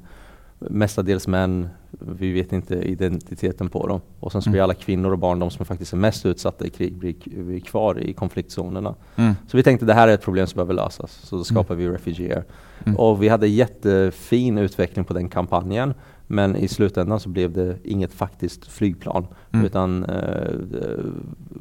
Mestadels 0.70 1.28
män, 1.28 1.70
vi 2.00 2.32
vet 2.32 2.54
inte 2.54 2.76
identiteten 2.76 3.70
på 3.70 3.88
dem. 3.88 4.02
Och 4.20 4.32
sen 4.32 4.42
så 4.42 4.50
blir 4.50 4.60
Mm. 4.60 4.64
alla 4.64 4.74
kvinnor 4.74 5.12
och 5.12 5.20
barn, 5.20 5.40
de 5.40 5.50
som 5.52 5.66
faktiskt 5.66 5.94
är 5.94 5.98
mest 5.98 6.26
utsatta 6.26 6.66
i 6.66 6.70
krig, 6.70 6.98
blir, 6.98 7.44
blir 7.44 7.60
kvar 7.60 8.00
i 8.00 8.14
konfliktzonerna. 8.14 8.96
Mm. 9.16 9.34
Så 9.48 9.58
vi 9.58 9.64
tänkte 9.64 9.86
det 9.86 9.94
här 9.94 10.08
är 10.08 10.14
ett 10.14 10.22
problem 10.22 10.48
som 10.48 10.56
behöver 10.58 10.74
lösas. 10.74 11.12
Så 11.24 11.36
då 11.38 11.44
skapade 11.44 11.80
vi 11.80 11.90
Refugee 11.90 12.34
Air. 12.34 12.44
Mm. 12.86 12.98
Och 13.00 13.24
vi 13.24 13.30
hade 13.30 13.48
jättefin 13.48 14.58
utveckling 14.58 15.06
på 15.06 15.14
den 15.14 15.30
kampanjen. 15.30 15.94
Men 16.28 16.56
i 16.56 16.68
slutändan 16.68 17.20
så 17.20 17.30
blev 17.30 17.52
det 17.54 17.78
inget 17.84 18.14
faktiskt 18.14 18.66
flygplan. 18.68 19.28
Mm. 19.52 19.66
Utan 19.66 20.04
eh, 20.04 21.00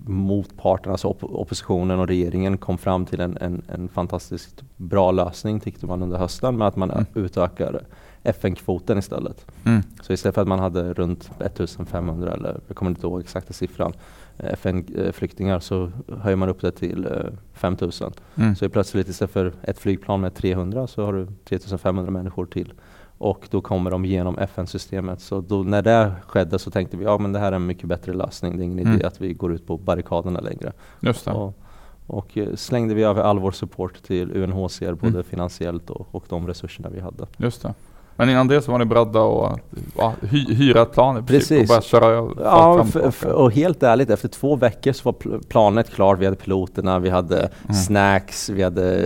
motparten, 0.06 0.92
alltså 0.92 1.08
op 1.08 1.24
oppositionen 1.24 1.98
och 2.00 2.08
regeringen 2.08 2.58
kom 2.58 2.78
fram 2.78 3.06
till 3.06 3.20
en, 3.20 3.36
en, 3.40 3.62
en 3.68 3.88
fantastiskt 3.88 4.62
bra 4.76 5.10
lösning 5.10 5.60
tyckte 5.60 5.86
man 5.86 6.02
under 6.02 6.18
hösten 6.18 6.56
med 6.58 6.68
att 6.68 6.76
man 6.76 6.90
Mm. 6.90 7.04
utökar 7.14 7.80
FN-kvoten 8.24 8.98
istället. 8.98 9.46
Mm. 9.64 9.82
Så 10.02 10.12
istället 10.12 10.34
för 10.34 10.42
att 10.42 10.48
man 10.48 10.58
hade 10.58 10.92
runt 10.92 11.30
1500 11.40 12.32
eller 12.32 12.60
jag 12.66 12.76
kommer 12.76 12.90
inte 12.90 13.06
ihåg 13.06 13.20
exakta 13.20 13.52
siffran 13.52 13.92
eh, 14.38 14.52
FN-flyktingar 14.52 15.60
så 15.60 15.90
höjer 16.18 16.36
man 16.36 16.48
upp 16.48 16.60
det 16.60 16.72
till 16.72 17.04
eh, 17.06 17.12
5000. 17.52 18.12
Mm. 18.36 18.56
Så 18.56 18.68
plötsligt 18.68 19.08
istället 19.08 19.30
för 19.32 19.52
ett 19.62 19.78
flygplan 19.78 20.20
med 20.20 20.34
300 20.34 20.86
så 20.86 21.04
har 21.04 21.12
du 21.12 21.26
3500 21.44 22.10
människor 22.10 22.46
till. 22.46 22.72
Och 23.18 23.48
då 23.50 23.60
kommer 23.60 23.90
de 23.90 24.04
genom 24.04 24.38
FN-systemet. 24.38 25.20
Så 25.20 25.40
då, 25.40 25.62
när 25.62 25.82
det 25.82 26.12
skedde 26.26 26.58
så 26.58 26.70
tänkte 26.70 26.96
vi 26.96 27.04
ja 27.04 27.18
men 27.18 27.32
det 27.32 27.38
här 27.38 27.52
är 27.52 27.56
en 27.56 27.66
mycket 27.66 27.88
bättre 27.88 28.12
lösning. 28.12 28.56
Det 28.56 28.62
är 28.62 28.64
ingen 28.64 28.78
Mm. 28.78 28.94
idé 28.94 29.04
att 29.04 29.20
vi 29.20 29.32
går 29.32 29.52
ut 29.54 29.66
på 29.66 29.76
barrikaderna 29.78 30.40
längre. 30.40 30.72
Just. 31.00 31.26
Och, 31.28 31.58
och 32.06 32.38
eh, 32.38 32.54
slängde 32.54 32.94
vi 32.94 33.02
över 33.02 33.22
all 33.22 33.38
vår 33.38 33.50
support 33.52 34.02
till 34.02 34.36
UNHCR 34.36 34.92
både 34.94 35.08
Mm. 35.12 35.24
finansiellt 35.24 35.90
och, 35.90 36.06
och 36.14 36.24
de 36.28 36.46
resurserna 36.46 36.88
vi 36.88 37.00
hade. 37.00 37.26
Just 37.36 37.62
det. 37.62 37.74
Men 38.16 38.28
innan 38.30 38.48
det 38.48 38.62
så 38.62 38.72
var 38.72 38.78
ni 38.78 38.84
beredda 38.84 39.20
att 39.20 39.58
ja, 39.98 40.12
hy 40.20 40.54
hyra 40.54 40.82
ett 40.82 40.92
plan 40.92 41.18
i 41.18 41.22
princip 41.22 41.60
och 41.62 41.66
bara 41.68 41.80
köra 41.80 42.06
över 42.06 42.32
Ja, 42.42 42.86
och 43.24 43.24
och 43.42 43.52
helt 43.52 43.82
ärligt 43.82 44.10
efter 44.10 44.28
två 44.28 44.56
veckor 44.56 44.92
så 44.92 45.02
var 45.04 45.12
pl- 45.12 45.46
planet 45.48 45.90
klart. 45.90 46.18
Vi 46.18 46.24
hade 46.24 46.36
piloterna, 46.36 46.98
vi 46.98 47.10
hade 47.10 47.36
Mm. 47.38 47.74
snacks, 47.74 48.48
vi 48.48 48.62
hade 48.62 48.96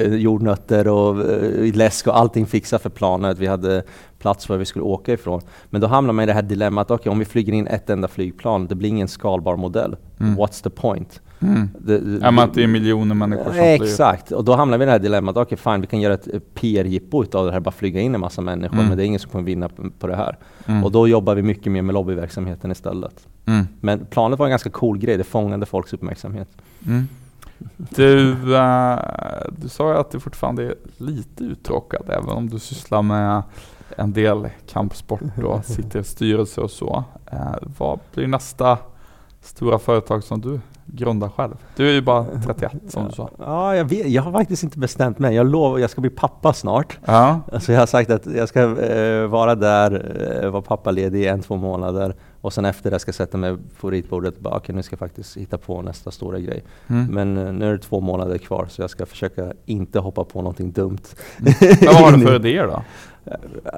eh, 0.00 0.14
jordnötter 0.14 0.88
och 0.88 1.30
eh, 1.30 1.74
läsk 1.74 2.06
och 2.06 2.18
allting 2.18 2.46
fixat 2.46 2.82
för 2.82 2.90
planet. 2.90 3.38
Vi 3.38 3.46
hade 3.46 3.82
plats 4.22 4.48
var 4.48 4.56
vi 4.56 4.64
skulle 4.64 4.82
åka 4.82 5.12
ifrån. 5.12 5.40
Men 5.70 5.80
då 5.80 5.86
hamnar 5.86 6.12
man 6.12 6.22
i 6.22 6.26
det 6.26 6.32
här 6.32 6.42
dilemmat, 6.42 6.90
okej 6.90 7.10
om 7.12 7.18
vi 7.18 7.24
flyger 7.24 7.52
in 7.52 7.66
ett 7.66 7.90
enda 7.90 8.08
flygplan, 8.08 8.66
det 8.66 8.74
blir 8.74 8.88
ingen 8.88 9.08
skalbar 9.08 9.56
modell. 9.56 9.96
Mm. 10.20 10.36
What's 10.38 10.62
the 10.62 10.70
point? 10.70 11.20
Mm. 11.40 11.68
Det, 11.78 11.98
det, 11.98 12.18
Ja, 12.22 12.42
att 12.44 12.54
det 12.54 12.62
är 12.62 12.66
miljoner 12.66 13.14
människor 13.14 13.44
som 13.44 13.52
flyr. 13.52 13.62
Exakt, 13.62 14.32
och 14.32 14.44
då 14.44 14.54
hamnar 14.56 14.78
vi 14.78 14.82
i 14.82 14.86
det 14.86 14.92
här 14.92 14.98
dilemmat. 14.98 15.36
Okej 15.36 15.58
fine, 15.58 15.80
vi 15.80 15.86
kan 15.86 16.00
göra 16.00 16.14
ett 16.14 16.54
PR-jippo 16.54 17.22
utav 17.22 17.46
det 17.46 17.52
här, 17.52 17.60
bara 17.60 17.70
flyga 17.70 18.00
in 18.00 18.14
en 18.14 18.20
massa 18.20 18.42
människor, 18.42 18.74
Mm. 18.74 18.88
men 18.88 18.96
det 18.96 19.04
är 19.04 19.06
ingen 19.06 19.20
som 19.20 19.30
kommer 19.30 19.44
vinna 19.44 19.68
på, 19.98 20.06
det 20.06 20.16
här. 20.16 20.38
Mm. 20.66 20.84
Och 20.84 20.92
då 20.92 21.08
jobbar 21.08 21.34
vi 21.34 21.42
mycket 21.42 21.72
mer 21.72 21.82
med 21.82 21.92
lobbyverksamheten 21.92 22.70
istället. 22.70 23.26
Mm. 23.46 23.66
Men 23.80 24.06
planet 24.10 24.38
var 24.38 24.46
en 24.46 24.50
ganska 24.50 24.70
cool 24.70 24.98
grej, 24.98 25.16
det 25.16 25.24
fångade 25.24 25.66
folks 25.66 25.92
uppmärksamhet. 25.92 26.48
Mm. 26.86 27.08
Du, 27.76 28.30
eh, 28.56 28.98
du 29.58 29.68
sa 29.68 29.92
ju 29.92 29.98
att 29.98 30.10
du 30.10 30.20
fortfarande 30.20 30.62
är 30.64 30.74
lite 30.96 31.44
uttråkad 31.44 32.02
även 32.08 32.28
om 32.28 32.48
du 32.48 32.58
sysslar 32.58 33.02
med 33.02 33.42
en 33.96 34.12
del 34.12 34.48
kampsport 34.66 35.20
och 35.44 35.64
sitter 35.64 36.00
i 36.00 36.04
styrelse 36.04 36.60
och 36.60 36.70
så. 36.70 37.04
Eh, 37.32 37.38
vad 37.78 37.98
blir 38.14 38.26
nästa 38.26 38.78
stora 39.40 39.78
företag 39.78 40.24
som 40.24 40.40
du 40.40 40.60
grundar 40.86 41.28
själv? 41.28 41.54
Du 41.76 41.88
är 41.88 41.92
ju 41.92 42.02
bara 42.02 42.26
31 42.44 42.72
som 42.88 43.06
du 43.08 43.12
sa. 43.12 43.30
Ja, 43.38 43.76
jag, 43.76 43.84
vet, 43.84 44.08
jag 44.08 44.22
har 44.22 44.32
faktiskt 44.32 44.62
inte 44.62 44.78
bestämt 44.78 45.18
mig. 45.18 45.34
Jag 45.34 45.46
lovar, 45.46 45.78
jag 45.78 45.90
ska 45.90 46.00
bli 46.00 46.10
pappa 46.10 46.52
snart. 46.52 46.98
Ja. 47.04 47.40
Alltså 47.52 47.72
jag 47.72 47.80
har 47.80 47.86
sagt 47.86 48.10
att 48.10 48.26
jag 48.26 48.48
ska 48.48 48.80
eh, 48.80 49.26
vara 49.26 49.54
där, 49.54 50.16
eh, 50.42 50.50
vara 50.50 50.62
pappaledig 50.62 51.20
i 51.20 51.26
en, 51.26 51.42
två 51.42 51.56
månader 51.56 52.14
och 52.40 52.52
sen 52.52 52.64
efter 52.64 52.90
det 52.90 52.98
ska 52.98 53.08
jag 53.08 53.14
sätta 53.14 53.38
mig 53.38 53.56
på 53.80 53.90
ritbordet 53.90 54.36
och 54.36 54.42
bara, 54.42 54.56
okej 54.56 54.74
nu 54.74 54.82
ska 54.82 54.94
jag 54.94 54.98
faktiskt 54.98 55.36
hitta 55.36 55.58
på 55.58 55.82
nästa 55.82 56.10
stora 56.10 56.38
grej. 56.38 56.64
Mm. 56.86 57.06
Men 57.06 57.46
eh, 57.46 57.52
nu 57.52 57.68
är 57.68 57.72
det 57.72 57.78
två 57.78 58.00
månader 58.00 58.38
kvar 58.38 58.66
så 58.70 58.82
jag 58.82 58.90
ska 58.90 59.06
försöka 59.06 59.52
inte 59.64 59.98
hoppa 59.98 60.24
på 60.24 60.38
någonting 60.38 60.72
dumt. 60.72 60.98
Men 61.38 61.54
vad 61.86 61.94
har 61.94 62.12
du 62.12 62.26
för 62.26 62.36
idéer 62.46 62.66
då? 62.66 62.82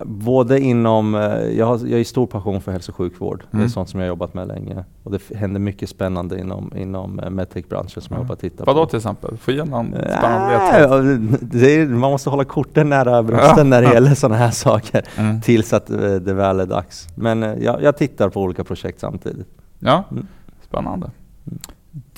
Både 0.04 0.60
inom, 0.60 1.14
jag 1.56 1.66
har, 1.66 1.86
jag 1.86 1.98
har 1.98 2.04
stor 2.04 2.26
passion 2.26 2.60
för 2.60 2.72
hälso 2.72 2.92
och 2.92 2.96
sjukvård. 2.96 3.40
Mm. 3.40 3.48
Det 3.50 3.56
är 3.56 3.58
mm. 3.58 3.68
sånt 3.68 3.88
som 3.88 4.00
jag 4.00 4.08
jobbat 4.08 4.34
med 4.34 4.48
länge. 4.48 4.84
Och 5.02 5.10
det 5.10 5.36
händer 5.36 5.60
mycket 5.60 5.88
spännande 5.88 6.40
inom, 6.40 6.72
inom 6.76 7.20
medtech-branschen 7.30 8.02
som 8.02 8.14
mm. 8.14 8.18
jag 8.18 8.24
jobbar 8.24 8.36
titta 8.36 8.64
på. 8.64 8.72
Vadå 8.72 8.86
till 8.86 8.96
exempel? 8.96 9.36
Få 9.36 9.50
ge 9.50 9.64
någon 9.64 9.94
spännande 10.18 11.82
äh, 11.82 11.88
Man 11.88 12.10
måste 12.10 12.30
hålla 12.30 12.44
korten 12.44 12.88
nära 12.88 13.22
brösten 13.22 13.70
när 13.70 13.82
det 13.82 13.92
gäller 13.92 14.14
sådana 14.14 14.36
här 14.36 14.50
saker. 14.50 15.04
Mm. 15.16 15.40
Tills 15.40 15.72
att 15.72 15.86
det 15.86 16.34
väl 16.34 16.60
är 16.60 16.66
dags. 16.66 17.08
Men 17.14 17.42
jag, 17.42 17.82
jag 17.82 17.96
tittar 17.96 18.28
på 18.28 18.40
olika 18.40 18.64
projekt 18.64 19.00
samtidigt. 19.00 19.46
Ja, 19.78 20.04
mm. 20.10 20.26
spännande. 20.62 21.10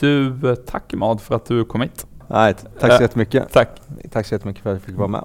Du, 0.00 0.56
tack 0.66 0.94
Mad 0.94 1.20
för 1.20 1.34
att 1.34 1.46
du 1.46 1.64
kom 1.64 1.80
hit. 1.80 2.06
Nej, 2.28 2.54
tack 2.80 2.92
så 2.92 3.02
jättemycket. 3.02 3.52
Tack. 3.52 3.68
Tack 4.10 4.26
så 4.26 4.34
jättemycket 4.34 4.62
för 4.62 4.70
att 4.70 4.74
jag 4.74 4.82
fick 4.82 4.96
vara 4.96 5.08
med. 5.08 5.24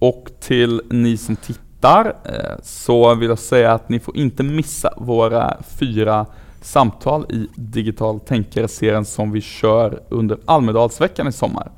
Och 0.00 0.30
till 0.40 0.82
ni 0.90 1.16
som 1.16 1.36
tittar 1.36 2.16
eh, 2.24 2.62
så 2.62 3.14
vill 3.14 3.28
jag 3.28 3.38
säga 3.38 3.72
att 3.72 3.88
ni 3.88 4.00
får 4.00 4.16
inte 4.16 4.42
missa 4.42 4.94
våra 4.96 5.56
fyra 5.78 6.26
samtal 6.60 7.26
i 7.28 7.48
Digital 7.54 8.20
Tänkare-serien 8.20 9.04
som 9.04 9.32
vi 9.32 9.40
kör 9.40 10.02
under 10.08 10.38
Almedalsveckan 10.44 11.28
i 11.28 11.32
sommar. 11.32 11.70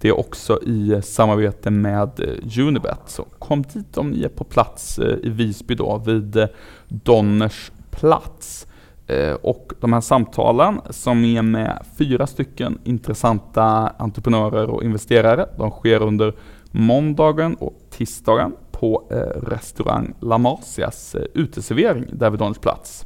Det 0.00 0.08
är 0.08 0.18
också 0.18 0.62
i 0.62 1.00
samarbete 1.04 1.70
med 1.70 2.20
eh, 2.20 2.66
Unibet. 2.66 3.00
Så 3.06 3.22
kom 3.38 3.62
dit 3.62 3.98
om 3.98 4.10
ni 4.10 4.22
är 4.22 4.28
på 4.28 4.44
plats 4.44 4.98
eh, 4.98 5.16
i 5.22 5.28
Visby 5.28 5.74
då 5.74 6.02
vid 6.06 6.48
Donners 6.88 7.70
plats. 7.90 8.64
Och 9.42 9.72
de 9.80 9.92
här 9.92 10.00
samtalen 10.00 10.80
som 10.90 11.24
är 11.24 11.42
med 11.42 11.82
fyra 11.98 12.26
stycken 12.26 12.78
intressanta 12.84 13.92
entreprenörer 13.98 14.70
och 14.70 14.82
investerare, 14.82 15.46
de 15.56 15.70
sker 15.70 16.02
under 16.02 16.34
måndagen 16.70 17.54
och 17.54 17.74
tisdagen 17.90 18.52
på 18.70 19.04
eh, 19.10 19.48
restaurang 19.48 20.14
La 20.20 20.38
Marcias 20.38 21.14
eh, 21.14 21.22
uteservering 21.34 22.04
där 22.12 22.30
vid 22.30 22.38
Daniels 22.38 22.58
plats. 22.58 23.04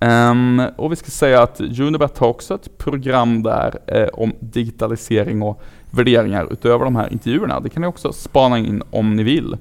Um, 0.00 0.62
och 0.76 0.92
vi 0.92 0.96
ska 0.96 1.10
säga 1.10 1.42
att 1.42 1.60
Unibet 1.60 2.18
har 2.18 2.28
också 2.28 2.54
ett 2.54 2.78
program 2.78 3.42
där 3.42 3.78
eh, 3.86 4.08
om 4.12 4.32
digitalisering 4.40 5.42
och 5.42 5.62
värderingar 5.90 6.52
utöver 6.52 6.84
de 6.84 6.96
här 6.96 7.12
intervjuerna. 7.12 7.60
Det 7.60 7.68
kan 7.68 7.80
ni 7.80 7.88
också 7.88 8.12
spana 8.12 8.58
in 8.58 8.82
om 8.90 9.16
ni 9.16 9.22
vill. 9.22 9.56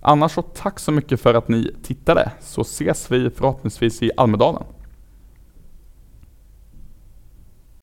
Annars 0.00 0.32
så 0.32 0.42
tack 0.42 0.78
så 0.78 0.92
mycket 0.92 1.20
för 1.20 1.34
att 1.34 1.48
ni 1.48 1.74
tittade, 1.82 2.30
så 2.40 2.60
ses 2.60 3.10
vi 3.10 3.30
förhoppningsvis 3.30 4.02
i 4.02 4.10
Almedalen. 4.16 4.62